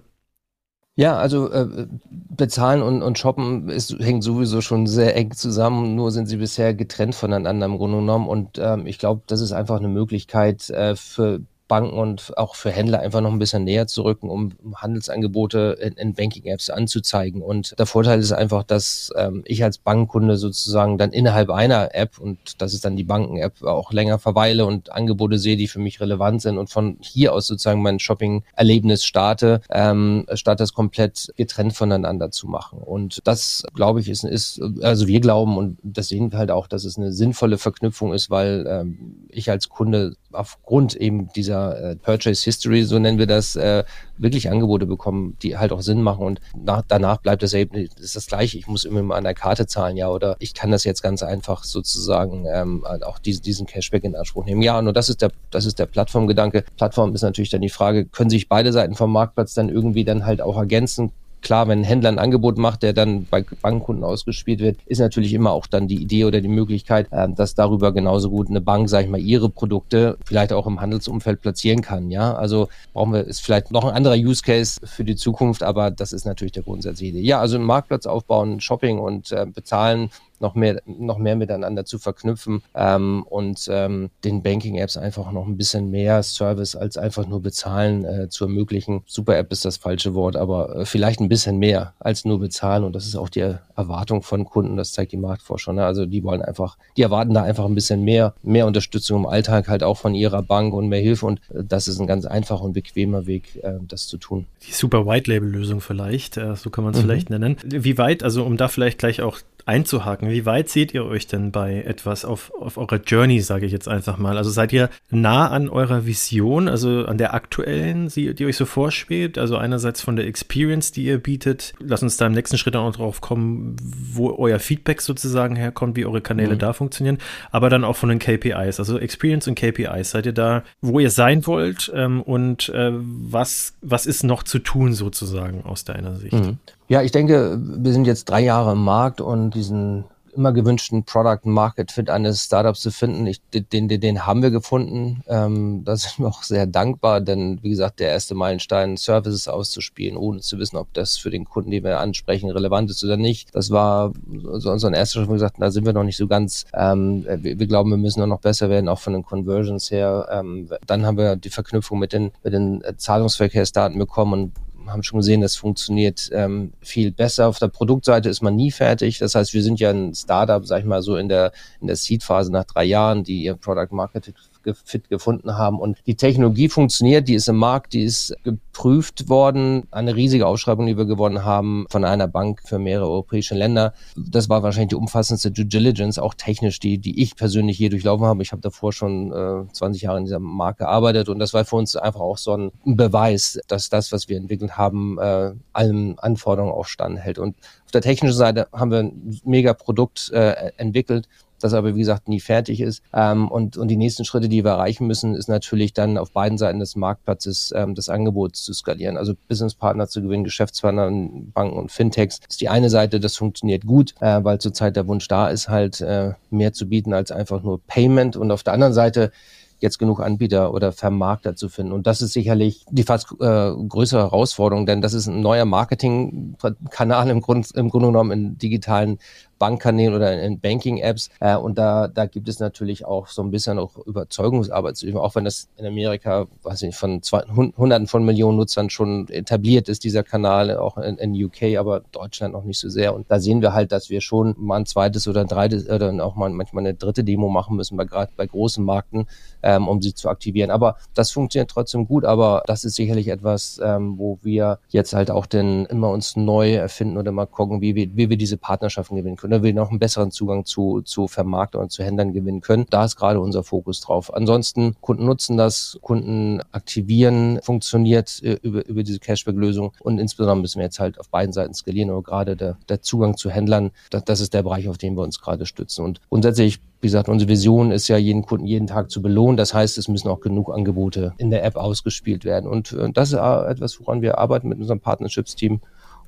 Ja, 0.98 1.16
also 1.16 1.48
äh, 1.52 1.86
bezahlen 2.10 2.82
und, 2.82 3.02
und 3.02 3.20
shoppen 3.20 3.68
ist, 3.68 3.96
hängt 4.00 4.24
sowieso 4.24 4.60
schon 4.60 4.88
sehr 4.88 5.14
eng 5.14 5.30
zusammen, 5.30 5.94
nur 5.94 6.10
sind 6.10 6.26
sie 6.26 6.38
bisher 6.38 6.74
getrennt 6.74 7.14
voneinander 7.14 7.66
im 7.66 7.76
Grunde 7.76 7.98
genommen. 7.98 8.26
Und 8.26 8.58
ähm, 8.58 8.84
ich 8.84 8.98
glaube, 8.98 9.22
das 9.28 9.40
ist 9.40 9.52
einfach 9.52 9.76
eine 9.78 9.86
Möglichkeit 9.86 10.68
äh, 10.70 10.96
für 10.96 11.38
Banken 11.68 11.98
und 11.98 12.36
auch 12.36 12.54
für 12.54 12.70
Händler 12.70 13.00
einfach 13.00 13.20
noch 13.20 13.30
ein 13.30 13.38
bisschen 13.38 13.64
näher 13.64 13.86
zu 13.86 14.02
rücken, 14.02 14.30
um 14.30 14.54
Handelsangebote 14.74 15.78
in, 15.80 15.92
in 15.92 16.14
Banking-Apps 16.14 16.70
anzuzeigen. 16.70 17.42
Und 17.42 17.78
der 17.78 17.86
Vorteil 17.86 18.18
ist 18.18 18.32
einfach, 18.32 18.64
dass 18.64 19.12
ähm, 19.16 19.42
ich 19.44 19.62
als 19.62 19.78
Bankkunde 19.78 20.36
sozusagen 20.36 20.98
dann 20.98 21.12
innerhalb 21.12 21.50
einer 21.50 21.94
App, 21.94 22.18
und 22.18 22.60
das 22.60 22.74
ist 22.74 22.84
dann 22.84 22.96
die 22.96 23.04
Banken-App, 23.04 23.62
auch 23.62 23.92
länger 23.92 24.18
verweile 24.18 24.66
und 24.66 24.90
Angebote 24.90 25.38
sehe, 25.38 25.56
die 25.56 25.68
für 25.68 25.78
mich 25.78 26.00
relevant 26.00 26.42
sind 26.42 26.58
und 26.58 26.70
von 26.70 26.96
hier 27.00 27.34
aus 27.34 27.46
sozusagen 27.46 27.82
mein 27.82 27.98
Shopping-Erlebnis 27.98 29.04
starte, 29.04 29.60
ähm, 29.70 30.26
statt 30.34 30.60
das 30.60 30.72
komplett 30.72 31.32
getrennt 31.36 31.74
voneinander 31.74 32.30
zu 32.30 32.48
machen. 32.48 32.78
Und 32.78 33.20
das, 33.24 33.64
glaube 33.74 34.00
ich, 34.00 34.08
ist, 34.08 34.24
ist, 34.24 34.60
also 34.82 35.06
wir 35.06 35.20
glauben 35.20 35.58
und 35.58 35.78
das 35.82 36.08
sehen 36.08 36.32
wir 36.32 36.38
halt 36.38 36.50
auch, 36.50 36.66
dass 36.66 36.84
es 36.84 36.96
eine 36.96 37.12
sinnvolle 37.12 37.58
Verknüpfung 37.58 38.14
ist, 38.14 38.30
weil 38.30 38.66
ähm, 38.68 39.26
ich 39.28 39.50
als 39.50 39.68
Kunde 39.68 40.14
aufgrund 40.32 40.94
eben 40.94 41.28
dieser 41.34 41.57
äh, 41.66 41.96
Purchase 41.96 42.44
History, 42.44 42.84
so 42.84 42.98
nennen 42.98 43.18
wir 43.18 43.26
das, 43.26 43.56
äh, 43.56 43.84
wirklich 44.16 44.50
Angebote 44.50 44.86
bekommen, 44.86 45.36
die 45.42 45.56
halt 45.56 45.72
auch 45.72 45.80
Sinn 45.80 46.02
machen 46.02 46.24
und 46.24 46.40
nach, 46.56 46.82
danach 46.86 47.18
bleibt 47.18 47.42
das 47.42 47.54
eben 47.54 47.88
das 47.94 48.04
ist 48.04 48.16
das 48.16 48.26
gleiche. 48.26 48.58
Ich 48.58 48.66
muss 48.66 48.84
immer 48.84 49.02
mal 49.02 49.16
an 49.16 49.24
der 49.24 49.34
Karte 49.34 49.66
zahlen, 49.66 49.96
ja, 49.96 50.08
oder 50.08 50.36
ich 50.40 50.54
kann 50.54 50.70
das 50.70 50.84
jetzt 50.84 51.02
ganz 51.02 51.22
einfach 51.22 51.64
sozusagen 51.64 52.46
ähm, 52.52 52.84
auch 53.04 53.18
diesen, 53.18 53.42
diesen 53.42 53.66
Cashback 53.66 54.04
in 54.04 54.16
Anspruch 54.16 54.44
nehmen. 54.44 54.62
Ja, 54.62 54.78
und 54.78 54.92
das 54.94 55.08
ist 55.08 55.22
der 55.22 55.30
das 55.50 55.64
ist 55.64 55.78
der 55.78 55.86
Plattformgedanke. 55.86 56.64
Plattform 56.76 57.14
ist 57.14 57.22
natürlich 57.22 57.50
dann 57.50 57.60
die 57.60 57.68
Frage, 57.68 58.06
können 58.06 58.30
sich 58.30 58.48
beide 58.48 58.72
Seiten 58.72 58.94
vom 58.94 59.12
Marktplatz 59.12 59.54
dann 59.54 59.68
irgendwie 59.68 60.04
dann 60.04 60.26
halt 60.26 60.40
auch 60.40 60.56
ergänzen? 60.56 61.12
Klar, 61.42 61.68
wenn 61.68 61.80
ein 61.80 61.84
Händler 61.84 62.10
ein 62.10 62.18
Angebot 62.18 62.58
macht, 62.58 62.82
der 62.82 62.92
dann 62.92 63.24
bei 63.24 63.44
Bankkunden 63.62 64.04
ausgespielt 64.04 64.60
wird, 64.60 64.78
ist 64.86 64.98
natürlich 64.98 65.32
immer 65.34 65.52
auch 65.52 65.66
dann 65.66 65.88
die 65.88 66.00
Idee 66.02 66.24
oder 66.24 66.40
die 66.40 66.48
Möglichkeit, 66.48 67.08
äh, 67.10 67.28
dass 67.28 67.54
darüber 67.54 67.92
genauso 67.92 68.30
gut 68.30 68.48
eine 68.48 68.60
Bank, 68.60 68.88
sage 68.88 69.04
ich 69.04 69.10
mal, 69.10 69.20
ihre 69.20 69.48
Produkte 69.48 70.18
vielleicht 70.24 70.52
auch 70.52 70.66
im 70.66 70.80
Handelsumfeld 70.80 71.40
platzieren 71.40 71.82
kann. 71.82 72.10
Ja, 72.10 72.34
also 72.34 72.68
brauchen 72.92 73.12
wir, 73.12 73.24
ist 73.24 73.40
vielleicht 73.40 73.70
noch 73.70 73.84
ein 73.84 73.94
anderer 73.94 74.16
Use 74.16 74.42
Case 74.42 74.80
für 74.84 75.04
die 75.04 75.16
Zukunft, 75.16 75.62
aber 75.62 75.90
das 75.90 76.12
ist 76.12 76.24
natürlich 76.24 76.52
der 76.52 76.62
grundsätzliche 76.62 77.12
Idee. 77.12 77.26
Ja, 77.26 77.40
also 77.40 77.56
einen 77.56 77.64
Marktplatz 77.64 78.06
aufbauen, 78.06 78.60
Shopping 78.60 78.98
und 78.98 79.32
äh, 79.32 79.46
bezahlen 79.46 80.10
noch 80.40 80.54
mehr, 80.54 80.80
noch 80.86 81.18
mehr 81.18 81.36
miteinander 81.36 81.84
zu 81.84 81.98
verknüpfen 81.98 82.62
ähm, 82.74 83.24
und 83.28 83.68
ähm, 83.70 84.10
den 84.24 84.42
Banking-Apps 84.42 84.96
einfach 84.96 85.32
noch 85.32 85.46
ein 85.46 85.56
bisschen 85.56 85.90
mehr 85.90 86.22
Service 86.22 86.76
als 86.76 86.96
einfach 86.96 87.26
nur 87.26 87.42
bezahlen 87.42 88.04
äh, 88.04 88.28
zu 88.28 88.44
ermöglichen. 88.44 89.02
Super-App 89.06 89.52
ist 89.52 89.64
das 89.64 89.76
falsche 89.76 90.14
Wort, 90.14 90.36
aber 90.36 90.76
äh, 90.76 90.84
vielleicht 90.84 91.20
ein 91.20 91.28
bisschen 91.28 91.58
mehr 91.58 91.94
als 91.98 92.24
nur 92.24 92.38
bezahlen 92.38 92.84
und 92.84 92.94
das 92.94 93.06
ist 93.06 93.16
auch 93.16 93.28
die 93.28 93.54
Erwartung 93.76 94.22
von 94.22 94.44
Kunden, 94.44 94.76
das 94.76 94.92
zeigt 94.92 95.12
die 95.12 95.16
Marktforschung. 95.16 95.76
Ne? 95.76 95.84
Also 95.84 96.06
die 96.06 96.24
wollen 96.24 96.42
einfach, 96.42 96.76
die 96.96 97.02
erwarten 97.02 97.34
da 97.34 97.42
einfach 97.42 97.64
ein 97.64 97.74
bisschen 97.74 98.02
mehr, 98.02 98.34
mehr 98.42 98.66
Unterstützung 98.66 99.20
im 99.20 99.26
Alltag 99.26 99.68
halt 99.68 99.82
auch 99.82 99.96
von 99.96 100.14
ihrer 100.14 100.42
Bank 100.42 100.74
und 100.74 100.88
mehr 100.88 101.00
Hilfe 101.00 101.26
und 101.26 101.40
äh, 101.50 101.64
das 101.64 101.88
ist 101.88 102.00
ein 102.00 102.06
ganz 102.06 102.24
einfacher 102.24 102.62
und 102.62 102.72
bequemer 102.72 103.26
Weg, 103.26 103.56
äh, 103.62 103.74
das 103.86 104.06
zu 104.06 104.16
tun. 104.18 104.46
Die 104.66 104.72
super 104.72 105.06
White-Label-Lösung 105.06 105.80
vielleicht, 105.80 106.36
äh, 106.36 106.56
so 106.56 106.70
kann 106.70 106.84
man 106.84 106.94
es 106.94 107.00
mhm. 107.00 107.04
vielleicht 107.04 107.30
nennen. 107.30 107.56
Wie 107.64 107.98
weit, 107.98 108.22
also 108.22 108.44
um 108.44 108.56
da 108.56 108.68
vielleicht 108.68 108.98
gleich 108.98 109.22
auch 109.22 109.38
einzuhaken. 109.68 110.30
Wie 110.30 110.46
weit 110.46 110.70
seht 110.70 110.94
ihr 110.94 111.04
euch 111.04 111.26
denn 111.26 111.52
bei 111.52 111.82
etwas 111.82 112.24
auf, 112.24 112.50
auf 112.58 112.78
eurer 112.78 113.00
Journey, 113.04 113.40
sage 113.40 113.66
ich 113.66 113.72
jetzt 113.72 113.86
einfach 113.86 114.16
mal? 114.16 114.38
Also 114.38 114.50
seid 114.50 114.72
ihr 114.72 114.88
nah 115.10 115.48
an 115.48 115.68
eurer 115.68 116.06
Vision, 116.06 116.68
also 116.68 117.04
an 117.04 117.18
der 117.18 117.34
aktuellen, 117.34 118.08
die, 118.08 118.34
die 118.34 118.46
euch 118.46 118.56
so 118.56 118.64
vorschwebt? 118.64 119.36
Also 119.36 119.58
einerseits 119.58 120.00
von 120.00 120.16
der 120.16 120.26
Experience, 120.26 120.90
die 120.92 121.04
ihr 121.04 121.18
bietet. 121.18 121.74
Lass 121.80 122.02
uns 122.02 122.16
da 122.16 122.26
im 122.26 122.32
nächsten 122.32 122.56
Schritt 122.56 122.76
auch 122.76 122.86
noch 122.86 122.96
drauf 122.96 123.20
kommen, 123.20 123.76
wo 124.12 124.34
euer 124.38 124.58
Feedback 124.58 125.02
sozusagen 125.02 125.54
herkommt, 125.54 125.96
wie 125.96 126.06
eure 126.06 126.22
Kanäle 126.22 126.54
mhm. 126.54 126.58
da 126.58 126.72
funktionieren, 126.72 127.18
aber 127.50 127.68
dann 127.68 127.84
auch 127.84 127.96
von 127.96 128.08
den 128.08 128.18
KPIs, 128.18 128.78
also 128.78 128.98
Experience 128.98 129.46
und 129.48 129.54
KPIs. 129.54 130.12
Seid 130.12 130.24
ihr 130.24 130.32
da, 130.32 130.62
wo 130.80 130.98
ihr 130.98 131.10
sein 131.10 131.46
wollt 131.46 131.92
ähm, 131.94 132.22
und 132.22 132.70
äh, 132.70 132.90
was, 132.92 133.74
was 133.82 134.06
ist 134.06 134.24
noch 134.24 134.42
zu 134.42 134.60
tun 134.60 134.94
sozusagen 134.94 135.62
aus 135.64 135.84
deiner 135.84 136.16
Sicht? 136.16 136.32
Mhm. 136.32 136.58
Ja, 136.88 137.02
ich 137.02 137.12
denke, 137.12 137.58
wir 137.60 137.92
sind 137.92 138.06
jetzt 138.06 138.30
drei 138.30 138.40
Jahre 138.40 138.72
im 138.72 138.82
Markt 138.82 139.20
und 139.20 139.50
diesen 139.50 140.04
immer 140.34 140.52
gewünschten 140.52 141.04
Product 141.04 141.40
Market 141.44 141.90
Fit 141.90 142.08
eines 142.08 142.44
Startups 142.44 142.80
zu 142.80 142.90
finden. 142.90 143.26
Ich, 143.26 143.40
den, 143.50 143.88
den, 143.88 144.00
den 144.00 144.24
haben 144.24 144.40
wir 144.40 144.50
gefunden. 144.50 145.22
Ähm, 145.26 145.82
da 145.84 145.96
sind 145.96 146.20
wir 146.20 146.28
auch 146.28 146.44
sehr 146.44 146.66
dankbar, 146.66 147.20
denn 147.20 147.58
wie 147.62 147.70
gesagt, 147.70 148.00
der 148.00 148.10
erste 148.10 148.34
Meilenstein, 148.34 148.96
Services 148.96 149.48
auszuspielen, 149.48 150.16
ohne 150.16 150.40
zu 150.40 150.58
wissen, 150.58 150.76
ob 150.76 150.94
das 150.94 151.18
für 151.18 151.30
den 151.30 151.44
Kunden, 151.44 151.72
den 151.72 151.84
wir 151.84 151.98
ansprechen, 151.98 152.50
relevant 152.50 152.90
ist 152.90 153.04
oder 153.04 153.16
nicht. 153.16 153.54
Das 153.54 153.70
war 153.70 154.12
so 154.54 154.70
unser 154.70 154.94
erster 154.94 155.18
Schritt, 155.18 155.28
wo 155.28 155.32
wir 155.32 155.38
gesagt 155.38 155.56
da 155.58 155.70
sind 155.70 155.84
wir 155.84 155.92
noch 155.92 156.04
nicht 156.04 156.16
so 156.16 156.26
ganz. 156.28 156.64
Ähm, 156.72 157.26
wir, 157.26 157.58
wir, 157.58 157.66
glauben, 157.66 157.90
wir 157.90 157.98
müssen 157.98 158.26
noch 158.26 158.40
besser 158.40 158.70
werden, 158.70 158.88
auch 158.88 159.00
von 159.00 159.12
den 159.12 159.24
Conversions 159.24 159.90
her. 159.90 160.28
Ähm, 160.30 160.68
dann 160.86 161.04
haben 161.04 161.18
wir 161.18 161.36
die 161.36 161.50
Verknüpfung 161.50 161.98
mit 161.98 162.12
den, 162.12 162.30
mit 162.44 162.52
den 162.52 162.82
Zahlungsverkehrsdaten 162.96 163.98
bekommen 163.98 164.32
und 164.32 164.52
haben 164.90 165.02
schon 165.02 165.18
gesehen, 165.18 165.40
das 165.40 165.56
funktioniert 165.56 166.30
ähm, 166.32 166.72
viel 166.80 167.12
besser. 167.12 167.48
Auf 167.48 167.58
der 167.58 167.68
Produktseite 167.68 168.28
ist 168.28 168.42
man 168.42 168.56
nie 168.56 168.70
fertig. 168.70 169.18
Das 169.18 169.34
heißt, 169.34 169.54
wir 169.54 169.62
sind 169.62 169.80
ja 169.80 169.90
ein 169.90 170.14
Startup, 170.14 170.64
sag 170.66 170.80
ich 170.80 170.84
mal 170.84 171.02
so 171.02 171.16
in 171.16 171.28
der, 171.28 171.52
in 171.80 171.86
der 171.86 171.96
Seed-Phase 171.96 172.52
nach 172.52 172.64
drei 172.64 172.84
Jahren, 172.84 173.24
die 173.24 173.42
ihr 173.42 173.54
Product 173.54 173.88
Marketing 173.90 174.34
fit 174.84 175.08
gefunden 175.08 175.56
haben. 175.56 175.78
Und 175.78 175.98
die 176.06 176.16
Technologie 176.16 176.68
funktioniert, 176.68 177.28
die 177.28 177.34
ist 177.34 177.48
im 177.48 177.56
Markt, 177.56 177.92
die 177.92 178.02
ist 178.02 178.34
geprüft 178.44 179.28
worden. 179.28 179.86
Eine 179.90 180.14
riesige 180.14 180.46
Ausschreibung, 180.46 180.86
die 180.86 180.96
wir 180.96 181.04
gewonnen 181.04 181.44
haben 181.44 181.86
von 181.90 182.04
einer 182.04 182.28
Bank 182.28 182.62
für 182.64 182.78
mehrere 182.78 183.08
europäische 183.08 183.54
Länder. 183.54 183.94
Das 184.16 184.48
war 184.48 184.62
wahrscheinlich 184.62 184.90
die 184.90 184.96
umfassendste 184.96 185.50
Due 185.50 185.66
Diligence, 185.66 186.18
auch 186.18 186.34
technisch, 186.34 186.78
die, 186.80 186.98
die 186.98 187.22
ich 187.22 187.36
persönlich 187.36 187.78
je 187.78 187.88
durchlaufen 187.88 188.26
habe. 188.26 188.42
Ich 188.42 188.52
habe 188.52 188.62
davor 188.62 188.92
schon 188.92 189.32
äh, 189.32 189.72
20 189.72 190.02
Jahre 190.02 190.18
in 190.18 190.24
dieser 190.24 190.38
Markt 190.38 190.78
gearbeitet 190.78 191.28
und 191.28 191.38
das 191.38 191.54
war 191.54 191.64
für 191.64 191.76
uns 191.76 191.96
einfach 191.96 192.20
auch 192.20 192.38
so 192.38 192.56
ein 192.56 192.72
Beweis, 192.84 193.58
dass 193.68 193.88
das, 193.88 194.12
was 194.12 194.28
wir 194.28 194.36
entwickelt 194.36 194.76
haben, 194.76 195.18
äh, 195.18 195.52
allen 195.72 196.18
Anforderungen 196.18 196.72
auch 196.72 196.86
standhält. 196.86 197.38
Und 197.38 197.56
auf 197.84 197.92
der 197.92 198.02
technischen 198.02 198.36
Seite 198.36 198.68
haben 198.72 198.90
wir 198.90 198.98
ein 198.98 199.40
mega 199.44 199.72
Produkt 199.72 200.30
äh, 200.32 200.72
entwickelt, 200.76 201.28
das 201.58 201.74
aber 201.74 201.94
wie 201.94 202.00
gesagt 202.00 202.28
nie 202.28 202.40
fertig 202.40 202.80
ist. 202.80 203.02
Ähm, 203.12 203.48
und, 203.48 203.76
und 203.76 203.88
die 203.88 203.96
nächsten 203.96 204.24
Schritte, 204.24 204.48
die 204.48 204.64
wir 204.64 204.72
erreichen 204.72 205.06
müssen, 205.06 205.34
ist 205.34 205.48
natürlich 205.48 205.92
dann 205.92 206.18
auf 206.18 206.32
beiden 206.32 206.58
Seiten 206.58 206.78
des 206.78 206.96
Marktplatzes 206.96 207.72
ähm, 207.76 207.94
das 207.94 208.08
Angebot 208.08 208.56
zu 208.56 208.72
skalieren. 208.72 209.16
Also 209.16 209.34
Businesspartner 209.48 210.08
zu 210.08 210.22
gewinnen, 210.22 210.44
Geschäftspartner, 210.44 211.10
Banken 211.52 211.76
und 211.76 211.92
Fintechs 211.92 212.40
ist 212.48 212.60
die 212.60 212.68
eine 212.68 212.90
Seite, 212.90 213.20
das 213.20 213.36
funktioniert 213.36 213.86
gut, 213.86 214.14
äh, 214.20 214.42
weil 214.42 214.58
zurzeit 214.58 214.96
der 214.96 215.06
Wunsch 215.06 215.28
da 215.28 215.48
ist, 215.48 215.68
halt 215.68 216.00
äh, 216.00 216.32
mehr 216.50 216.72
zu 216.72 216.88
bieten 216.88 217.12
als 217.12 217.32
einfach 217.32 217.62
nur 217.62 217.80
Payment. 217.86 218.36
Und 218.36 218.50
auf 218.50 218.62
der 218.62 218.74
anderen 218.74 218.94
Seite 218.94 219.32
jetzt 219.80 219.98
genug 219.98 220.20
Anbieter 220.20 220.74
oder 220.74 220.92
Vermarkter 220.92 221.54
zu 221.54 221.68
finden. 221.68 221.92
Und 221.92 222.06
das 222.06 222.20
ist 222.20 222.32
sicherlich 222.32 222.84
die 222.90 223.04
fast 223.04 223.30
äh, 223.40 223.72
größere 223.88 224.22
Herausforderung, 224.22 224.86
denn 224.86 225.00
das 225.00 225.14
ist 225.14 225.26
ein 225.26 225.40
neuer 225.40 225.64
Marketingkanal 225.64 227.30
im, 227.30 227.40
Grund, 227.40 227.70
im 227.74 227.88
Grunde 227.88 228.08
genommen 228.08 228.30
in 228.32 228.58
digitalen 228.58 229.18
Bankkanälen 229.58 230.14
oder 230.14 230.40
in 230.40 230.60
Banking-Apps. 230.60 231.30
Äh, 231.40 231.56
und 231.56 231.78
da, 231.78 232.08
da 232.08 232.26
gibt 232.26 232.48
es 232.48 232.60
natürlich 232.60 233.04
auch 233.04 233.28
so 233.28 233.42
ein 233.42 233.50
bisschen 233.50 233.78
auch 233.78 233.96
Überzeugungsarbeit 234.06 234.96
zu 234.96 235.06
üben, 235.06 235.18
auch 235.18 235.34
wenn 235.34 235.44
das 235.44 235.68
in 235.76 235.86
Amerika, 235.86 236.46
weiß 236.62 236.82
ich 236.82 236.88
nicht, 236.88 236.96
von 236.96 237.22
zwei, 237.22 237.42
Hunderten 237.42 238.06
von 238.06 238.24
Millionen 238.24 238.58
Nutzern 238.58 238.90
schon 238.90 239.28
etabliert 239.28 239.88
ist, 239.88 240.04
dieser 240.04 240.22
Kanal, 240.22 240.76
auch 240.76 240.96
in, 240.98 241.16
in 241.18 241.44
UK, 241.44 241.78
aber 241.78 242.00
Deutschland 242.12 242.54
noch 242.54 242.64
nicht 242.64 242.78
so 242.78 242.88
sehr. 242.88 243.14
Und 243.14 243.30
da 243.30 243.40
sehen 243.40 243.62
wir 243.62 243.72
halt, 243.72 243.92
dass 243.92 244.10
wir 244.10 244.20
schon 244.20 244.54
mal 244.58 244.76
ein 244.76 244.86
zweites 244.86 245.26
oder 245.28 245.42
ein 245.42 245.48
dreites 245.48 245.88
oder 245.88 246.12
auch 246.24 246.36
mal 246.36 246.50
manchmal 246.50 246.82
eine 246.82 246.94
dritte 246.94 247.24
Demo 247.24 247.48
machen 247.48 247.76
müssen, 247.76 247.98
gerade 247.98 248.32
bei 248.36 248.46
großen 248.46 248.84
Markten, 248.84 249.26
ähm, 249.62 249.88
um 249.88 250.00
sie 250.00 250.14
zu 250.14 250.28
aktivieren. 250.28 250.70
Aber 250.70 250.96
das 251.14 251.30
funktioniert 251.30 251.70
trotzdem 251.70 252.06
gut, 252.06 252.24
aber 252.24 252.62
das 252.66 252.84
ist 252.84 252.94
sicherlich 252.94 253.28
etwas, 253.28 253.80
ähm, 253.82 254.18
wo 254.18 254.38
wir 254.42 254.78
jetzt 254.88 255.12
halt 255.14 255.30
auch 255.30 255.46
denn 255.46 255.86
immer 255.86 256.10
uns 256.10 256.36
neu 256.36 256.74
erfinden 256.74 257.18
oder 257.18 257.32
mal 257.32 257.46
gucken, 257.46 257.80
wie 257.80 257.94
wir, 257.94 258.16
wie 258.16 258.30
wir 258.30 258.36
diese 258.36 258.56
Partnerschaften 258.56 259.16
gewinnen 259.16 259.36
können 259.36 259.47
oder 259.48 259.62
wir 259.62 259.74
noch 259.74 259.90
einen 259.90 259.98
besseren 259.98 260.30
Zugang 260.30 260.64
zu, 260.64 261.00
zu 261.02 261.26
Vermarktern 261.26 261.82
und 261.82 261.90
zu 261.90 262.04
Händlern 262.04 262.32
gewinnen 262.32 262.60
können. 262.60 262.86
Da 262.90 263.04
ist 263.04 263.16
gerade 263.16 263.40
unser 263.40 263.64
Fokus 263.64 264.00
drauf. 264.00 264.32
Ansonsten, 264.32 264.94
Kunden 265.00 265.26
nutzen 265.26 265.56
das, 265.56 265.98
Kunden 266.02 266.60
aktivieren, 266.72 267.58
funktioniert 267.62 268.40
äh, 268.42 268.58
über, 268.62 268.86
über 268.86 269.02
diese 269.02 269.18
Cashback-Lösung 269.18 269.92
und 270.00 270.18
insbesondere 270.18 270.60
müssen 270.60 270.78
wir 270.78 270.84
jetzt 270.84 271.00
halt 271.00 271.18
auf 271.18 271.28
beiden 271.28 271.52
Seiten 271.52 271.74
skalieren, 271.74 272.10
aber 272.10 272.22
gerade 272.22 272.56
der, 272.56 272.76
der 272.88 273.02
Zugang 273.02 273.36
zu 273.36 273.50
Händlern, 273.50 273.90
das, 274.10 274.24
das 274.24 274.40
ist 274.40 274.54
der 274.54 274.62
Bereich, 274.62 274.88
auf 274.88 274.98
den 274.98 275.16
wir 275.16 275.22
uns 275.22 275.40
gerade 275.40 275.66
stützen. 275.66 276.04
Und 276.04 276.20
grundsätzlich 276.28 276.80
wie 277.00 277.06
gesagt, 277.06 277.28
unsere 277.28 277.48
Vision 277.48 277.92
ist 277.92 278.08
ja, 278.08 278.16
jeden 278.16 278.42
Kunden 278.42 278.66
jeden 278.66 278.88
Tag 278.88 279.10
zu 279.10 279.22
belohnen. 279.22 279.56
Das 279.56 279.72
heißt, 279.72 279.98
es 279.98 280.08
müssen 280.08 280.28
auch 280.28 280.40
genug 280.40 280.74
Angebote 280.74 281.32
in 281.38 281.50
der 281.50 281.64
App 281.64 281.76
ausgespielt 281.76 282.44
werden. 282.44 282.68
Und 282.68 282.92
äh, 282.92 283.10
das 283.12 283.32
ist 283.32 283.38
etwas, 283.38 284.00
woran 284.00 284.20
wir 284.20 284.38
arbeiten 284.38 284.68
mit 284.68 284.78
unserem 284.78 284.98
Partnerships-Team. 284.98 285.80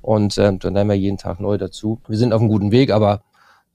Und 0.02 0.38
äh, 0.38 0.56
dann 0.56 0.74
lernen 0.74 0.90
wir 0.90 0.96
jeden 0.96 1.18
Tag 1.18 1.40
neu 1.40 1.58
dazu. 1.58 2.00
Wir 2.08 2.18
sind 2.18 2.32
auf 2.32 2.40
einem 2.40 2.50
guten 2.50 2.72
Weg, 2.72 2.90
aber 2.90 3.22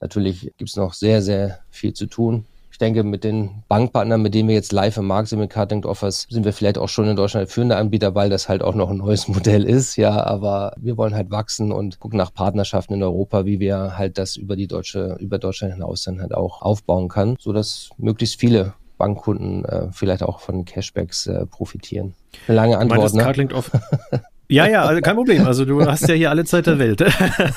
natürlich 0.00 0.52
gibt 0.56 0.70
es 0.70 0.76
noch 0.76 0.92
sehr, 0.94 1.22
sehr 1.22 1.60
viel 1.70 1.92
zu 1.92 2.06
tun. 2.06 2.46
Ich 2.76 2.78
denke, 2.78 3.04
mit 3.04 3.24
den 3.24 3.62
Bankpartnern, 3.68 4.20
mit 4.20 4.34
denen 4.34 4.50
wir 4.50 4.54
jetzt 4.54 4.70
live 4.70 4.98
im 4.98 5.06
Markt 5.06 5.28
sind, 5.28 5.38
mit 5.38 5.48
Cardlink 5.48 5.86
Offers, 5.86 6.26
sind 6.28 6.44
wir 6.44 6.52
vielleicht 6.52 6.76
auch 6.76 6.90
schon 6.90 7.08
in 7.08 7.16
Deutschland 7.16 7.48
führende 7.48 7.76
Anbieter, 7.76 8.14
weil 8.14 8.28
das 8.28 8.50
halt 8.50 8.62
auch 8.62 8.74
noch 8.74 8.90
ein 8.90 8.98
neues 8.98 9.28
Modell 9.28 9.64
ist. 9.64 9.96
Ja, 9.96 10.22
aber 10.26 10.74
wir 10.76 10.98
wollen 10.98 11.14
halt 11.14 11.30
wachsen 11.30 11.72
und 11.72 12.00
gucken 12.00 12.18
nach 12.18 12.34
Partnerschaften 12.34 12.92
in 12.92 13.02
Europa, 13.02 13.46
wie 13.46 13.60
wir 13.60 13.96
halt 13.96 14.18
das 14.18 14.36
über 14.36 14.56
die 14.56 14.66
deutsche, 14.66 15.16
über 15.20 15.38
Deutschland 15.38 15.72
hinaus 15.72 16.02
dann 16.02 16.20
halt 16.20 16.34
auch 16.34 16.60
aufbauen 16.60 17.08
kann, 17.08 17.36
sodass 17.40 17.88
möglichst 17.96 18.38
viele 18.38 18.74
Bankkunden 18.98 19.64
äh, 19.64 19.88
vielleicht 19.92 20.22
auch 20.22 20.40
von 20.40 20.66
Cashbacks 20.66 21.28
äh, 21.28 21.46
profitieren. 21.46 22.14
Eine 22.46 22.56
lange 22.56 22.78
Antwort, 22.78 23.14
ne? 23.14 23.22
Cardlink 23.22 23.54
Offer 23.54 23.80
Ja, 24.48 24.68
ja, 24.68 24.84
also 24.84 25.00
kein 25.00 25.16
Problem. 25.16 25.46
Also 25.46 25.64
du 25.64 25.84
hast 25.84 26.08
ja 26.08 26.14
hier 26.14 26.30
alle 26.30 26.44
Zeit 26.44 26.66
der 26.66 26.78
Welt. 26.78 27.04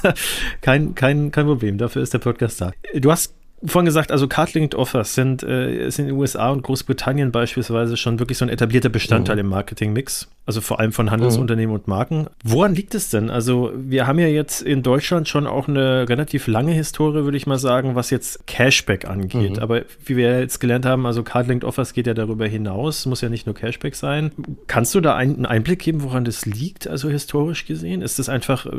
kein, 0.62 0.96
kein, 0.96 1.32
kein 1.32 1.46
Problem. 1.46 1.78
Dafür 1.78 2.02
ist 2.02 2.14
der 2.14 2.20
Podcast 2.20 2.62
da. 2.62 2.72
Du 2.96 3.12
hast 3.12 3.34
vorhin 3.66 3.86
gesagt, 3.86 4.12
also 4.12 4.28
Card-Linked 4.28 4.76
Offers 4.76 5.16
sind, 5.16 5.44
äh, 5.44 5.90
sind 5.90 6.06
in 6.06 6.16
den 6.16 6.20
USA 6.20 6.50
und 6.50 6.64
Großbritannien 6.64 7.32
beispielsweise 7.32 7.98
schon 7.98 8.20
wirklich 8.20 8.38
so 8.38 8.46
ein 8.46 8.50
etablierter 8.50 8.90
Bestandteil 8.90 9.36
mhm. 9.36 9.42
im 9.42 9.48
Marketingmix. 9.48 10.30
Also 10.46 10.62
vor 10.62 10.80
allem 10.80 10.94
von 10.94 11.12
Handelsunternehmen 11.12 11.70
mhm. 11.70 11.82
und 11.82 11.88
Marken. 11.88 12.28
Woran 12.44 12.74
liegt 12.74 12.96
es 12.96 13.12
denn? 13.12 13.30
Also 13.30 13.72
wir 13.76 14.08
haben 14.08 14.18
ja 14.18 14.28
jetzt 14.28 14.64
in 14.64 14.82
Deutschland 14.82 15.28
schon 15.28 15.46
auch 15.46 15.68
eine 15.68 16.10
relativ 16.10 16.48
lange 16.48 16.72
Historie, 16.72 17.24
würde 17.24 17.38
ich 17.38 17.46
mal 17.46 17.60
sagen, 17.60 17.94
was 17.94 18.10
jetzt 18.10 18.48
Cashback 18.48 19.06
angeht. 19.06 19.58
Mhm. 19.58 19.60
Aber 19.60 19.84
wie 20.04 20.18
wir 20.18 20.40
jetzt 20.40 20.60
gelernt 20.60 20.88
haben, 20.88 21.06
also 21.06 21.22
Card-Linked 21.22 21.64
Offers 21.64 21.94
geht 21.94 22.08
ja 22.08 22.16
darüber 22.16 22.48
hinaus, 22.48 23.06
muss 23.06 23.22
ja 23.22 23.30
nicht 23.30 23.46
nur 23.46 23.54
Cashback 23.54 23.94
sein. 23.94 24.32
Kannst 24.66 24.96
du 24.96 25.02
da 25.02 25.16
einen 25.16 25.46
Einblick 25.46 25.80
geben, 25.80 26.02
woran 26.02 26.26
das 26.26 26.48
liegt, 26.48 26.88
also 26.88 27.10
historisch 27.10 27.68
gesehen? 27.68 28.02
Ist 28.02 28.18
das 28.18 28.28
einfach 28.28 28.66
äh, 28.66 28.72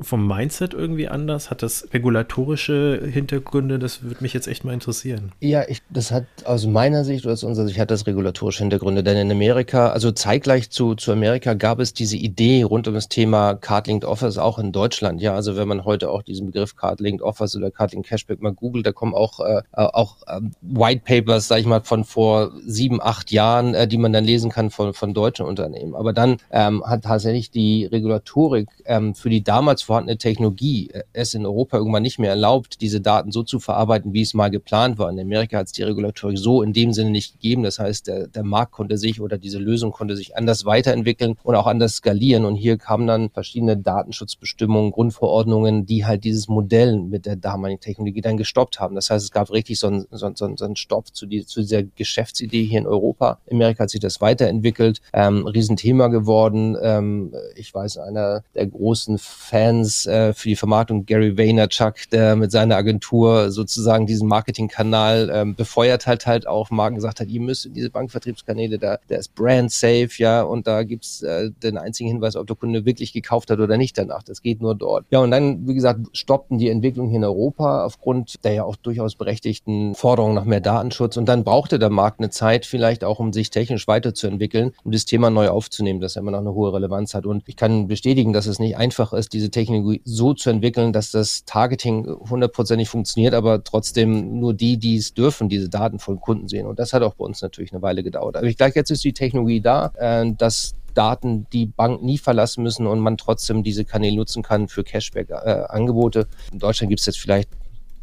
vom 0.00 0.26
Mindset 0.26 0.72
irgendwie 0.72 1.08
anders? 1.08 1.50
Hat 1.50 1.62
das 1.62 1.88
regulatorische 1.92 3.02
Hintergründe? 3.12 3.78
Das 3.78 4.00
würde 4.12 4.24
mich 4.24 4.34
jetzt 4.34 4.46
echt 4.46 4.62
mal 4.62 4.74
interessieren. 4.74 5.32
Ja, 5.40 5.62
ich, 5.66 5.80
das 5.88 6.10
hat 6.10 6.24
aus 6.44 6.66
meiner 6.66 7.02
Sicht 7.02 7.24
oder 7.24 7.32
aus 7.32 7.44
unserer 7.44 7.66
Sicht 7.66 7.78
hat 7.78 7.90
das 7.90 8.06
regulatorische 8.06 8.58
Hintergründe, 8.58 9.02
denn 9.02 9.16
in 9.16 9.30
Amerika, 9.30 9.88
also 9.88 10.12
zeitgleich 10.12 10.68
zu, 10.68 10.94
zu 10.94 11.12
Amerika 11.12 11.54
gab 11.54 11.80
es 11.80 11.94
diese 11.94 12.18
Idee 12.18 12.62
rund 12.62 12.86
um 12.88 12.92
das 12.92 13.08
Thema 13.08 13.54
Card-Linked 13.54 14.04
Offers 14.04 14.36
auch 14.36 14.58
in 14.58 14.70
Deutschland. 14.70 15.22
Ja, 15.22 15.34
also 15.34 15.56
wenn 15.56 15.66
man 15.66 15.86
heute 15.86 16.10
auch 16.10 16.22
diesen 16.22 16.48
Begriff 16.48 16.76
Card-Linked 16.76 17.22
Offers 17.22 17.56
oder 17.56 17.70
Card-Linked 17.70 18.06
Cashback 18.06 18.42
mal 18.42 18.52
googelt, 18.52 18.86
da 18.86 18.92
kommen 18.92 19.14
auch, 19.14 19.40
äh, 19.40 19.62
auch 19.72 20.18
äh, 20.26 20.40
White 20.60 21.02
Papers, 21.06 21.48
sag 21.48 21.60
ich 21.60 21.66
mal, 21.66 21.80
von 21.80 22.04
vor 22.04 22.52
sieben, 22.66 23.00
acht 23.00 23.32
Jahren, 23.32 23.72
äh, 23.72 23.88
die 23.88 23.96
man 23.96 24.12
dann 24.12 24.24
lesen 24.24 24.50
kann 24.50 24.70
von, 24.70 24.92
von 24.92 25.14
deutschen 25.14 25.46
Unternehmen. 25.46 25.94
Aber 25.94 26.12
dann 26.12 26.36
ähm, 26.50 26.84
hat 26.84 27.04
tatsächlich 27.04 27.50
die 27.50 27.86
Regulatorik 27.86 28.68
ähm, 28.84 29.14
für 29.14 29.30
die 29.30 29.42
damals 29.42 29.80
vorhandene 29.80 30.18
Technologie 30.18 30.90
äh, 30.90 31.04
es 31.14 31.32
in 31.32 31.46
Europa 31.46 31.78
irgendwann 31.78 32.02
nicht 32.02 32.18
mehr 32.18 32.30
erlaubt, 32.30 32.82
diese 32.82 33.00
Daten 33.00 33.32
so 33.32 33.42
zu 33.42 33.58
verarbeiten, 33.58 34.01
arbeiten, 34.02 34.12
wie 34.12 34.22
es 34.22 34.34
mal 34.34 34.50
geplant 34.50 34.98
war. 34.98 35.10
In 35.10 35.20
Amerika 35.20 35.58
hat 35.58 35.66
es 35.66 35.72
die 35.72 35.82
Regulatorik 35.82 36.38
so 36.38 36.62
in 36.62 36.72
dem 36.72 36.92
Sinne 36.92 37.10
nicht 37.10 37.34
gegeben. 37.34 37.62
Das 37.62 37.78
heißt, 37.78 38.06
der, 38.06 38.26
der 38.26 38.42
Markt 38.42 38.72
konnte 38.72 38.98
sich 38.98 39.20
oder 39.20 39.38
diese 39.38 39.58
Lösung 39.58 39.92
konnte 39.92 40.16
sich 40.16 40.36
anders 40.36 40.64
weiterentwickeln 40.64 41.36
und 41.42 41.54
auch 41.54 41.66
anders 41.66 41.96
skalieren. 41.96 42.44
Und 42.44 42.56
hier 42.56 42.76
kamen 42.76 43.06
dann 43.06 43.30
verschiedene 43.30 43.76
Datenschutzbestimmungen, 43.76 44.92
Grundverordnungen, 44.92 45.86
die 45.86 46.04
halt 46.04 46.24
dieses 46.24 46.48
Modell 46.48 46.98
mit 47.00 47.26
der 47.26 47.36
damaligen 47.36 47.80
Technologie 47.80 48.20
dann 48.20 48.36
gestoppt 48.36 48.80
haben. 48.80 48.94
Das 48.94 49.10
heißt, 49.10 49.24
es 49.24 49.30
gab 49.30 49.50
richtig 49.52 49.78
so 49.78 49.86
einen, 49.86 50.06
so, 50.10 50.30
so, 50.34 50.56
so 50.56 50.64
einen 50.64 50.76
Stopp 50.76 51.14
zu, 51.14 51.26
die, 51.26 51.46
zu 51.46 51.60
dieser 51.60 51.82
Geschäftsidee 51.82 52.64
hier 52.64 52.78
in 52.78 52.86
Europa. 52.86 53.38
Amerika 53.50 53.84
hat 53.84 53.90
sich 53.90 54.00
das 54.00 54.20
weiterentwickelt, 54.20 55.00
ähm, 55.12 55.46
Riesenthema 55.46 56.08
geworden. 56.08 56.76
Ähm, 56.82 57.34
ich 57.56 57.72
weiß, 57.72 57.98
einer 57.98 58.42
der 58.54 58.66
großen 58.66 59.18
Fans 59.18 60.06
äh, 60.06 60.32
für 60.32 60.48
die 60.48 60.56
Vermarktung, 60.56 61.06
Gary 61.06 61.36
Vaynerchuk, 61.36 62.10
der 62.10 62.36
mit 62.36 62.50
seiner 62.50 62.76
Agentur 62.76 63.50
sozusagen 63.50 63.91
sozusagen 63.92 64.06
diesen 64.06 64.28
Marketingkanal 64.28 65.30
ähm, 65.32 65.54
befeuert 65.54 66.06
hat, 66.06 66.26
halt 66.26 66.46
auch 66.46 66.70
Marken 66.70 66.96
gesagt 66.96 67.20
hat, 67.20 67.28
ihr 67.28 67.40
müsst 67.40 67.66
in 67.66 67.74
diese 67.74 67.90
Bankvertriebskanäle, 67.90 68.78
da, 68.78 68.98
der 69.08 69.18
ist 69.18 69.34
brand 69.34 69.70
safe, 69.70 70.10
ja, 70.16 70.42
und 70.42 70.66
da 70.66 70.82
gibt's 70.82 71.22
äh, 71.22 71.50
den 71.62 71.76
einzigen 71.76 72.08
Hinweis, 72.08 72.36
ob 72.36 72.46
der 72.46 72.56
Kunde 72.56 72.86
wirklich 72.86 73.12
gekauft 73.12 73.50
hat 73.50 73.58
oder 73.58 73.76
nicht 73.76 73.98
danach. 73.98 74.22
Das 74.22 74.40
geht 74.40 74.62
nur 74.62 74.74
dort. 74.74 75.04
Ja, 75.10 75.20
und 75.20 75.30
dann, 75.30 75.66
wie 75.68 75.74
gesagt, 75.74 76.00
stoppten 76.12 76.58
die 76.58 76.70
Entwicklung 76.70 77.08
hier 77.08 77.18
in 77.18 77.24
Europa 77.24 77.84
aufgrund 77.84 78.44
der 78.44 78.52
ja 78.52 78.64
auch 78.64 78.76
durchaus 78.76 79.14
berechtigten 79.14 79.94
Forderungen 79.94 80.34
nach 80.34 80.44
mehr 80.44 80.60
Datenschutz. 80.60 81.16
Und 81.16 81.26
dann 81.26 81.44
brauchte 81.44 81.78
der 81.78 81.90
Markt 81.90 82.20
eine 82.20 82.30
Zeit 82.30 82.64
vielleicht 82.64 83.04
auch, 83.04 83.18
um 83.18 83.32
sich 83.32 83.50
technisch 83.50 83.86
weiterzuentwickeln, 83.88 84.72
um 84.84 84.92
das 84.92 85.04
Thema 85.04 85.30
neu 85.30 85.48
aufzunehmen, 85.48 86.00
das 86.00 86.14
ja 86.14 86.22
immer 86.22 86.30
noch 86.30 86.38
eine 86.38 86.54
hohe 86.54 86.72
Relevanz 86.72 87.14
hat. 87.14 87.26
Und 87.26 87.42
ich 87.46 87.56
kann 87.56 87.88
bestätigen, 87.88 88.32
dass 88.32 88.46
es 88.46 88.58
nicht 88.58 88.76
einfach 88.76 89.12
ist, 89.12 89.32
diese 89.32 89.50
Technologie 89.50 90.00
so 90.04 90.32
zu 90.34 90.50
entwickeln, 90.50 90.92
dass 90.92 91.10
das 91.10 91.44
Targeting 91.44 92.06
hundertprozentig 92.06 92.88
funktioniert, 92.88 93.34
aber 93.34 93.62
trotzdem 93.64 93.81
nur 93.96 94.54
die, 94.54 94.76
die 94.76 94.96
es 94.96 95.14
dürfen, 95.14 95.48
diese 95.48 95.68
Daten 95.68 95.98
von 95.98 96.20
Kunden 96.20 96.48
sehen. 96.48 96.66
Und 96.66 96.78
das 96.78 96.92
hat 96.92 97.02
auch 97.02 97.14
bei 97.14 97.24
uns 97.24 97.42
natürlich 97.42 97.72
eine 97.72 97.82
Weile 97.82 98.02
gedauert. 98.02 98.36
Aber 98.36 98.46
ich 98.46 98.56
glaube, 98.56 98.72
jetzt 98.74 98.90
ist 98.90 99.04
die 99.04 99.12
Technologie 99.12 99.60
da, 99.60 99.92
äh, 99.96 100.32
dass 100.36 100.74
Daten 100.94 101.46
die 101.52 101.66
Bank 101.66 102.02
nie 102.02 102.18
verlassen 102.18 102.62
müssen 102.62 102.86
und 102.86 103.00
man 103.00 103.16
trotzdem 103.16 103.62
diese 103.62 103.84
Kanäle 103.84 104.16
nutzen 104.16 104.42
kann 104.42 104.68
für 104.68 104.84
Cashback-Angebote. 104.84 106.20
Äh, 106.20 106.52
In 106.52 106.58
Deutschland 106.58 106.90
gibt 106.90 107.00
es 107.00 107.06
jetzt 107.06 107.18
vielleicht 107.18 107.48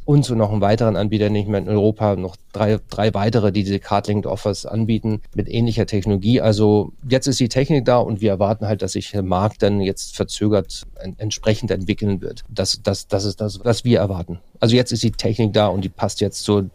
und 0.10 0.28
noch 0.32 0.52
einen 0.52 0.60
weiteren 0.60 0.96
Anbieter, 0.96 1.30
nicht 1.30 1.48
mehr 1.48 1.60
in 1.60 1.70
Europa, 1.70 2.16
noch 2.16 2.36
drei, 2.52 2.80
drei 2.90 3.14
weitere, 3.14 3.52
die 3.52 3.64
diese 3.64 3.78
Card-Linked 3.78 4.26
Offers 4.26 4.66
anbieten 4.66 5.22
mit 5.36 5.48
ähnlicher 5.48 5.86
Technologie. 5.86 6.42
Also 6.42 6.94
jetzt 7.08 7.28
ist 7.28 7.40
die 7.40 7.48
Technik 7.48 7.86
da 7.86 8.00
und 8.00 8.20
wir 8.20 8.32
erwarten 8.32 8.66
halt, 8.66 8.82
dass 8.82 8.94
sich 8.94 9.12
der 9.12 9.22
Markt 9.22 9.62
dann 9.62 9.82
jetzt 9.82 10.16
verzögert 10.16 10.88
entsprechend 11.20 11.70
entwickeln 11.70 12.22
wird. 12.22 12.44
Das, 12.50 12.82
das, 12.82 13.08
das 13.08 13.24
ist 13.24 13.40
das, 13.40 13.64
was 13.64 13.86
wir 13.86 14.00
erwarten. 14.00 14.40
Also 14.60 14.76
jetzt 14.76 14.92
ist 14.92 15.04
die 15.04 15.12
Technik 15.12 15.54
da 15.54 15.68
und 15.68 15.84
die 15.84 15.90
passt 15.90 16.22
jetzt 16.22 16.44
zur 16.44 16.72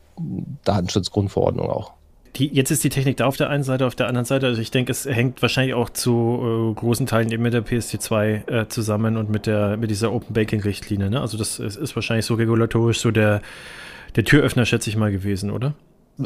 Datenschutzgrundverordnung 0.62 1.68
auch. 1.68 1.93
Die, 2.37 2.49
jetzt 2.49 2.70
ist 2.70 2.82
die 2.82 2.89
Technik 2.89 3.16
da 3.18 3.26
auf 3.26 3.37
der 3.37 3.49
einen 3.49 3.62
Seite, 3.62 3.87
auf 3.87 3.95
der 3.95 4.09
anderen 4.09 4.24
Seite, 4.24 4.47
also 4.47 4.61
ich 4.61 4.72
denke, 4.72 4.91
es 4.91 5.05
hängt 5.05 5.41
wahrscheinlich 5.41 5.74
auch 5.74 5.89
zu 5.89 6.72
äh, 6.72 6.74
großen 6.74 7.07
Teilen 7.07 7.30
eben 7.30 7.45
mit 7.45 7.53
der 7.53 7.64
PSD2 7.64 8.51
äh, 8.51 8.68
zusammen 8.68 9.16
und 9.16 9.30
mit 9.30 9.47
der 9.47 9.76
mit 9.76 9.91
dieser 9.91 10.12
Open 10.12 10.35
Banking 10.35 10.61
Richtlinie. 10.61 11.11
Ne? 11.11 11.20
Also 11.20 11.39
das 11.39 11.61
ist 11.61 11.95
wahrscheinlich 11.95 12.26
so 12.26 12.35
regulatorisch 12.35 12.99
so 12.99 13.11
der 13.11 13.41
der 14.16 14.24
Türöffner, 14.24 14.64
schätze 14.64 14.91
ich 14.91 14.97
mal, 14.97 15.11
gewesen, 15.11 15.51
oder? 15.51 15.74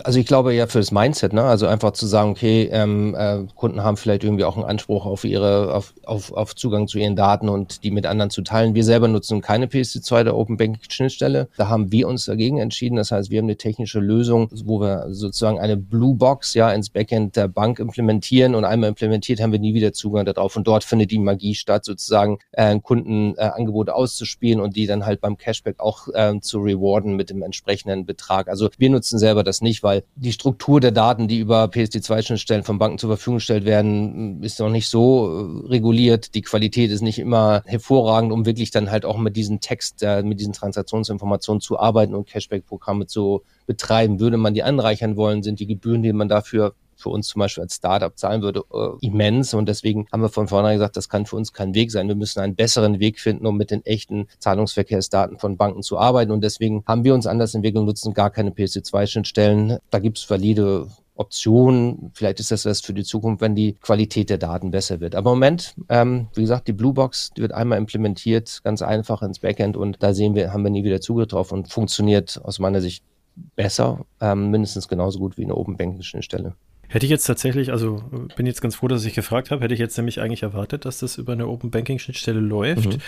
Also 0.03 0.19
ich 0.21 0.27
glaube 0.27 0.53
ja 0.55 0.67
für 0.67 0.79
das 0.79 0.93
Mindset, 0.93 1.33
ne? 1.33 1.45
Also 1.45 1.67
einfach 1.67 1.93
zu 1.93 2.07
sagen, 2.07 2.31
okay, 2.31 2.69
ähm, 2.71 3.15
äh, 3.19 3.45
Kunden 3.55 3.83
haben 3.83 3.97
vielleicht 3.97 4.23
irgendwie 4.23 4.45
auch 4.45 4.57
einen 4.57 4.67
Anspruch 4.67 5.07
auf 5.07 5.25
ihre, 5.25 5.75
auf, 5.75 5.95
auf, 6.05 6.33
auf 6.33 6.55
Zugang 6.55 6.89
zu 6.89 6.99
ihren 6.99 7.17
Daten 7.17 7.49
und 7.49 7.83
die 7.85 7.91
mit 7.91 8.05
anderen 8.05 8.31
zu 8.31 8.43
teilen. 8.43 8.75
Wir 8.75 8.85
selber 8.85 9.09
nutzen 9.09 9.41
keine 9.41 9.67
PSD2 9.67 10.25
der 10.25 10.37
Open 10.37 10.59
Banking 10.59 10.83
Schnittstelle. 10.91 11.49
Da 11.57 11.69
haben 11.69 11.91
wir 11.91 12.07
uns 12.07 12.27
dagegen 12.27 12.59
entschieden. 12.59 12.97
Das 12.97 13.13
heißt, 13.13 13.31
wir 13.31 13.39
haben 13.39 13.47
eine 13.47 13.57
technische 13.57 14.01
Lösung, 14.01 14.51
wo 14.65 14.81
wir 14.81 15.07
sozusagen 15.09 15.59
eine 15.59 15.79
Blue 15.79 16.15
Box 16.15 16.53
ja 16.53 16.71
ins 16.71 16.91
Backend 16.91 17.37
der 17.37 17.49
Bank 17.49 17.79
implementieren 17.79 18.55
und 18.55 18.67
einmal 18.67 18.91
implementiert 18.91 19.41
haben 19.41 19.53
wir 19.53 19.59
nie 19.59 19.73
wieder 19.73 19.95
Zugang 19.95 20.27
darauf. 20.27 20.57
Und 20.57 20.67
dort 20.67 20.85
findet 20.85 21.11
die 21.11 21.19
Magie 21.19 21.55
statt, 21.55 21.87
sozusagen 21.87 22.39
äh, 22.53 22.79
Kundenangebote 22.79 23.93
äh, 23.93 23.95
auszuspielen 23.95 24.61
und 24.61 24.77
die 24.77 24.87
dann 24.87 25.07
halt 25.07 25.23
beim 25.23 25.39
Cashback 25.39 25.81
auch 25.81 26.09
äh, 26.13 26.39
zu 26.41 26.59
rewarden 26.61 27.17
mit 27.17 27.31
dem 27.31 27.43
entsprechenden 27.43 28.05
Betrag. 28.05 28.49
Also 28.49 28.69
wir 28.77 28.91
nutzen 28.91 29.19
selber 29.19 29.43
das 29.43 29.63
nicht 29.63 29.78
nicht, 29.79 29.83
weil 29.83 30.05
die 30.17 30.33
Struktur 30.33 30.81
der 30.81 30.93
Daten, 30.93 31.29
die 31.29 31.39
über 31.39 31.65
PSD2-Schnittstellen 31.65 32.65
von 32.65 32.79
Banken 32.79 32.99
zur 32.99 33.11
Verfügung 33.11 33.37
gestellt 33.37 33.65
werden, 33.65 34.43
ist 34.43 34.61
noch 34.61 34.71
nicht 34.71 34.89
so 34.89 35.63
äh, 35.65 35.69
reguliert. 35.69 36.35
Die 36.35 36.43
Qualität 36.43 36.91
ist 36.91 37.03
nicht 37.03 37.19
immer 37.19 37.63
hervorragend, 37.67 38.33
um 38.33 38.47
wirklich 38.47 38.71
dann 38.71 38.91
halt 38.91 39.05
auch 39.05 39.19
mit 39.19 39.37
diesem 39.37 39.61
Text, 39.61 40.03
äh, 40.03 40.23
mit 40.23 40.41
diesen 40.41 40.53
Transaktionsinformationen 40.53 41.61
zu 41.61 41.79
arbeiten 41.79 42.15
und 42.15 42.29
Cashback-Programme 42.29 43.07
zu 43.07 43.43
betreiben. 43.67 44.21
Würde 44.21 44.37
man 44.37 44.55
die 44.55 44.63
anreichern 44.63 45.17
wollen, 45.17 45.43
sind 45.43 45.61
die 45.61 45.67
Gebühren, 45.67 46.03
die 46.03 46.13
man 46.13 46.29
dafür 46.29 46.75
für 46.99 47.11
uns 47.11 47.29
zum 47.29 47.41
Beispiel 47.41 47.63
als 47.63 47.77
Startup 47.77 48.17
zahlen 48.17 48.43
würde, 48.43 48.63
äh, 48.73 49.07
immens. 49.07 49.55
Und 49.55 49.69
deswegen 49.69 50.07
haben 50.13 50.21
wir 50.21 50.29
von 50.29 50.49
vornherein 50.49 50.77
gesagt, 50.77 50.97
das 50.97 51.09
kann 51.09 51.27
für 51.27 51.37
uns 51.37 51.53
kein 51.53 51.75
Weg 51.75 51.91
sein. 51.91 52.09
Wir 52.09 52.17
müssen 52.17 52.41
einen 52.41 52.57
besseren 52.57 53.01
Weg 53.01 53.21
finden, 53.21 53.47
um 53.47 53.57
mit 53.57 53.71
den 53.71 53.85
echten 53.87 54.27
Zahlungsverkehrsdaten 54.39 55.39
von 55.39 55.57
Banken 55.57 55.83
zu 55.83 55.99
arbeiten. 55.99 56.33
Und 56.33 56.43
deswegen 56.43 56.83
haben 56.87 57.05
wir 57.05 57.15
uns 57.15 57.27
anders 57.27 57.55
entwickelt 57.55 57.81
und 57.81 57.87
nutzen 57.87 58.15
gar 58.15 58.31
keine 58.31 58.51
PSD2-Schnittstellen. 58.51 59.79
Da 59.91 59.99
gibt 60.01 60.19
es 60.19 60.29
valide 60.29 60.89
Optionen. 61.19 62.11
Vielleicht 62.15 62.41
ist 62.41 62.51
das 62.51 62.63
das 62.63 62.81
für 62.81 62.95
die 62.95 63.05
Zukunft, 63.05 63.41
wenn 63.41 63.55
die 63.55 63.75
Qualität 63.75 64.31
der 64.31 64.39
Daten 64.39 64.71
besser 64.71 65.01
wird. 65.01 65.15
Aber 65.15 65.33
im 65.33 65.39
Moment, 65.39 65.75
ähm, 65.89 66.29
wie 66.35 66.43
gesagt, 66.43 66.69
die 66.69 66.73
Bluebox 66.73 67.31
die 67.37 67.43
wird 67.43 67.53
einmal 67.53 67.79
implementiert, 67.79 68.61
ganz 68.63 68.83
einfach 68.83 69.23
ins 69.23 69.41
Backend 69.41 69.77
und 69.77 70.03
da 70.03 70.15
sehen 70.15 70.35
wir, 70.35 70.53
haben 70.53 70.63
wir 70.63 70.71
nie 70.71 70.85
wieder 70.85 71.01
Zugriff 71.01 71.29
drauf 71.29 71.53
und 71.53 71.69
funktioniert 71.69 72.41
aus 72.45 72.59
meiner 72.59 72.81
Sicht 72.81 73.05
besser, 73.57 74.07
ähm, 74.21 74.51
mindestens 74.51 74.89
genauso 74.89 75.19
gut 75.19 75.37
wie 75.37 75.45
eine 75.45 75.57
Open 75.57 75.77
Banking 75.77 76.03
Schnittstelle. 76.03 76.55
Hätte 76.89 77.05
ich 77.05 77.11
jetzt 77.11 77.25
tatsächlich, 77.25 77.71
also 77.71 78.03
bin 78.37 78.47
jetzt 78.47 78.63
ganz 78.63 78.77
froh, 78.77 78.89
dass 78.89 79.05
ich 79.05 79.15
gefragt 79.15 79.51
habe, 79.51 79.63
hätte 79.63 79.75
ich 79.75 79.81
jetzt 79.81 79.97
nämlich 79.99 80.21
eigentlich 80.21 80.43
erwartet, 80.43 80.87
dass 80.87 80.99
das 80.99 81.19
über 81.19 81.35
eine 81.35 81.47
Open 81.47 81.71
Banking 81.71 81.99
Schnittstelle 81.99 82.41
läuft. 82.41 82.99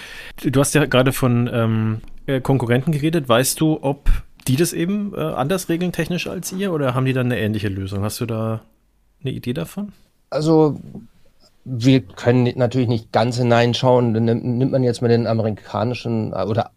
Mhm. 0.45 0.53
Du 0.53 0.61
hast 0.61 0.74
ja 0.74 0.85
gerade 0.85 1.12
von 1.12 1.49
ähm, 1.53 2.01
äh, 2.26 2.41
Konkurrenten 2.41 2.93
geredet. 2.93 3.28
Weißt 3.28 3.59
du, 3.61 3.78
ob 3.83 4.11
die 4.47 4.57
das 4.57 4.74
eben 4.74 5.14
äh, 5.14 5.20
anders 5.20 5.68
regeln 5.68 5.93
technisch 5.93 6.26
als 6.26 6.53
ihr 6.53 6.72
oder 6.72 6.95
haben 6.95 7.07
die 7.07 7.14
dann 7.14 7.26
eine 7.26 7.41
ähnliche 7.41 7.68
Lösung? 7.68 8.03
Hast 8.03 8.20
du 8.20 8.26
da 8.26 8.62
eine 9.22 9.33
Idee 9.33 9.55
davon? 9.55 9.93
Also 10.28 10.78
wir 11.64 12.01
können 12.03 12.53
natürlich 12.57 12.89
nicht 12.89 13.12
ganz 13.12 13.37
hineinschauen. 13.37 14.12
Nimmt 14.12 14.72
man 14.72 14.83
jetzt 14.83 15.03
mal 15.03 15.09
den 15.09 15.26
amerikanischen 15.26 16.33
äh, 16.33 16.45
oder 16.45 16.70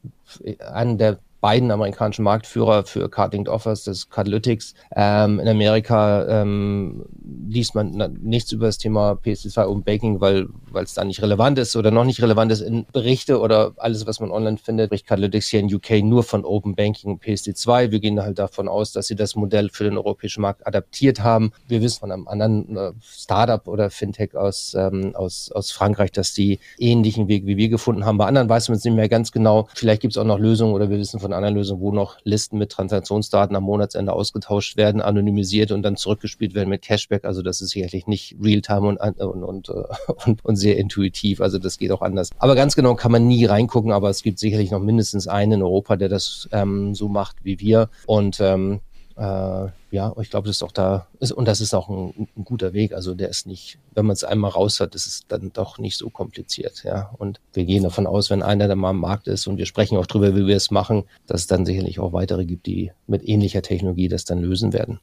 einen 0.72 0.98
der 0.98 1.20
beiden 1.44 1.72
amerikanischen 1.72 2.24
Marktführer 2.24 2.86
für 2.86 3.10
Card-Linked 3.10 3.50
Offers, 3.50 3.84
das 3.84 4.10
Cardlytics. 4.10 4.76
Ähm, 4.96 5.42
in 5.42 5.48
Amerika 5.50 6.26
ähm, 6.42 7.04
liest 7.50 7.76
man 7.76 7.90
nichts 8.22 8.54
über 8.54 8.68
das 8.68 8.78
Thema 8.78 9.20
PSD2 9.26 9.66
und 9.66 9.84
Baking, 9.84 10.22
weil 10.22 10.48
es 10.82 10.94
da 10.94 11.04
nicht 11.04 11.22
relevant 11.22 11.60
ist 11.60 11.76
oder 11.76 11.92
noch 11.92 12.06
nicht 12.06 12.22
relevant 12.22 12.50
ist 12.54 12.62
in 12.62 12.86
Berichte 12.94 13.42
oder 13.42 13.74
alles, 13.76 14.08
was 14.08 14.22
man 14.22 14.32
online 14.32 14.58
findet, 14.58 14.88
spricht 14.88 15.06
Cardlytics 15.06 15.50
hier 15.50 15.60
in 15.60 15.74
UK 15.74 16.02
nur 16.02 16.24
von 16.24 16.46
Open 16.46 16.76
Banking 16.76 17.12
und 17.12 17.22
PSD2. 17.22 17.92
Wir 17.92 18.00
gehen 18.00 18.22
halt 18.22 18.40
davon 18.40 18.70
aus, 18.70 18.94
dass 18.94 19.08
sie 19.08 19.16
das 19.16 19.36
Modell 19.36 19.70
für 19.70 19.84
den 19.84 19.98
europäischen 19.98 20.42
Markt 20.42 20.66
adaptiert 20.66 21.22
haben. 21.22 21.52
Wir 21.68 21.82
wissen 21.82 22.00
von 22.00 22.12
einem 22.14 22.30
anderen 22.30 22.78
äh, 22.78 22.92
Startup 23.02 23.68
oder 23.68 23.90
Fintech 23.90 24.34
aus, 24.36 24.76
ähm, 24.76 25.14
aus, 25.14 25.52
aus 25.52 25.72
Frankreich, 25.72 26.14
dass 26.14 26.34
die 26.34 26.60
ähnlichen 26.78 27.28
Weg 27.28 27.46
wie 27.46 27.58
wir 27.58 27.68
gefunden 27.68 28.06
haben. 28.06 28.18
Bei 28.18 28.28
anderen 28.28 28.48
weiß 28.48 28.70
man 28.70 28.78
es 28.78 28.86
nicht 28.86 28.96
mehr 28.96 29.10
ganz 29.10 29.34
genau. 29.34 29.68
Vielleicht 29.76 30.02
gibt 30.02 30.14
es 30.14 30.18
auch 30.18 30.24
noch 30.24 30.40
Lösungen 30.40 30.74
oder 30.74 30.90
wir 30.90 30.98
wissen 30.98 31.20
von 31.20 31.33
einer 31.34 31.52
Lösung, 31.52 31.80
wo 31.80 31.92
noch 31.92 32.18
Listen 32.24 32.58
mit 32.58 32.72
Transaktionsdaten 32.72 33.56
am 33.56 33.64
Monatsende 33.64 34.14
ausgetauscht 34.14 34.78
werden, 34.78 35.02
anonymisiert 35.02 35.72
und 35.72 35.84
dann 35.84 35.96
zurückgespielt 35.96 36.54
werden 36.56 36.70
mit 36.70 36.82
Cashback. 36.82 37.26
Also 37.26 37.42
das 37.42 37.62
ist 37.62 37.72
sicherlich 37.72 38.08
nicht 38.08 38.36
Realtime 38.42 38.88
und, 38.88 38.98
und, 39.00 39.44
und, 39.44 39.70
äh, 39.70 39.84
und, 40.26 40.46
und 40.46 40.56
sehr 40.56 40.78
intuitiv. 40.78 41.42
Also 41.42 41.60
das 41.60 41.78
geht 41.78 41.92
auch 41.92 42.02
anders. 42.02 42.30
Aber 42.38 42.56
ganz 42.56 42.76
genau 42.76 42.96
kann 42.96 43.12
man 43.12 43.28
nie 43.28 43.46
reingucken, 43.46 43.92
aber 43.92 44.10
es 44.10 44.24
gibt 44.24 44.40
sicherlich 44.40 44.72
noch 44.72 44.80
mindestens 44.80 45.28
einen 45.28 45.54
in 45.54 45.64
Europa, 45.64 45.96
der 45.96 46.10
das 46.10 46.48
ähm, 46.52 46.96
so 46.96 47.08
macht 47.08 47.38
wie 47.44 47.60
wir. 47.60 47.90
Und 48.06 48.40
ähm, 48.40 48.82
äh, 49.16 49.68
ja, 49.92 50.14
ich 50.20 50.30
glaube, 50.30 50.48
das 50.48 50.58
ist 50.58 50.64
auch 50.64 50.72
da, 50.72 51.08
ist, 51.20 51.32
und 51.32 51.48
das 51.48 51.62
ist 51.62 51.74
auch 51.74 51.90
ein, 51.90 52.28
ein, 52.36 52.44
guter 52.44 52.74
Weg. 52.74 52.94
Also 52.94 53.14
der 53.14 53.30
ist 53.30 53.46
nicht, 53.46 53.78
wenn 53.94 54.06
man 54.06 54.14
es 54.14 54.24
einmal 54.24 54.52
raus 54.52 54.80
hat, 54.80 54.96
ist 54.96 55.06
es 55.06 55.22
dann 55.28 55.52
doch 55.54 55.78
nicht 55.78 55.98
so 55.98 56.10
kompliziert, 56.10 56.84
ja. 56.84 57.12
Und 57.18 57.40
wir 57.54 57.66
gehen 57.66 57.84
davon 57.84 58.08
aus, 58.08 58.30
wenn 58.30 58.42
einer 58.42 58.68
da 58.68 58.76
mal 58.76 58.90
am 58.90 59.00
Markt 59.00 59.28
ist 59.28 59.48
und 59.48 59.58
wir 59.58 59.66
sprechen 59.66 59.98
auch 59.98 60.08
drüber, 60.08 60.36
wie 60.36 60.48
wir 60.48 60.56
es 60.56 60.72
machen, 60.72 61.04
dass 61.28 61.42
es 61.42 61.48
dann 61.48 61.66
sicherlich 61.66 62.00
auch 62.00 62.14
weitere 62.14 62.46
gibt, 62.46 62.66
die 62.66 62.92
mit 63.08 63.28
ähnlicher 63.28 63.62
Technologie 63.62 64.08
das 64.08 64.26
dann 64.26 64.42
lösen 64.42 64.74
werden. 64.74 65.00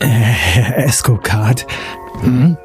Herr 0.00 0.78
äh, 0.78 0.84
Escocard, 0.84 1.66
hm? 2.20 2.56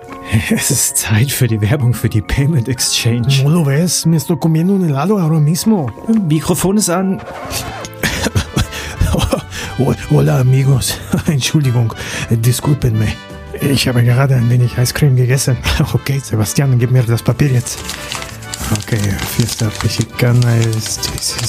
Es 0.52 0.70
ist 0.70 0.98
Zeit 0.98 1.32
für 1.32 1.48
die 1.48 1.60
Werbung 1.60 1.96
für 1.96 2.08
die 2.08 2.22
Payment 2.22 2.70
Exchange. 2.70 3.44
No 3.44 3.50
lo 3.50 3.66
ves, 3.66 4.06
me 4.06 4.16
estoy 4.16 4.38
comiendo 4.38 4.74
un 4.74 4.86
helado 4.86 5.18
ahora 5.18 5.40
mismo. 5.40 5.90
Mikrofon 6.28 6.78
ist 6.78 6.90
an. 6.90 7.20
Hola 9.80 10.40
amigos, 10.40 11.00
Entschuldigung, 11.28 11.94
disculpenme. 12.30 13.08
Ich 13.62 13.88
habe 13.88 14.04
gerade 14.04 14.36
ein 14.36 14.50
wenig 14.50 14.78
Eiscreme 14.78 15.16
gegessen. 15.16 15.56
Okay, 15.94 16.20
Sebastian, 16.22 16.78
gib 16.78 16.92
mir 16.92 17.04
das 17.04 17.24
Papier 17.24 17.48
jetzt. 17.48 17.80
Okay, 18.78 19.00
fiesta 19.38 19.72
mexicana 19.82 20.58
es 20.58 21.00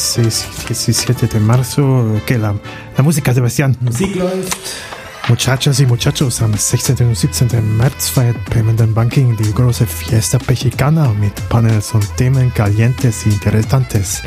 16, 0.06 0.44
17 0.72 1.28
de 1.28 1.40
marzo. 1.40 1.82
Okay, 2.22 2.36
la, 2.36 2.54
la 2.96 3.02
música, 3.02 3.34
Sebastian. 3.34 3.76
Musik 3.80 4.14
läuft. 4.14 4.99
Muchachas 5.30 5.78
y 5.78 5.86
muchachos, 5.86 6.42
am 6.42 6.54
16. 6.54 7.06
und 7.06 7.16
17. 7.16 7.76
März 7.76 8.08
feiert 8.08 8.44
Payment 8.46 8.92
Banking 8.92 9.36
die 9.36 9.54
große 9.54 9.86
Fiesta 9.86 10.40
Mexicana 10.48 11.14
mit 11.20 11.32
Panels 11.48 11.94
und 11.94 12.04
Themen 12.16 12.52
calientes 12.52 13.24
y 13.26 13.34
interesantes. 13.34 14.22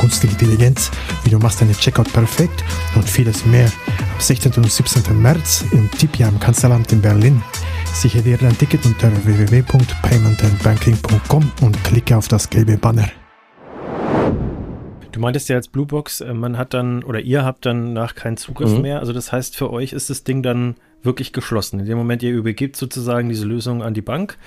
Künstliche 0.00 0.34
Intelligenz, 0.34 0.90
wie 1.22 1.30
du 1.30 1.38
machst 1.38 1.60
deine 1.60 1.72
Checkout 1.72 2.12
perfekt 2.12 2.64
und 2.96 3.08
vieles 3.08 3.46
mehr. 3.46 3.66
Am 3.66 4.18
16. 4.18 4.54
und 4.54 4.72
17. 4.72 5.22
März 5.22 5.64
im 5.70 5.88
Tipia 5.92 6.26
am 6.26 6.40
Kanzleramt 6.40 6.90
in 6.90 7.00
Berlin. 7.00 7.40
Sichere 7.94 8.22
dir 8.22 8.36
dein 8.36 8.58
Ticket 8.58 8.84
unter 8.84 9.12
www.paymentandbanking.com 9.24 11.52
und 11.60 11.84
klicke 11.84 12.16
auf 12.16 12.26
das 12.26 12.50
gelbe 12.50 12.76
Banner. 12.76 13.08
Du 15.12 15.20
meintest 15.20 15.48
ja 15.48 15.56
als 15.56 15.68
Bluebox, 15.68 16.20
äh, 16.20 16.34
man 16.34 16.56
hat 16.58 16.74
dann 16.74 17.02
oder 17.02 17.20
ihr 17.20 17.44
habt 17.44 17.66
dann 17.66 17.92
nach 17.92 18.14
keinen 18.14 18.36
Zugriff 18.36 18.70
mhm. 18.70 18.82
mehr. 18.82 19.00
Also 19.00 19.12
das 19.12 19.32
heißt, 19.32 19.56
für 19.56 19.70
euch 19.70 19.92
ist 19.92 20.10
das 20.10 20.24
Ding 20.24 20.42
dann 20.42 20.76
wirklich 21.02 21.32
geschlossen. 21.32 21.80
In 21.80 21.86
dem 21.86 21.98
Moment, 21.98 22.22
ihr 22.22 22.32
übergebt 22.32 22.76
sozusagen 22.76 23.28
diese 23.28 23.46
Lösung 23.46 23.82
an 23.82 23.94
die 23.94 24.02
Bank, 24.02 24.38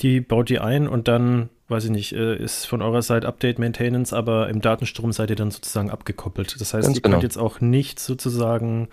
die 0.00 0.20
baut 0.20 0.48
die 0.48 0.58
ein 0.58 0.88
und 0.88 1.08
dann, 1.08 1.50
weiß 1.68 1.84
ich 1.84 1.90
nicht, 1.90 2.12
äh, 2.12 2.36
ist 2.36 2.64
von 2.64 2.82
eurer 2.82 3.02
Seite 3.02 3.28
Update 3.28 3.58
Maintenance, 3.58 4.12
aber 4.12 4.48
im 4.48 4.60
Datenstrom 4.60 5.12
seid 5.12 5.30
ihr 5.30 5.36
dann 5.36 5.50
sozusagen 5.50 5.90
abgekoppelt. 5.90 6.60
Das 6.60 6.74
heißt, 6.74 6.86
Ganz 6.86 6.96
ihr 6.96 7.02
genau. 7.02 7.16
könnt 7.16 7.22
jetzt 7.22 7.38
auch 7.38 7.60
nicht 7.60 8.00
sozusagen 8.00 8.88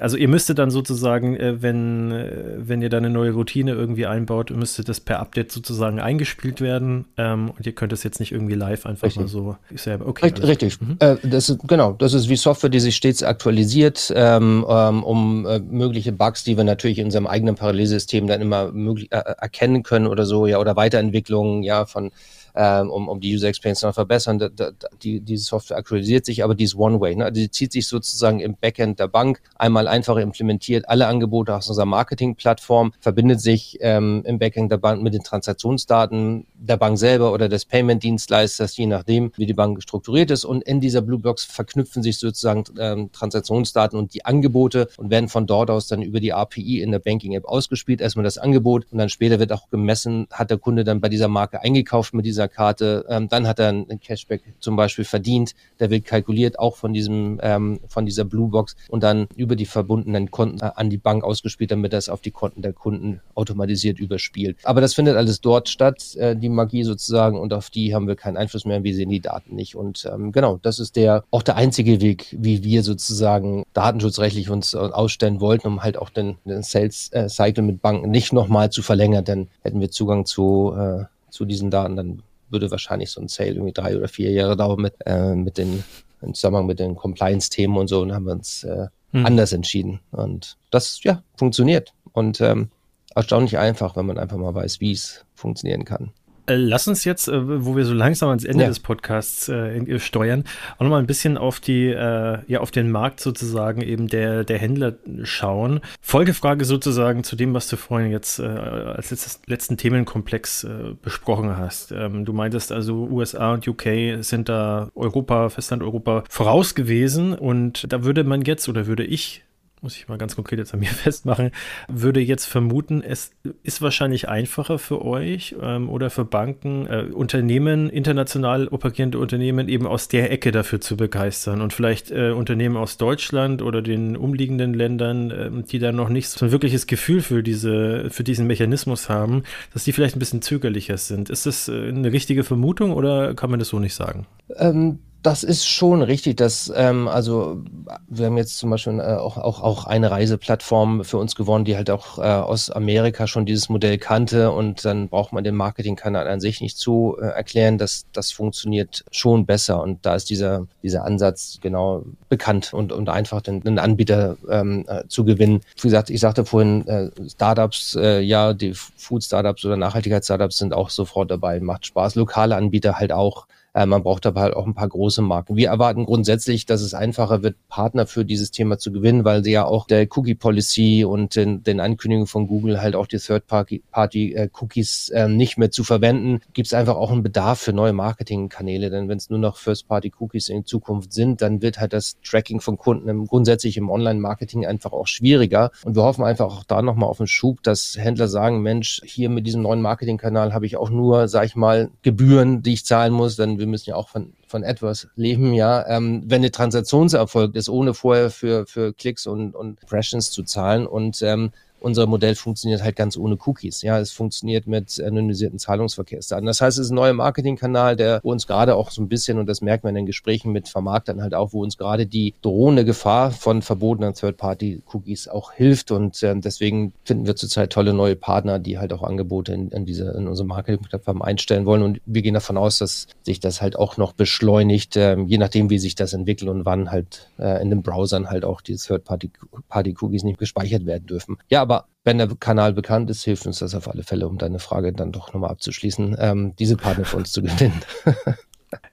also 0.00 0.16
ihr 0.16 0.28
müsstet 0.28 0.58
dann 0.58 0.70
sozusagen, 0.70 1.36
äh, 1.36 1.62
wenn, 1.62 2.10
äh, 2.10 2.56
wenn 2.58 2.82
ihr 2.82 2.88
da 2.88 2.96
eine 2.96 3.10
neue 3.10 3.32
Routine 3.32 3.72
irgendwie 3.72 4.06
einbaut, 4.06 4.50
müsste 4.50 4.82
das 4.82 5.00
per 5.00 5.20
Update 5.20 5.52
sozusagen 5.52 6.00
eingespielt 6.00 6.60
werden 6.60 7.04
ähm, 7.16 7.50
und 7.50 7.64
ihr 7.64 7.72
könnt 7.72 7.92
das 7.92 8.02
jetzt 8.02 8.18
nicht 8.18 8.32
irgendwie 8.32 8.54
live 8.54 8.86
einfach 8.86 9.06
richtig. 9.06 9.22
mal 9.22 9.28
so 9.28 9.56
selber. 9.74 10.06
Okay, 10.08 10.26
richtig, 10.26 10.44
richtig. 10.46 10.80
Mhm. 10.80 10.96
Äh, 10.98 11.16
das 11.22 11.48
ist, 11.48 11.60
genau, 11.68 11.92
das 11.92 12.12
ist 12.12 12.28
wie 12.28 12.36
Software, 12.36 12.70
die 12.70 12.80
sich 12.80 12.96
stets 12.96 13.22
aktualisiert, 13.22 14.12
ähm, 14.14 14.64
ähm, 14.68 15.04
um 15.04 15.46
äh, 15.46 15.60
mögliche 15.60 16.12
Bugs, 16.12 16.44
die 16.44 16.56
wir 16.56 16.64
natürlich 16.64 16.98
in 16.98 17.06
unserem 17.06 17.26
eigenen 17.26 17.54
Parallelsystem 17.54 18.26
dann 18.26 18.40
immer 18.40 18.72
möglich, 18.72 19.12
äh, 19.12 19.22
erkennen 19.38 19.82
können 19.82 20.06
oder 20.06 20.26
so, 20.26 20.46
ja, 20.46 20.58
oder 20.58 20.76
Weiterentwicklungen, 20.76 21.62
ja, 21.62 21.86
von 21.86 22.10
ähm, 22.54 22.90
um, 22.90 23.08
um 23.08 23.20
die 23.20 23.34
User 23.34 23.48
Experience 23.48 23.82
noch 23.82 23.94
verbessern. 23.94 24.38
Da, 24.38 24.48
da, 24.48 24.70
die, 25.02 25.20
diese 25.20 25.44
Software 25.44 25.76
aktualisiert 25.76 26.24
sich, 26.24 26.44
aber 26.44 26.54
die 26.54 26.64
ist 26.64 26.76
One-Way. 26.76 27.16
Ne? 27.16 27.32
Die 27.32 27.50
zieht 27.50 27.72
sich 27.72 27.88
sozusagen 27.88 28.40
im 28.40 28.56
Backend 28.56 29.00
der 29.00 29.08
Bank 29.08 29.40
einmal 29.56 29.88
einfach 29.88 30.16
implementiert 30.16 30.88
alle 30.88 31.06
Angebote 31.06 31.54
aus 31.54 31.68
unserer 31.68 31.86
Marketing-Plattform, 31.86 32.92
verbindet 33.00 33.40
sich 33.40 33.78
ähm, 33.80 34.22
im 34.24 34.38
Backend 34.38 34.70
der 34.70 34.78
Bank 34.78 35.02
mit 35.02 35.14
den 35.14 35.22
Transaktionsdaten 35.22 36.46
der 36.54 36.76
Bank 36.76 36.98
selber 36.98 37.32
oder 37.32 37.48
des 37.48 37.64
Payment-Dienstleisters, 37.64 38.76
je 38.76 38.86
nachdem, 38.86 39.32
wie 39.36 39.46
die 39.46 39.54
Bank 39.54 39.82
strukturiert 39.82 40.30
ist. 40.30 40.44
Und 40.44 40.62
in 40.62 40.80
dieser 40.80 41.02
Bluebox 41.02 41.44
verknüpfen 41.44 42.02
sich 42.02 42.18
sozusagen 42.18 42.64
ähm, 42.78 43.10
Transaktionsdaten 43.12 43.98
und 43.98 44.14
die 44.14 44.24
Angebote 44.24 44.88
und 44.96 45.10
werden 45.10 45.28
von 45.28 45.46
dort 45.46 45.70
aus 45.70 45.88
dann 45.88 46.02
über 46.02 46.20
die 46.20 46.32
API 46.32 46.80
in 46.80 46.90
der 46.90 46.98
Banking-App 46.98 47.44
ausgespielt. 47.44 48.00
Erstmal 48.00 48.24
das 48.24 48.38
Angebot 48.38 48.86
und 48.90 48.98
dann 48.98 49.08
später 49.08 49.38
wird 49.38 49.52
auch 49.52 49.68
gemessen, 49.70 50.26
hat 50.30 50.50
der 50.50 50.58
Kunde 50.58 50.84
dann 50.84 51.00
bei 51.00 51.08
dieser 51.08 51.28
Marke 51.28 51.62
eingekauft 51.62 52.14
mit 52.14 52.24
dieser 52.24 52.43
Karte, 52.48 53.04
ähm, 53.08 53.28
dann 53.28 53.46
hat 53.46 53.58
er 53.58 53.68
einen 53.68 54.00
Cashback 54.00 54.42
zum 54.60 54.76
Beispiel 54.76 55.04
verdient, 55.04 55.54
der 55.80 55.90
wird 55.90 56.04
kalkuliert 56.04 56.58
auch 56.58 56.76
von 56.76 56.92
diesem 56.92 57.40
ähm, 57.42 57.80
von 57.88 58.06
dieser 58.06 58.24
Bluebox 58.24 58.76
und 58.88 59.02
dann 59.02 59.28
über 59.36 59.56
die 59.56 59.66
verbundenen 59.66 60.30
Konten 60.30 60.60
äh, 60.60 60.70
an 60.74 60.90
die 60.90 60.98
Bank 60.98 61.24
ausgespielt, 61.24 61.70
damit 61.70 61.92
das 61.92 62.08
auf 62.08 62.20
die 62.20 62.30
Konten 62.30 62.62
der 62.62 62.72
Kunden 62.72 63.20
automatisiert 63.34 63.98
überspielt. 63.98 64.58
Aber 64.64 64.80
das 64.80 64.94
findet 64.94 65.16
alles 65.16 65.40
dort 65.40 65.68
statt, 65.68 66.14
äh, 66.16 66.36
die 66.36 66.48
Magie 66.48 66.84
sozusagen, 66.84 67.38
und 67.38 67.52
auf 67.52 67.70
die 67.70 67.94
haben 67.94 68.06
wir 68.08 68.16
keinen 68.16 68.36
Einfluss 68.36 68.64
mehr. 68.64 68.84
Wir 68.84 68.94
sehen 68.94 69.10
die 69.10 69.20
Daten 69.20 69.54
nicht. 69.54 69.76
Und 69.76 70.08
ähm, 70.12 70.32
genau, 70.32 70.58
das 70.62 70.78
ist 70.78 70.96
der 70.96 71.24
auch 71.30 71.42
der 71.42 71.56
einzige 71.56 72.00
Weg, 72.00 72.36
wie 72.38 72.64
wir 72.64 72.82
sozusagen 72.82 73.64
datenschutzrechtlich 73.72 74.50
uns 74.50 74.74
äh, 74.74 74.78
ausstellen 74.78 75.40
wollten, 75.40 75.66
um 75.66 75.82
halt 75.82 75.96
auch 75.98 76.10
den, 76.10 76.36
den 76.44 76.62
Sales 76.62 77.10
äh, 77.12 77.28
Cycle 77.28 77.64
mit 77.64 77.82
Banken 77.82 78.10
nicht 78.10 78.32
nochmal 78.32 78.70
zu 78.70 78.82
verlängern, 78.82 79.24
denn 79.24 79.48
hätten 79.62 79.80
wir 79.80 79.90
Zugang 79.90 80.26
zu, 80.26 80.74
äh, 80.76 81.04
zu 81.30 81.44
diesen 81.44 81.70
Daten, 81.70 81.96
dann 81.96 82.22
würde 82.54 82.70
wahrscheinlich 82.70 83.10
so 83.10 83.20
ein 83.20 83.28
Sale 83.28 83.50
irgendwie 83.50 83.74
drei 83.74 83.98
oder 83.98 84.08
vier 84.08 84.30
Jahre 84.30 84.56
dauern 84.56 84.80
mit, 84.80 84.94
äh, 85.04 85.34
mit 85.34 85.58
den 85.58 85.84
im 86.24 86.34
Zusammenhang 86.34 86.66
mit 86.66 86.80
den 86.80 86.96
Compliance-Themen 86.96 87.76
und 87.76 87.88
so 87.88 88.00
und 88.00 88.12
haben 88.12 88.24
wir 88.24 88.32
uns 88.32 88.64
äh, 88.64 88.86
hm. 89.12 89.26
anders 89.26 89.52
entschieden. 89.52 90.00
Und 90.10 90.56
das, 90.70 91.02
ja, 91.04 91.22
funktioniert. 91.36 91.92
Und 92.12 92.40
ähm, 92.40 92.70
erstaunlich 93.14 93.58
einfach, 93.58 93.96
wenn 93.96 94.06
man 94.06 94.18
einfach 94.18 94.36
mal 94.36 94.54
weiß, 94.54 94.80
wie 94.80 94.92
es 94.92 95.24
funktionieren 95.34 95.84
kann. 95.84 96.12
Äh, 96.46 96.56
lass 96.56 96.86
uns 96.88 97.04
jetzt, 97.04 97.28
äh, 97.28 97.64
wo 97.64 97.76
wir 97.76 97.84
so 97.84 97.94
langsam 97.94 98.28
ans 98.28 98.44
Ende 98.44 98.64
ja. 98.64 98.68
des 98.68 98.80
Podcasts 98.80 99.48
äh, 99.48 99.98
steuern, 99.98 100.44
auch 100.76 100.80
nochmal 100.82 101.00
ein 101.00 101.06
bisschen 101.06 101.38
auf 101.38 101.60
die, 101.60 101.86
äh, 101.86 102.38
ja, 102.46 102.60
auf 102.60 102.70
den 102.70 102.90
Markt 102.90 103.20
sozusagen 103.20 103.80
eben 103.80 104.08
der, 104.08 104.44
der 104.44 104.58
Händler 104.58 104.94
schauen. 105.22 105.80
Folgefrage 106.00 106.64
sozusagen 106.64 107.24
zu 107.24 107.36
dem, 107.36 107.54
was 107.54 107.68
du 107.68 107.76
vorhin 107.76 108.10
jetzt 108.10 108.38
äh, 108.38 108.44
als 108.44 109.10
letztes, 109.10 109.40
letzten 109.46 109.76
Themenkomplex 109.76 110.64
äh, 110.64 110.68
besprochen 111.00 111.56
hast. 111.56 111.92
Ähm, 111.92 112.24
du 112.24 112.32
meintest 112.32 112.72
also, 112.72 113.08
USA 113.10 113.54
und 113.54 113.66
UK 113.66 114.22
sind 114.22 114.48
da 114.48 114.88
Europa, 114.94 115.48
Festland 115.48 115.82
Europa 115.82 116.24
voraus 116.28 116.74
gewesen 116.74 117.32
und 117.32 117.90
da 117.92 118.04
würde 118.04 118.24
man 118.24 118.42
jetzt 118.42 118.68
oder 118.68 118.86
würde 118.86 119.04
ich 119.04 119.43
muss 119.84 119.96
ich 119.96 120.08
mal 120.08 120.16
ganz 120.16 120.34
konkret 120.34 120.58
jetzt 120.58 120.72
an 120.72 120.80
mir 120.80 120.86
festmachen, 120.88 121.50
würde 121.88 122.20
jetzt 122.20 122.46
vermuten, 122.46 123.02
es 123.02 123.32
ist 123.62 123.82
wahrscheinlich 123.82 124.28
einfacher 124.28 124.78
für 124.78 125.04
euch 125.04 125.54
ähm, 125.60 125.90
oder 125.90 126.08
für 126.08 126.24
Banken, 126.24 126.86
äh, 126.86 127.02
Unternehmen, 127.12 127.90
international 127.90 128.68
operierende 128.68 129.18
Unternehmen 129.18 129.68
eben 129.68 129.86
aus 129.86 130.08
der 130.08 130.32
Ecke 130.32 130.52
dafür 130.52 130.80
zu 130.80 130.96
begeistern 130.96 131.60
und 131.60 131.74
vielleicht 131.74 132.10
äh, 132.10 132.30
Unternehmen 132.30 132.78
aus 132.78 132.96
Deutschland 132.96 133.60
oder 133.60 133.82
den 133.82 134.16
umliegenden 134.16 134.72
Ländern, 134.72 135.30
äh, 135.30 135.50
die 135.70 135.78
da 135.78 135.92
noch 135.92 136.08
nicht 136.08 136.28
so 136.30 136.46
ein 136.46 136.50
wirkliches 136.50 136.86
Gefühl 136.86 137.20
für 137.20 137.42
diese, 137.42 138.08
für 138.10 138.24
diesen 138.24 138.46
Mechanismus 138.46 139.10
haben, 139.10 139.42
dass 139.74 139.84
die 139.84 139.92
vielleicht 139.92 140.16
ein 140.16 140.18
bisschen 140.18 140.40
zögerlicher 140.40 140.96
sind. 140.96 141.28
Ist 141.28 141.44
das 141.44 141.68
äh, 141.68 141.88
eine 141.88 142.10
richtige 142.10 142.42
Vermutung 142.42 142.92
oder 142.92 143.34
kann 143.34 143.50
man 143.50 143.58
das 143.58 143.68
so 143.68 143.78
nicht 143.78 143.94
sagen? 143.94 144.26
Ähm 144.56 144.98
das 145.24 145.42
ist 145.42 145.66
schon 145.66 146.02
richtig, 146.02 146.36
dass 146.36 146.70
ähm, 146.76 147.08
also 147.08 147.64
wir 148.08 148.26
haben 148.26 148.36
jetzt 148.36 148.58
zum 148.58 148.68
Beispiel 148.68 149.00
äh, 149.00 149.14
auch, 149.14 149.38
auch, 149.38 149.62
auch 149.62 149.86
eine 149.86 150.10
Reiseplattform 150.10 151.02
für 151.02 151.16
uns 151.16 151.34
gewonnen, 151.34 151.64
die 151.64 151.76
halt 151.76 151.88
auch 151.88 152.18
äh, 152.18 152.22
aus 152.22 152.70
Amerika 152.70 153.26
schon 153.26 153.46
dieses 153.46 153.70
Modell 153.70 153.96
kannte. 153.96 154.50
Und 154.50 154.84
dann 154.84 155.08
braucht 155.08 155.32
man 155.32 155.42
den 155.42 155.54
Marketingkanal 155.54 156.28
an 156.28 156.40
sich 156.40 156.60
nicht 156.60 156.76
zu 156.76 157.16
äh, 157.18 157.24
erklären, 157.24 157.78
dass 157.78 158.04
das 158.12 158.32
funktioniert 158.32 159.06
schon 159.10 159.46
besser. 159.46 159.82
Und 159.82 160.04
da 160.04 160.14
ist 160.14 160.28
dieser 160.28 160.66
dieser 160.82 161.04
Ansatz 161.04 161.58
genau 161.62 162.04
bekannt 162.28 162.74
und 162.74 162.92
und 162.92 163.08
einfach 163.08 163.40
den, 163.40 163.62
den 163.62 163.78
Anbieter 163.78 164.36
ähm, 164.50 164.84
äh, 164.88 165.08
zu 165.08 165.24
gewinnen. 165.24 165.62
Wie 165.76 165.88
gesagt, 165.88 166.10
ich 166.10 166.20
sagte 166.20 166.44
vorhin 166.44 166.86
äh, 166.86 167.10
Startups, 167.30 167.96
äh, 167.98 168.20
ja 168.20 168.52
die 168.52 168.74
Food 168.74 169.24
Startups 169.24 169.64
oder 169.64 169.78
Nachhaltigkeits-Startups 169.78 170.58
sind 170.58 170.74
auch 170.74 170.90
sofort 170.90 171.30
dabei, 171.30 171.60
macht 171.60 171.86
Spaß. 171.86 172.14
Lokale 172.14 172.56
Anbieter 172.56 172.98
halt 172.98 173.10
auch 173.10 173.46
äh, 173.74 173.86
man 173.86 174.02
braucht 174.02 174.24
aber 174.24 174.40
halt 174.40 174.54
auch 174.54 174.66
ein 174.66 174.74
paar 174.74 174.88
große 174.88 175.20
Marken. 175.20 175.56
Wir 175.56 175.68
erwarten 175.68 176.06
grundsätzlich, 176.06 176.64
dass 176.64 176.80
es 176.80 176.94
einfacher 176.94 177.42
wird, 177.42 177.56
Partner 177.68 178.06
für 178.06 178.24
dieses 178.24 178.52
Thema 178.52 178.78
zu 178.78 178.92
gewinnen, 178.92 179.24
weil 179.24 179.42
sie 179.42 179.50
ja 179.50 179.64
auch 179.64 179.86
der 179.86 180.06
Cookie 180.16 180.36
Policy 180.36 181.04
und 181.04 181.34
den, 181.34 181.62
den 181.64 181.80
Ankündigungen 181.80 182.28
von 182.28 182.46
Google 182.46 182.80
halt 182.80 182.94
auch 182.94 183.08
die 183.08 183.18
Third-Party-Cookies 183.18 185.08
äh, 185.10 185.28
nicht 185.28 185.58
mehr 185.58 185.72
zu 185.72 185.82
verwenden, 185.82 186.40
gibt 186.52 186.66
es 186.66 186.74
einfach 186.74 186.94
auch 186.94 187.10
einen 187.10 187.24
Bedarf 187.24 187.60
für 187.60 187.72
neue 187.72 187.92
Marketingkanäle. 187.92 188.90
Denn 188.90 189.08
wenn 189.08 189.18
es 189.18 189.28
nur 189.28 189.40
noch 189.40 189.56
First-Party-Cookies 189.56 190.48
in 190.50 190.64
Zukunft 190.64 191.12
sind, 191.12 191.42
dann 191.42 191.60
wird 191.60 191.80
halt 191.80 191.92
das 191.92 192.16
Tracking 192.22 192.60
von 192.60 192.78
Kunden 192.78 193.08
im, 193.08 193.26
grundsätzlich 193.26 193.76
im 193.76 193.90
Online-Marketing 193.90 194.64
einfach 194.64 194.92
auch 194.92 195.08
schwieriger. 195.08 195.72
Und 195.84 195.96
wir 195.96 196.04
hoffen 196.04 196.24
einfach 196.24 196.46
auch 196.46 196.64
da 196.64 196.80
nochmal 196.80 197.08
auf 197.08 197.18
einen 197.18 197.26
Schub, 197.26 197.62
dass 197.64 197.96
Händler 197.98 198.28
sagen, 198.28 198.62
Mensch, 198.62 199.00
hier 199.04 199.30
mit 199.30 199.48
diesem 199.48 199.62
neuen 199.62 199.82
Marketingkanal 199.82 200.54
habe 200.54 200.66
ich 200.66 200.76
auch 200.76 200.90
nur, 200.90 201.26
sag 201.26 201.46
ich 201.46 201.56
mal, 201.56 201.90
Gebühren, 202.02 202.62
die 202.62 202.74
ich 202.74 202.84
zahlen 202.84 203.12
muss, 203.12 203.34
dann 203.34 203.58
wir 203.64 203.70
müssen 203.70 203.90
ja 203.90 203.96
auch 203.96 204.08
von, 204.08 204.34
von 204.46 204.62
etwas 204.62 205.08
leben, 205.16 205.54
ja. 205.54 205.86
Ähm, 205.88 206.22
wenn 206.26 206.42
eine 206.42 206.50
Transaktion 206.50 207.08
erfolgt 207.08 207.56
ist, 207.56 207.68
ohne 207.68 207.94
vorher 207.94 208.30
für, 208.30 208.66
für 208.66 208.92
Klicks 208.92 209.26
und, 209.26 209.54
und 209.54 209.80
Impressions 209.80 210.30
zu 210.30 210.42
zahlen 210.42 210.86
und 210.86 211.22
ähm, 211.22 211.50
unser 211.84 212.06
Modell 212.06 212.34
funktioniert 212.34 212.82
halt 212.82 212.96
ganz 212.96 213.16
ohne 213.16 213.36
Cookies. 213.44 213.82
Ja, 213.82 213.98
es 213.98 214.10
funktioniert 214.10 214.66
mit 214.66 214.98
anonymisierten 215.00 215.58
Zahlungsverkehrsdaten. 215.58 216.46
Das 216.46 216.60
heißt, 216.62 216.78
es 216.78 216.86
ist 216.86 216.90
ein 216.90 216.96
neuer 216.96 217.12
Marketingkanal, 217.12 217.94
der 217.94 218.20
uns 218.24 218.46
gerade 218.46 218.74
auch 218.74 218.90
so 218.90 219.02
ein 219.02 219.08
bisschen, 219.08 219.38
und 219.38 219.46
das 219.46 219.60
merkt 219.60 219.84
man 219.84 219.90
in 219.90 219.96
den 219.96 220.06
Gesprächen 220.06 220.50
mit 220.50 220.68
Vermarktern 220.68 221.22
halt 221.22 221.34
auch, 221.34 221.52
wo 221.52 221.62
uns 221.62 221.76
gerade 221.76 222.06
die 222.06 222.34
drohende 222.40 222.86
Gefahr 222.86 223.30
von 223.30 223.60
verbotenen 223.60 224.14
Third-Party-Cookies 224.14 225.28
auch 225.28 225.52
hilft. 225.52 225.90
Und 225.90 226.22
äh, 226.22 226.34
deswegen 226.36 226.94
finden 227.04 227.26
wir 227.26 227.36
zurzeit 227.36 227.70
tolle 227.70 227.92
neue 227.92 228.16
Partner, 228.16 228.58
die 228.58 228.78
halt 228.78 228.92
auch 228.94 229.02
Angebote 229.02 229.52
in, 229.52 229.68
in 229.68 229.84
diese, 229.84 230.10
in 230.12 230.26
unsere 230.26 230.48
Marketing-Plattform 230.48 231.20
einstellen 231.20 231.66
wollen. 231.66 231.82
Und 231.82 232.00
wir 232.06 232.22
gehen 232.22 232.34
davon 232.34 232.56
aus, 232.56 232.78
dass 232.78 233.08
sich 233.22 233.40
das 233.40 233.60
halt 233.60 233.76
auch 233.76 233.98
noch 233.98 234.14
beschleunigt, 234.14 234.96
äh, 234.96 235.18
je 235.20 235.36
nachdem, 235.36 235.68
wie 235.68 235.78
sich 235.78 235.94
das 235.94 236.14
entwickelt 236.14 236.50
und 236.50 236.64
wann 236.64 236.90
halt 236.90 237.28
äh, 237.38 237.60
in 237.60 237.68
den 237.68 237.82
Browsern 237.82 238.30
halt 238.30 238.46
auch 238.46 238.62
die 238.62 238.76
Third-Party-Cookies 238.76 240.24
nicht 240.24 240.38
gespeichert 240.38 240.86
werden 240.86 241.06
dürfen. 241.06 241.36
Ja, 241.50 241.60
aber 241.60 241.73
wenn 242.04 242.18
der 242.18 242.28
Kanal 242.38 242.72
bekannt 242.72 243.10
ist, 243.10 243.24
hilft 243.24 243.46
uns 243.46 243.60
das 243.60 243.74
auf 243.74 243.88
alle 243.88 244.02
Fälle, 244.02 244.28
um 244.28 244.38
deine 244.38 244.58
Frage 244.58 244.92
dann 244.92 245.12
doch 245.12 245.32
nochmal 245.32 245.50
abzuschließen, 245.50 246.16
ähm, 246.18 246.54
diese 246.58 246.76
Partner 246.76 247.04
für 247.04 247.16
uns 247.16 247.32
zu 247.32 247.42
gewinnen. 247.42 247.80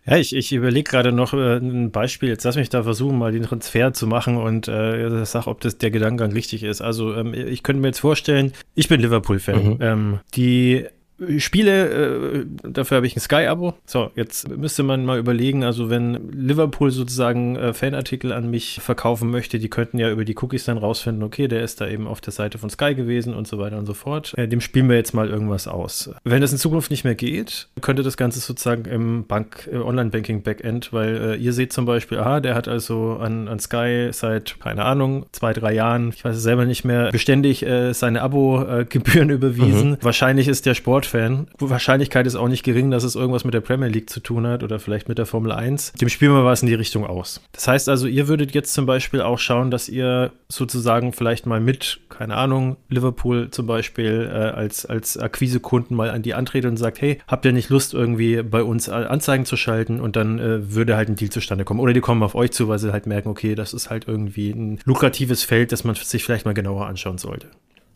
Ja, 0.05 0.17
ich, 0.17 0.35
ich 0.35 0.51
überlege 0.51 0.89
gerade 0.89 1.11
noch 1.11 1.33
äh, 1.33 1.57
ein 1.57 1.91
Beispiel. 1.91 2.29
Jetzt 2.29 2.43
lass 2.43 2.55
mich 2.55 2.69
da 2.69 2.83
versuchen, 2.83 3.17
mal 3.17 3.31
den 3.31 3.43
Transfer 3.43 3.93
zu 3.93 4.07
machen 4.07 4.37
und 4.37 4.67
äh, 4.67 5.25
sag, 5.25 5.47
ob 5.47 5.61
das 5.61 5.77
der 5.77 5.91
Gedankengang 5.91 6.33
richtig 6.33 6.63
ist. 6.63 6.81
Also 6.81 7.15
ähm, 7.15 7.33
ich 7.33 7.63
könnte 7.63 7.81
mir 7.81 7.89
jetzt 7.89 7.99
vorstellen, 7.99 8.53
ich 8.75 8.87
bin 8.87 8.99
Liverpool-Fan. 9.01 9.63
Mhm. 9.63 9.77
Ähm, 9.79 10.19
die 10.35 10.85
Spiele, 11.37 12.43
äh, 12.43 12.45
dafür 12.63 12.97
habe 12.97 13.07
ich 13.07 13.15
ein 13.15 13.19
Sky-Abo. 13.19 13.75
So, 13.85 14.11
jetzt 14.15 14.49
müsste 14.49 14.83
man 14.83 15.05
mal 15.05 15.19
überlegen, 15.19 15.63
also 15.63 15.89
wenn 15.89 16.31
Liverpool 16.31 16.91
sozusagen 16.91 17.55
äh, 17.55 17.73
Fanartikel 17.73 18.31
an 18.31 18.49
mich 18.49 18.79
verkaufen 18.81 19.29
möchte, 19.29 19.59
die 19.59 19.69
könnten 19.69 19.99
ja 19.99 20.09
über 20.09 20.25
die 20.25 20.35
Cookies 20.37 20.65
dann 20.65 20.77
rausfinden, 20.77 21.23
okay, 21.23 21.47
der 21.47 21.63
ist 21.63 21.81
da 21.81 21.87
eben 21.87 22.07
auf 22.07 22.21
der 22.21 22.33
Seite 22.33 22.57
von 22.57 22.69
Sky 22.69 22.95
gewesen 22.95 23.33
und 23.33 23.47
so 23.47 23.59
weiter 23.59 23.77
und 23.77 23.85
so 23.85 23.93
fort. 23.93 24.33
Äh, 24.37 24.47
dem 24.47 24.61
spielen 24.61 24.89
wir 24.89 24.95
jetzt 24.95 25.13
mal 25.13 25.29
irgendwas 25.29 25.67
aus. 25.67 26.09
Wenn 26.23 26.41
das 26.41 26.51
in 26.51 26.57
Zukunft 26.57 26.91
nicht 26.91 27.03
mehr 27.03 27.15
geht, 27.15 27.67
könnte 27.81 28.03
das 28.03 28.17
Ganze 28.17 28.39
sozusagen 28.39 28.85
im 28.85 29.25
Bank, 29.25 29.69
Online-Banking-Backend, 29.71 30.93
weil 30.93 31.15
äh, 31.17 31.35
ihr 31.35 31.53
seht 31.53 31.73
zum 31.73 31.85
Beispiel, 31.85 32.17
aha, 32.17 32.39
der 32.39 32.55
hat 32.55 32.67
also 32.67 33.17
an, 33.17 33.47
an 33.47 33.59
Sky 33.59 34.09
seit, 34.11 34.59
keine 34.59 34.85
Ahnung, 34.85 35.25
zwei, 35.31 35.53
drei 35.53 35.73
Jahren, 35.73 36.09
ich 36.09 36.23
weiß 36.23 36.35
es 36.35 36.43
selber 36.43 36.65
nicht 36.65 36.83
mehr, 36.83 37.11
beständig 37.11 37.63
äh, 37.63 37.93
seine 37.93 38.21
Abo-Gebühren 38.21 39.29
überwiesen. 39.31 39.91
Mhm. 39.91 39.97
Wahrscheinlich 40.01 40.47
ist 40.47 40.65
der 40.65 40.73
Sport 40.73 41.05
Fan. 41.11 41.47
Wahrscheinlichkeit 41.59 42.25
ist 42.25 42.35
auch 42.35 42.47
nicht 42.47 42.63
gering, 42.63 42.89
dass 42.89 43.03
es 43.03 43.15
irgendwas 43.15 43.43
mit 43.43 43.53
der 43.53 43.61
Premier 43.61 43.89
League 43.89 44.09
zu 44.09 44.21
tun 44.21 44.47
hat 44.47 44.63
oder 44.63 44.79
vielleicht 44.79 45.09
mit 45.09 45.17
der 45.17 45.25
Formel 45.25 45.51
1. 45.51 45.93
Dem 45.93 46.09
spielen 46.09 46.33
wir 46.33 46.45
was 46.45 46.61
in 46.61 46.67
die 46.67 46.73
Richtung 46.73 47.05
aus. 47.05 47.41
Das 47.51 47.67
heißt 47.67 47.89
also, 47.89 48.07
ihr 48.07 48.27
würdet 48.27 48.53
jetzt 48.53 48.73
zum 48.73 48.85
Beispiel 48.85 49.21
auch 49.21 49.37
schauen, 49.37 49.71
dass 49.71 49.89
ihr 49.89 50.31
sozusagen 50.47 51.11
vielleicht 51.11 51.45
mal 51.45 51.59
mit, 51.59 51.99
keine 52.09 52.37
Ahnung, 52.37 52.77
Liverpool 52.89 53.51
zum 53.51 53.67
Beispiel 53.67 54.29
äh, 54.31 54.37
als, 54.37 54.85
als 54.85 55.17
Akquisekunden 55.17 55.95
mal 55.95 56.09
an 56.09 56.21
die 56.21 56.33
antretet 56.33 56.71
und 56.71 56.77
sagt, 56.77 57.01
hey, 57.01 57.19
habt 57.27 57.45
ihr 57.45 57.51
nicht 57.51 57.69
Lust, 57.69 57.93
irgendwie 57.93 58.41
bei 58.41 58.63
uns 58.63 58.87
Anzeigen 58.87 59.45
zu 59.45 59.57
schalten? 59.57 59.99
Und 59.99 60.15
dann 60.15 60.39
äh, 60.39 60.73
würde 60.73 60.95
halt 60.95 61.09
ein 61.09 61.17
Deal 61.17 61.29
zustande 61.29 61.65
kommen. 61.65 61.79
Oder 61.81 61.93
die 61.93 62.01
kommen 62.01 62.23
auf 62.23 62.35
euch 62.35 62.51
zu, 62.51 62.67
weil 62.69 62.79
sie 62.79 62.93
halt 62.93 63.05
merken, 63.05 63.29
okay, 63.29 63.55
das 63.55 63.73
ist 63.73 63.89
halt 63.89 64.07
irgendwie 64.07 64.51
ein 64.51 64.79
lukratives 64.85 65.43
Feld, 65.43 65.71
das 65.71 65.83
man 65.83 65.95
sich 65.95 66.23
vielleicht 66.23 66.45
mal 66.45 66.53
genauer 66.53 66.87
anschauen 66.87 67.17
sollte. 67.17 67.47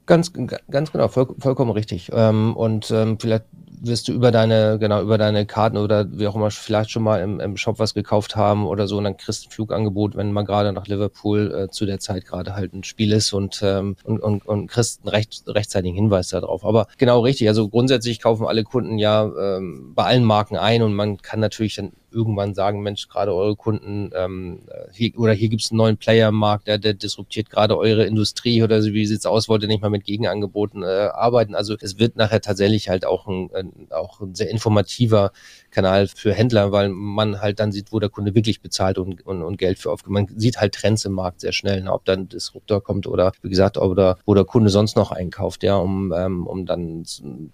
Ganz, 0.06 0.32
ganz 0.70 0.92
genau, 0.92 1.08
voll, 1.08 1.36
vollkommen 1.40 1.72
richtig. 1.72 2.12
Ähm, 2.14 2.56
und 2.56 2.92
ähm, 2.92 3.18
vielleicht 3.20 3.46
wirst 3.82 4.08
du 4.08 4.14
über 4.14 4.32
deine, 4.32 4.78
genau, 4.80 5.02
über 5.02 5.18
deine 5.18 5.46
Karten 5.46 5.78
oder 5.78 6.08
wie 6.12 6.28
auch 6.28 6.36
immer 6.36 6.52
vielleicht 6.52 6.92
schon 6.92 7.04
mal 7.04 7.22
im, 7.22 7.40
im 7.40 7.58
Shop 7.58 7.80
was 7.80 7.94
gekauft 7.94 8.36
haben 8.36 8.66
oder 8.66 8.88
so 8.88 8.98
und 8.98 9.04
dann 9.04 9.18
kriegst 9.18 9.44
du 9.44 9.50
ein 9.50 9.52
Flugangebot, 9.52 10.16
wenn 10.16 10.32
man 10.32 10.46
gerade 10.46 10.74
nach 10.74 10.88
Liverpool 10.88 11.54
äh, 11.54 11.70
zu 11.70 11.86
der 11.86 12.00
Zeit 12.00 12.26
gerade 12.26 12.56
halt 12.56 12.74
ein 12.74 12.84
Spiel 12.84 13.12
ist 13.12 13.34
und, 13.34 13.62
ähm, 13.64 13.96
und, 14.04 14.20
und, 14.22 14.46
und 14.46 14.68
kriegst 14.68 15.02
einen 15.02 15.10
recht, 15.10 15.44
rechtzeitigen 15.48 15.96
Hinweis 15.96 16.30
darauf. 16.30 16.66
Aber 16.66 16.88
genau 16.98 17.22
richtig, 17.22 17.48
also 17.48 17.68
grundsätzlich 17.70 18.22
kaufen 18.22 18.46
alle 18.46 18.64
Kunden 18.64 18.98
ja 18.98 19.24
ähm, 19.26 19.94
bei 19.96 20.04
allen 20.06 20.24
Marken 20.24 20.58
ein 20.58 20.82
und 20.82 20.94
man 20.94 21.18
kann 21.22 21.40
natürlich 21.40 21.76
dann 21.76 21.92
irgendwann 22.16 22.56
sagen, 22.56 22.82
Mensch, 22.82 23.08
gerade 23.10 23.36
eure 23.36 23.56
Kunden, 23.56 24.12
ähm, 24.16 24.62
hier, 24.94 25.12
oder 25.20 25.34
hier 25.34 25.50
gibt 25.50 25.64
es 25.64 25.72
einen 25.72 25.78
neuen 25.78 25.98
Player 25.98 26.30
im 26.30 26.36
Markt, 26.36 26.68
der, 26.68 26.78
der 26.78 26.94
disruptiert 26.94 27.50
gerade 27.50 27.78
eure 27.78 28.06
Industrie 28.06 28.64
oder 28.64 28.82
so, 28.82 28.94
wie 28.94 29.06
sieht's 29.06 29.26
aus, 29.26 29.50
wollt 29.50 29.62
ihr 29.62 29.68
nicht 29.68 29.82
mal 29.82 29.90
mit 29.90 30.06
Gegenangeboten 30.06 30.84
äh, 30.84 31.10
arbeiten. 31.14 31.56
Also 31.56 31.76
es 31.82 32.00
wird 32.00 32.16
nachher 32.16 32.42
tatsächlich 32.42 32.90
halt 32.90 33.06
auch 33.06 33.28
ein, 33.28 33.50
ein, 33.54 33.88
auch 33.92 34.22
ein 34.22 34.34
sehr 34.34 34.50
informativer 34.50 35.32
Kanal 35.72 36.08
für 36.08 36.34
Händler, 36.34 36.72
weil 36.72 36.90
man 36.90 37.42
halt 37.42 37.60
dann 37.60 37.72
sieht, 37.72 37.92
wo 37.92 38.00
der 38.00 38.10
Kunde 38.10 38.34
wirklich 38.34 38.62
bezahlt 38.62 38.98
und, 38.98 39.26
und, 39.26 39.42
und 39.42 39.58
Geld 39.58 39.78
für 39.80 39.92
aufgibt. 39.92 40.12
Man 40.12 40.28
sieht 40.38 40.58
halt 40.58 40.74
Trends 40.76 41.04
im 41.06 41.12
Markt 41.12 41.42
sehr 41.42 41.52
schnell, 41.52 41.84
ne, 41.84 41.92
ob 41.92 42.06
dann 42.06 42.22
ein 42.22 42.30
Disruptor 42.30 42.82
kommt 42.82 43.08
oder 43.08 43.34
wie 43.42 43.50
gesagt, 43.50 43.78
ob 43.78 43.96
der, 43.96 44.18
wo 44.26 44.34
der 44.34 44.46
Kunde 44.46 44.70
sonst 44.70 44.96
noch 44.96 45.12
einkauft, 45.12 45.64
ja, 45.64 45.76
um, 45.76 46.14
ähm, 46.16 46.48
um 46.48 46.66
dann 46.66 47.04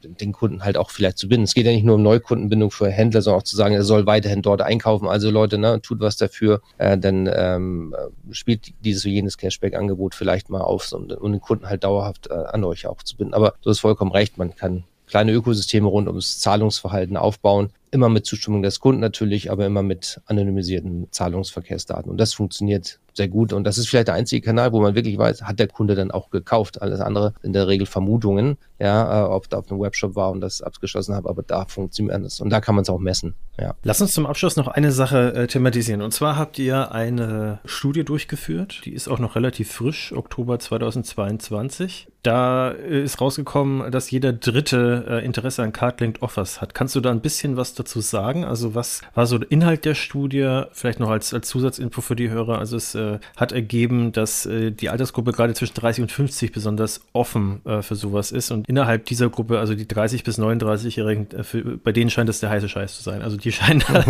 den 0.04 0.32
Kunden 0.34 0.64
halt 0.64 0.78
auch 0.78 0.92
vielleicht 0.92 1.18
zu 1.18 1.28
binden. 1.28 1.46
Es 1.46 1.54
geht 1.54 1.66
ja 1.66 1.72
nicht 1.72 1.86
nur 1.86 1.96
um 1.96 2.04
Neukundenbindung 2.04 2.70
für 2.70 2.90
Händler, 2.90 3.22
sondern 3.22 3.40
auch 3.40 3.46
zu 3.46 3.56
sagen, 3.56 3.74
er 3.74 3.84
soll 3.84 4.06
weiterhin 4.06 4.42
dort 4.42 4.51
einkaufen. 4.60 5.08
Also 5.08 5.30
Leute, 5.30 5.58
ne, 5.58 5.82
tut 5.82 6.00
was 6.00 6.18
dafür, 6.18 6.62
äh, 6.78 6.98
denn 6.98 7.30
ähm, 7.34 7.96
spielt 8.32 8.74
dieses 8.84 9.06
oder 9.06 9.14
jenes 9.14 9.38
Cashback-Angebot 9.38 10.16
vielleicht 10.16 10.50
mal 10.50 10.62
auf, 10.62 10.92
um, 10.92 11.10
um 11.12 11.32
den 11.32 11.42
Kunden 11.42 11.70
halt 11.70 11.84
dauerhaft 11.84 12.28
äh, 12.28 12.34
an 12.34 12.64
euch 12.64 12.88
auch 12.88 13.02
zu 13.04 13.16
binden. 13.18 13.34
Aber 13.34 13.54
du 13.62 13.70
hast 13.70 13.80
vollkommen 13.80 14.12
recht, 14.12 14.38
man 14.38 14.56
kann 14.56 14.84
kleine 15.12 15.34
Ökosysteme 15.34 15.88
rund 15.88 16.08
ums 16.08 16.40
Zahlungsverhalten 16.40 17.18
aufbauen. 17.18 17.72
Immer 17.92 18.08
mit 18.08 18.26
Zustimmung 18.26 18.64
des 18.64 18.80
Kunden 18.80 19.02
natürlich, 19.02 19.52
aber 19.52 19.66
immer 19.66 19.84
mit 19.84 20.22
anonymisierten 20.26 21.12
Zahlungsverkehrsdaten. 21.12 22.10
Und 22.10 22.18
das 22.18 22.34
funktioniert 22.34 23.01
sehr 23.14 23.28
gut. 23.28 23.54
Und 23.54 23.64
das 23.64 23.78
ist 23.78 23.90
vielleicht 23.90 24.08
der 24.08 24.16
einzige 24.16 24.46
Kanal, 24.46 24.72
wo 24.72 24.82
man 24.82 24.96
wirklich 24.96 25.18
weiß, 25.18 25.44
hat 25.44 25.60
der 25.60 25.68
Kunde 25.68 25.96
dann 25.96 26.12
auch 26.12 26.30
gekauft. 26.30 26.82
Alles 26.82 27.00
andere 27.00 27.34
in 27.44 27.54
der 27.54 27.68
Regel 27.68 27.86
Vermutungen, 27.86 28.58
ja, 28.80 29.26
äh, 29.26 29.28
ob 29.28 29.50
da 29.50 29.60
auf 29.60 29.72
einem 29.72 29.82
Webshop 29.82 30.16
war 30.16 30.32
und 30.32 30.42
das 30.42 30.62
abgeschlossen 30.62 31.16
habe, 31.16 31.30
aber 31.30 31.44
da 31.44 31.66
funktioniert 31.66 32.24
es. 32.24 32.42
Und 32.42 32.50
da 32.50 32.62
kann 32.62 32.76
man 32.76 32.84
es 32.84 32.90
auch 32.90 33.00
messen. 33.00 33.36
Ja. 33.60 33.76
Lass 33.84 34.02
uns 34.02 34.14
zum 34.14 34.26
Abschluss 34.26 34.56
noch 34.56 34.68
eine 34.68 34.92
Sache 34.92 35.34
äh, 35.34 35.48
thematisieren. 35.48 36.02
Und 36.02 36.12
zwar 36.12 36.38
habt 36.38 36.58
ihr 36.58 36.92
eine 36.92 37.60
Studie 37.66 38.04
durchgeführt, 38.04 38.82
die 38.86 38.94
ist 38.94 39.08
auch 39.08 39.20
noch 39.20 39.36
relativ 39.36 39.72
frisch, 39.72 40.14
Oktober 40.14 40.60
2022. 40.60 42.08
Da 42.24 42.70
ist 42.70 43.20
rausgekommen, 43.20 43.92
dass 43.92 44.12
jeder 44.12 44.32
Dritte 44.32 45.06
äh, 45.10 45.26
Interesse 45.26 45.64
an 45.64 45.74
Card-Linked 45.74 46.22
Offers 46.22 46.62
hat. 46.62 46.76
Kannst 46.76 46.96
du 46.96 47.02
da 47.02 47.10
ein 47.10 47.22
bisschen 47.22 47.58
was 47.58 47.74
dazu 47.74 48.00
sagen? 48.00 48.46
Also 48.46 48.76
was 48.76 49.02
war 49.16 49.26
so 49.26 49.40
der 49.40 49.52
Inhalt 49.52 49.86
der 49.86 49.96
Studie? 49.96 50.64
Vielleicht 50.72 51.00
noch 51.00 51.10
als, 51.10 51.34
als 51.34 51.48
Zusatzinfo 51.48 52.02
für 52.02 52.16
die 52.16 52.30
Hörer. 52.30 52.60
Also 52.60 52.78
es 52.78 52.94
äh, 53.02 53.20
hat 53.38 53.52
ergeben, 53.52 54.12
dass 54.12 54.46
äh, 54.46 54.72
die 54.72 54.90
Altersgruppe 54.90 55.32
gerade 55.32 55.54
zwischen 55.54 55.74
30 55.76 56.04
und 56.04 56.12
50 56.12 56.52
besonders 56.52 57.02
offen 57.14 57.66
äh, 57.66 57.82
für 57.82 57.96
sowas 57.96 58.32
ist. 58.32 58.52
Und 58.52 58.68
innerhalb 58.68 59.06
dieser 59.06 59.30
Gruppe, 59.30 59.60
also 59.60 59.76
die 59.76 59.88
30 59.88 60.24
bis 60.24 60.40
39-Jährigen, 60.40 61.28
äh, 61.32 61.78
bei 61.84 61.92
denen 61.92 62.10
scheint 62.10 62.30
das 62.30 62.40
der 62.40 62.50
heiße 62.50 62.70
Scheiß 62.70 62.96
zu 62.96 63.04
sein. 63.04 63.22
Also 63.22 63.38
die 63.38 63.52
scheinen 63.52 63.84
da, 63.88 64.06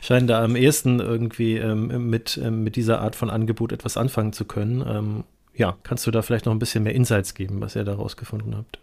scheinen 0.00 0.26
da 0.26 0.42
am 0.42 0.56
ehesten 0.56 1.00
irgendwie 1.00 1.56
ähm, 1.56 2.10
mit, 2.10 2.40
ähm, 2.42 2.64
mit 2.64 2.76
dieser 2.76 3.00
Art 3.00 3.16
von 3.16 3.30
Angebot 3.30 3.72
etwas 3.72 3.96
anfangen 3.96 4.32
zu 4.32 4.44
können. 4.44 4.84
Ähm, 4.86 5.24
ja, 5.54 5.76
kannst 5.82 6.06
du 6.06 6.10
da 6.10 6.22
vielleicht 6.22 6.46
noch 6.46 6.52
ein 6.52 6.58
bisschen 6.58 6.84
mehr 6.84 6.94
Insights 6.94 7.34
geben, 7.34 7.60
was 7.60 7.76
ihr 7.76 7.84
da 7.84 7.94
rausgefunden 7.94 8.56
habt? 8.56 8.78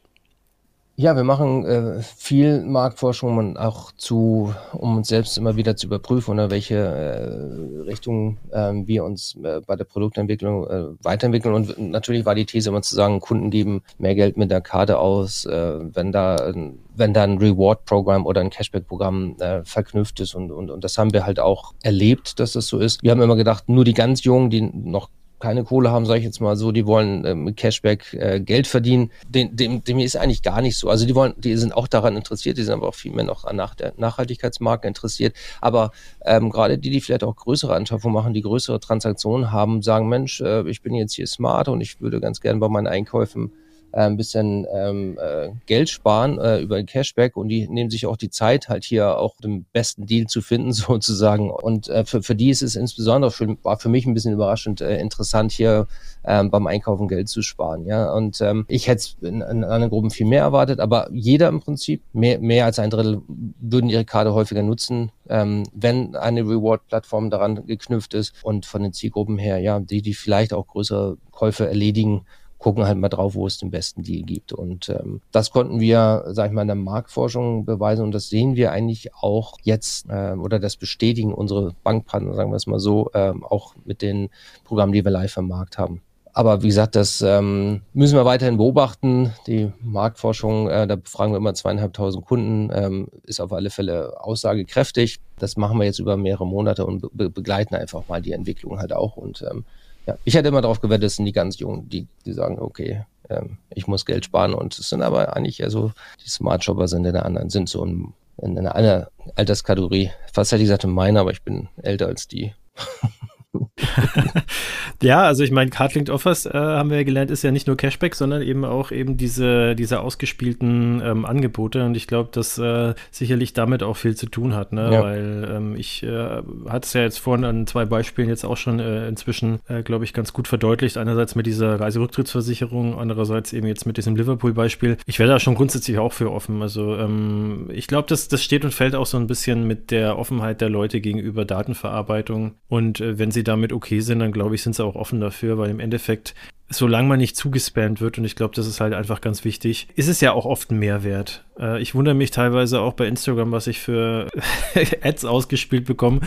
Ja, 1.01 1.15
wir 1.15 1.23
machen 1.23 1.63
äh, 1.63 2.01
viel 2.01 2.61
Marktforschung 2.61 3.37
und 3.37 3.55
auch 3.55 3.93
zu, 3.93 4.53
um 4.73 4.97
uns 4.97 5.07
selbst 5.07 5.37
immer 5.37 5.55
wieder 5.55 5.77
zu 5.77 5.87
überprüfen, 5.87 6.33
oder 6.33 6.51
welche 6.51 6.75
äh, 6.75 7.83
Richtung 7.83 8.37
äh, 8.51 8.73
wir 8.73 9.05
uns 9.05 9.37
äh, 9.41 9.61
bei 9.65 9.77
der 9.77 9.85
Produktentwicklung 9.85 10.67
äh, 10.67 10.83
weiterentwickeln. 11.01 11.55
Und 11.55 11.79
natürlich 11.79 12.25
war 12.25 12.35
die 12.35 12.45
These 12.45 12.67
immer 12.67 12.81
zu 12.81 12.95
sagen, 12.95 13.21
Kunden 13.21 13.49
geben 13.49 13.81
mehr 13.97 14.13
Geld 14.13 14.35
mit 14.35 14.51
der 14.51 14.59
Karte 14.59 14.99
aus, 14.99 15.45
äh, 15.45 15.79
wenn 15.79 16.11
da 16.11 16.53
wenn 16.95 17.13
da 17.13 17.23
ein 17.23 17.37
Reward-Programm 17.37 18.25
oder 18.25 18.41
ein 18.41 18.49
Cashback-Programm 18.49 19.37
verknüpft 19.63 20.19
ist. 20.19 20.35
Und, 20.35 20.51
und, 20.51 20.69
und 20.69 20.83
das 20.83 20.97
haben 20.97 21.13
wir 21.13 21.25
halt 21.25 21.39
auch 21.39 21.73
erlebt, 21.81 22.41
dass 22.41 22.51
das 22.51 22.67
so 22.67 22.77
ist. 22.77 23.01
Wir 23.01 23.11
haben 23.11 23.21
immer 23.21 23.37
gedacht, 23.37 23.69
nur 23.69 23.85
die 23.85 23.93
ganz 23.93 24.25
Jungen, 24.25 24.49
die 24.49 24.59
noch 24.61 25.09
keine 25.39 25.63
Kohle 25.63 25.91
haben, 25.91 26.05
sage 26.05 26.19
ich 26.19 26.25
jetzt 26.25 26.41
mal 26.41 26.55
so, 26.55 26.71
die 26.71 26.85
wollen 26.85 27.25
äh, 27.25 27.35
mit 27.35 27.57
Cashback 27.57 28.13
äh, 28.13 28.39
Geld 28.39 28.67
verdienen. 28.67 29.11
Dem, 29.27 29.55
dem, 29.55 29.83
dem 29.83 29.99
ist 29.99 30.15
eigentlich 30.15 30.43
gar 30.43 30.61
nicht 30.61 30.77
so. 30.77 30.89
Also 30.89 31.05
die 31.05 31.15
wollen, 31.15 31.33
die 31.37 31.55
sind 31.57 31.73
auch 31.73 31.87
daran 31.87 32.15
interessiert, 32.15 32.57
die 32.57 32.63
sind 32.63 32.73
aber 32.73 32.89
auch 32.89 32.95
viel 32.95 33.11
mehr 33.11 33.25
noch 33.25 33.45
an 33.45 33.55
nach 33.55 33.75
der 33.75 33.93
Nachhaltigkeitsmarke 33.97 34.87
interessiert. 34.87 35.35
Aber 35.61 35.91
ähm, 36.25 36.49
gerade 36.49 36.77
die, 36.77 36.89
die 36.89 37.01
vielleicht 37.01 37.23
auch 37.23 37.35
größere 37.35 37.73
Anschaffungen 37.73 38.13
machen, 38.13 38.33
die 38.33 38.41
größere 38.41 38.79
Transaktionen 38.79 39.51
haben, 39.51 39.81
sagen, 39.81 40.09
Mensch, 40.09 40.41
äh, 40.41 40.67
ich 40.69 40.81
bin 40.81 40.93
jetzt 40.93 41.13
hier 41.13 41.27
smart 41.27 41.67
und 41.67 41.81
ich 41.81 42.01
würde 42.01 42.19
ganz 42.19 42.41
gerne 42.41 42.59
bei 42.59 42.69
meinen 42.69 42.87
Einkäufen 42.87 43.51
ein 43.91 44.17
bisschen 44.17 44.65
ähm, 44.73 45.17
äh, 45.19 45.49
Geld 45.65 45.89
sparen 45.89 46.39
äh, 46.39 46.59
über 46.59 46.81
Cashback 46.83 47.35
und 47.35 47.49
die 47.49 47.67
nehmen 47.67 47.89
sich 47.89 48.05
auch 48.05 48.17
die 48.17 48.29
Zeit, 48.29 48.69
halt 48.69 48.83
hier 48.83 49.17
auch 49.17 49.35
den 49.37 49.65
besten 49.71 50.05
Deal 50.05 50.27
zu 50.27 50.41
finden 50.41 50.71
sozusagen. 50.73 51.49
Und 51.49 51.89
äh, 51.89 52.05
für, 52.05 52.21
für 52.21 52.35
die 52.35 52.49
ist 52.49 52.61
es 52.61 52.75
insbesondere, 52.75 53.31
für, 53.31 53.57
war 53.63 53.79
für 53.79 53.89
mich 53.89 54.05
ein 54.05 54.13
bisschen 54.13 54.33
überraschend 54.33 54.81
äh, 54.81 54.99
interessant, 54.99 55.51
hier 55.51 55.87
ähm, 56.23 56.51
beim 56.51 56.67
Einkaufen 56.67 57.07
Geld 57.07 57.29
zu 57.29 57.41
sparen. 57.41 57.85
Ja, 57.85 58.11
und 58.13 58.41
ähm, 58.41 58.65
ich 58.67 58.87
hätte 58.87 59.07
in, 59.21 59.41
in 59.41 59.63
anderen 59.63 59.89
Gruppen 59.89 60.11
viel 60.11 60.27
mehr 60.27 60.41
erwartet, 60.41 60.79
aber 60.79 61.09
jeder 61.11 61.47
im 61.47 61.59
Prinzip, 61.59 62.03
mehr, 62.13 62.39
mehr 62.39 62.65
als 62.65 62.79
ein 62.79 62.89
Drittel, 62.89 63.21
würden 63.27 63.89
ihre 63.89 64.05
Karte 64.05 64.33
häufiger 64.33 64.63
nutzen, 64.63 65.11
ähm, 65.29 65.63
wenn 65.73 66.15
eine 66.15 66.41
Reward-Plattform 66.41 67.29
daran 67.29 67.65
geknüpft 67.65 68.13
ist. 68.13 68.33
Und 68.43 68.65
von 68.65 68.83
den 68.83 68.93
Zielgruppen 68.93 69.37
her, 69.37 69.59
ja, 69.59 69.79
die, 69.79 70.01
die 70.01 70.13
vielleicht 70.13 70.53
auch 70.53 70.67
größere 70.67 71.17
Käufe 71.31 71.67
erledigen, 71.67 72.25
gucken 72.59 72.85
halt 72.85 72.97
mal 72.97 73.09
drauf, 73.09 73.33
wo 73.35 73.47
es 73.47 73.57
den 73.57 73.71
besten 73.71 74.03
Deal 74.03 74.23
gibt. 74.23 74.53
Und 74.53 74.89
ähm, 74.89 75.21
das 75.31 75.49
konnten 75.49 75.79
wir, 75.79 76.25
sag 76.27 76.47
ich 76.47 76.51
mal, 76.51 76.61
in 76.61 76.67
der 76.67 76.75
Marktforschung 76.75 77.65
beweisen 77.65 78.03
und 78.03 78.11
das 78.11 78.29
sehen 78.29 78.55
wir 78.55 78.71
eigentlich 78.71 79.15
auch 79.15 79.57
jetzt 79.63 80.07
äh, 80.09 80.33
oder 80.33 80.59
das 80.59 80.75
bestätigen 80.75 81.33
unsere 81.33 81.73
Bankpartner, 81.83 82.35
sagen 82.35 82.51
wir 82.51 82.57
es 82.57 82.67
mal 82.67 82.79
so, 82.79 83.09
äh, 83.13 83.33
auch 83.41 83.75
mit 83.85 84.01
den 84.01 84.29
Programmen, 84.65 84.91
die 84.91 85.03
wir 85.03 85.11
live 85.11 85.37
am 85.37 85.47
Markt 85.47 85.77
haben. 85.77 86.01
Aber 86.33 86.61
wie 86.61 86.67
gesagt, 86.67 86.95
das 86.95 87.21
ähm, 87.21 87.81
müssen 87.93 88.15
wir 88.15 88.23
weiterhin 88.23 88.57
beobachten. 88.57 89.33
Die 89.47 89.71
Marktforschung, 89.81 90.69
äh, 90.69 90.85
da 90.85 90.95
befragen 90.95 91.33
wir 91.33 91.37
immer 91.37 91.53
zweieinhalbtausend 91.53 92.25
Kunden, 92.25 92.69
ähm, 92.73 93.07
ist 93.23 93.41
auf 93.41 93.51
alle 93.51 93.69
Fälle 93.69 94.13
aussagekräftig. 94.21 95.19
Das 95.39 95.57
machen 95.57 95.79
wir 95.79 95.85
jetzt 95.85 95.99
über 95.99 96.17
mehrere 96.17 96.45
Monate 96.45 96.85
und 96.85 97.01
be 97.13 97.29
begleiten 97.29 97.75
einfach 97.75 98.07
mal 98.07 98.21
die 98.21 98.33
Entwicklung 98.33 98.79
halt 98.79 98.93
auch. 98.93 99.17
Und 99.17 99.43
ähm, 99.49 99.65
ja, 100.05 100.17
ich 100.23 100.33
hätte 100.33 100.47
immer 100.47 100.61
darauf 100.61 100.81
gewettet, 100.81 101.05
es 101.05 101.15
sind 101.15 101.25
die 101.25 101.31
ganz 101.31 101.59
Jungen, 101.59 101.89
die, 101.89 102.07
die 102.25 102.33
sagen, 102.33 102.59
okay, 102.59 103.05
ähm, 103.29 103.57
ich 103.69 103.87
muss 103.87 104.05
Geld 104.05 104.25
sparen. 104.25 104.53
Und 104.53 104.77
es 104.77 104.89
sind 104.89 105.01
aber 105.01 105.35
eigentlich 105.35 105.59
eher 105.59 105.69
so, 105.69 105.91
die 106.23 106.29
Smart 106.29 106.63
Shopper 106.63 106.87
sind 106.87 107.05
in 107.05 107.13
der 107.13 107.25
anderen, 107.25 107.49
sind 107.49 107.69
so 107.69 107.83
in, 107.83 108.13
in 108.37 108.57
einer 108.57 109.09
Alterskategorie. 109.35 110.11
Fast 110.31 110.51
hätte 110.51 110.61
ich 110.61 110.67
gesagt, 110.67 110.83
in 110.83 110.91
meiner, 110.91 111.21
aber 111.21 111.31
ich 111.31 111.43
bin 111.43 111.69
älter 111.81 112.07
als 112.07 112.27
die. 112.27 112.53
ja, 115.01 115.23
also 115.23 115.43
ich 115.43 115.51
meine, 115.51 115.71
Cardlinked 115.71 116.09
Offers, 116.09 116.45
äh, 116.45 116.51
haben 116.53 116.89
wir 116.89 116.97
ja 116.97 117.03
gelernt, 117.03 117.31
ist 117.31 117.43
ja 117.43 117.51
nicht 117.51 117.67
nur 117.67 117.77
Cashback, 117.77 118.13
sondern 118.13 118.41
eben 118.41 118.63
auch 118.63 118.91
eben 118.91 119.17
diese, 119.17 119.75
diese 119.75 120.01
ausgespielten 120.01 121.01
ähm, 121.03 121.25
Angebote. 121.25 121.83
Und 121.85 121.95
ich 121.97 122.07
glaube, 122.07 122.29
dass 122.31 122.57
äh, 122.57 122.93
sicherlich 123.11 123.53
damit 123.53 123.81
auch 123.81 123.97
viel 123.97 124.15
zu 124.15 124.27
tun 124.27 124.55
hat, 124.55 124.73
ne? 124.73 124.91
Ja. 124.91 125.03
Weil 125.03 125.49
ähm, 125.51 125.75
ich 125.75 126.03
äh, 126.03 126.41
hatte 126.67 126.85
es 126.85 126.93
ja 126.93 127.01
jetzt 127.01 127.19
vorhin 127.19 127.45
an 127.45 127.67
zwei 127.67 127.85
Beispielen 127.85 128.29
jetzt 128.29 128.45
auch 128.45 128.57
schon 128.57 128.79
äh, 128.79 129.07
inzwischen, 129.07 129.59
äh, 129.67 129.81
glaube 129.81 130.03
ich, 130.03 130.13
ganz 130.13 130.31
gut 130.33 130.47
verdeutlicht. 130.47 130.97
Einerseits 130.97 131.35
mit 131.35 131.47
dieser 131.47 131.79
Reiserücktrittsversicherung, 131.79 132.99
andererseits 132.99 133.53
eben 133.53 133.67
jetzt 133.67 133.85
mit 133.85 133.97
diesem 133.97 134.15
Liverpool-Beispiel. 134.15 134.97
Ich 135.07 135.17
wäre 135.17 135.29
da 135.29 135.39
schon 135.39 135.55
grundsätzlich 135.55 135.97
auch 135.97 136.13
für 136.13 136.31
offen. 136.31 136.61
Also 136.61 136.95
ähm, 136.95 137.69
ich 137.73 137.87
glaube, 137.87 138.07
das, 138.07 138.27
das 138.27 138.43
steht 138.43 138.63
und 138.63 138.73
fällt 138.73 138.95
auch 138.95 139.07
so 139.07 139.17
ein 139.17 139.27
bisschen 139.27 139.65
mit 139.65 139.89
der 139.89 140.19
Offenheit 140.19 140.61
der 140.61 140.69
Leute 140.69 141.01
gegenüber 141.01 141.45
Datenverarbeitung. 141.45 142.55
Und 142.67 143.01
äh, 143.01 143.17
wenn 143.17 143.31
sie 143.31 143.38
damit 143.43 143.73
okay 143.73 143.99
sind, 143.99 144.19
dann 144.19 144.31
glaube 144.31 144.55
ich, 144.55 144.63
sind 144.63 144.75
sie 144.75 144.83
auch 144.83 144.95
offen 144.95 145.19
dafür, 145.19 145.57
weil 145.57 145.69
im 145.69 145.79
Endeffekt 145.79 146.35
solange 146.69 147.07
man 147.07 147.19
nicht 147.19 147.35
zugespammt 147.35 148.01
wird, 148.01 148.17
und 148.17 148.25
ich 148.25 148.35
glaube, 148.35 148.55
das 148.55 148.67
ist 148.67 148.79
halt 148.79 148.93
einfach 148.93 149.21
ganz 149.21 149.43
wichtig, 149.43 149.87
ist 149.95 150.07
es 150.07 150.21
ja 150.21 150.33
auch 150.33 150.45
oft 150.45 150.71
ein 150.71 150.79
Mehrwert. 150.79 151.43
Äh, 151.59 151.81
ich 151.81 151.95
wundere 151.95 152.15
mich 152.15 152.31
teilweise 152.31 152.81
auch 152.81 152.93
bei 152.93 153.07
Instagram, 153.07 153.51
was 153.51 153.67
ich 153.67 153.79
für 153.79 154.27
Ads 155.03 155.25
ausgespielt 155.25 155.85
bekomme, 155.85 156.21